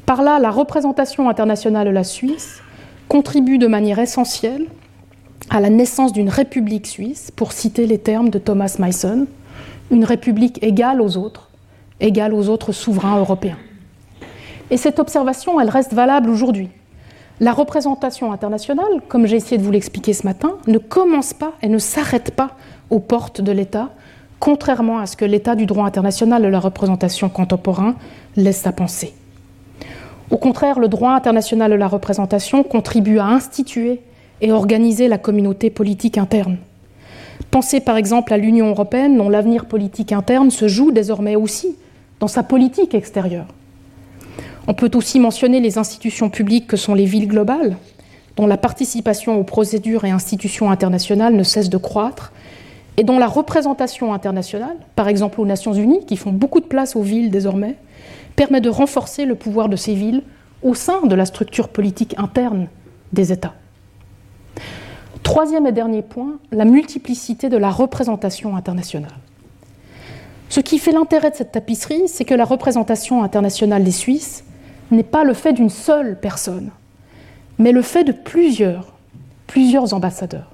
[0.05, 2.61] Par là, la représentation internationale de la Suisse
[3.07, 4.65] contribue de manière essentielle
[5.49, 9.27] à la naissance d'une république suisse, pour citer les termes de Thomas Meissen,
[9.91, 11.49] une république égale aux autres,
[11.99, 13.57] égale aux autres souverains européens.
[14.69, 16.69] Et cette observation, elle reste valable aujourd'hui.
[17.39, 21.69] La représentation internationale, comme j'ai essayé de vous l'expliquer ce matin, ne commence pas et
[21.69, 22.57] ne s'arrête pas
[22.89, 23.91] aux portes de l'État,
[24.39, 27.95] contrairement à ce que l'état du droit international de la représentation contemporain
[28.35, 29.13] laisse à penser.
[30.29, 34.01] Au contraire, le droit international de la représentation contribue à instituer
[34.41, 36.57] et organiser la communauté politique interne.
[37.49, 41.75] Pensez par exemple à l'Union européenne, dont l'avenir politique interne se joue désormais aussi
[42.19, 43.45] dans sa politique extérieure.
[44.67, 47.77] On peut aussi mentionner les institutions publiques que sont les villes globales,
[48.35, 52.33] dont la participation aux procédures et institutions internationales ne cesse de croître
[52.97, 56.95] et dont la représentation internationale, par exemple aux Nations Unies, qui font beaucoup de place
[56.95, 57.75] aux villes désormais,
[58.35, 60.23] permet de renforcer le pouvoir de ces villes
[60.63, 62.67] au sein de la structure politique interne
[63.13, 63.53] des États.
[65.21, 69.11] Troisième et dernier point, la multiplicité de la représentation internationale.
[70.49, 74.43] Ce qui fait l'intérêt de cette tapisserie, c'est que la représentation internationale des Suisses
[74.89, 76.71] n'est pas le fait d'une seule personne,
[77.59, 78.93] mais le fait de plusieurs,
[79.45, 80.49] plusieurs ambassadeurs.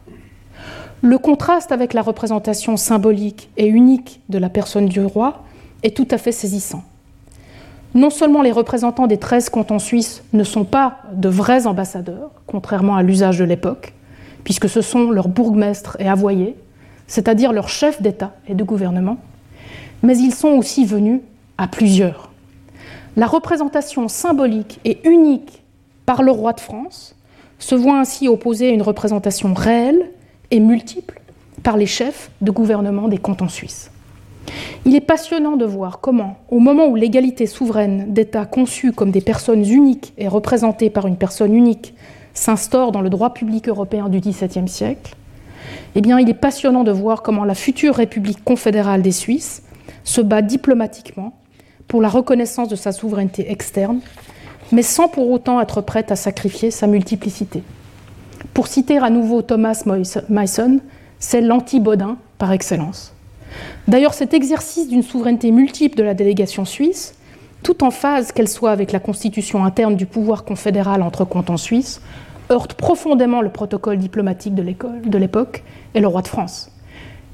[1.06, 5.44] Le contraste avec la représentation symbolique et unique de la personne du roi
[5.84, 6.82] est tout à fait saisissant.
[7.94, 12.96] Non seulement les représentants des 13 cantons suisses ne sont pas de vrais ambassadeurs, contrairement
[12.96, 13.94] à l'usage de l'époque,
[14.46, 16.56] puisque ce sont leurs bourgmestres et avoyers,
[17.06, 19.18] c'est-à-dire leurs chefs d'État et de gouvernement,
[20.04, 21.20] mais ils sont aussi venus
[21.58, 22.32] à plusieurs.
[23.18, 25.64] La représentation symbolique et unique
[26.06, 27.18] par le roi de France
[27.60, 30.10] se voit ainsi opposée à une représentation réelle
[30.52, 31.22] et multiple
[31.64, 33.90] par les chefs de gouvernement des cantons suisses.
[34.86, 39.22] Il est passionnant de voir comment, au moment où l'égalité souveraine d'États conçus comme des
[39.22, 41.94] personnes uniques et représentées par une personne unique
[42.34, 45.16] s'instaure dans le droit public européen du XVIIe siècle,
[45.96, 49.64] eh il est passionnant de voir comment la future République confédérale des Suisses
[50.04, 51.34] se bat diplomatiquement
[51.88, 54.00] pour la reconnaissance de sa souveraineté externe,
[54.72, 57.64] mais sans pour autant être prête à sacrifier sa multiplicité.
[58.54, 59.84] Pour citer à nouveau Thomas
[60.30, 60.80] Myson,
[61.20, 63.14] c'est l'anti-Baudin par excellence.
[63.88, 67.16] D'ailleurs, cet exercice d'une souveraineté multiple de la délégation suisse,
[67.64, 72.02] tout en phase qu'elle soit avec la constitution interne du pouvoir confédéral entre cantons suisses,
[72.52, 75.64] heurte profondément le protocole diplomatique de l'époque
[75.96, 76.72] et le roi de France.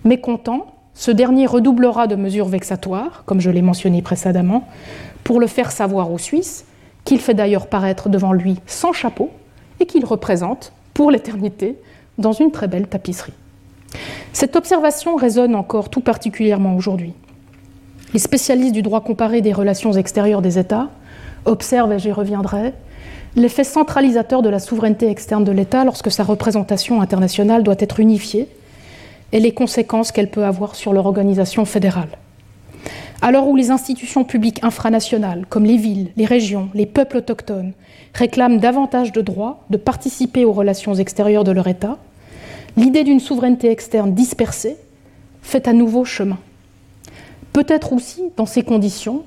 [0.03, 4.67] Mécontent, ce dernier redoublera de mesures vexatoires, comme je l'ai mentionné précédemment,
[5.23, 6.65] pour le faire savoir aux Suisses,
[7.05, 9.29] qu'il fait d'ailleurs paraître devant lui sans chapeau
[9.79, 11.77] et qu'il représente, pour l'éternité,
[12.17, 13.31] dans une très belle tapisserie.
[14.33, 17.13] Cette observation résonne encore tout particulièrement aujourd'hui.
[18.11, 20.89] Les spécialistes du droit comparé des relations extérieures des États
[21.45, 22.73] observent, et j'y reviendrai,
[23.37, 28.49] l'effet centralisateur de la souveraineté externe de l'État lorsque sa représentation internationale doit être unifiée
[29.31, 32.09] et les conséquences qu'elle peut avoir sur leur organisation fédérale.
[33.21, 37.73] Alors où les institutions publiques infranationales, comme les villes, les régions, les peuples autochtones,
[38.13, 41.97] réclament davantage de droits de participer aux relations extérieures de leur État,
[42.77, 44.77] l'idée d'une souveraineté externe dispersée
[45.41, 46.37] fait à nouveau chemin.
[47.51, 49.23] Peut-être aussi, dans ces conditions,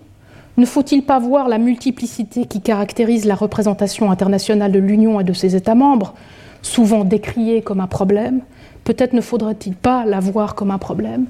[0.56, 5.32] ne faut-il pas voir la multiplicité qui caractérise la représentation internationale de l'Union et de
[5.32, 6.14] ses États membres,
[6.62, 8.40] souvent décriée comme un problème?
[8.84, 11.26] Peut-être ne faudrait-il pas la voir comme un problème,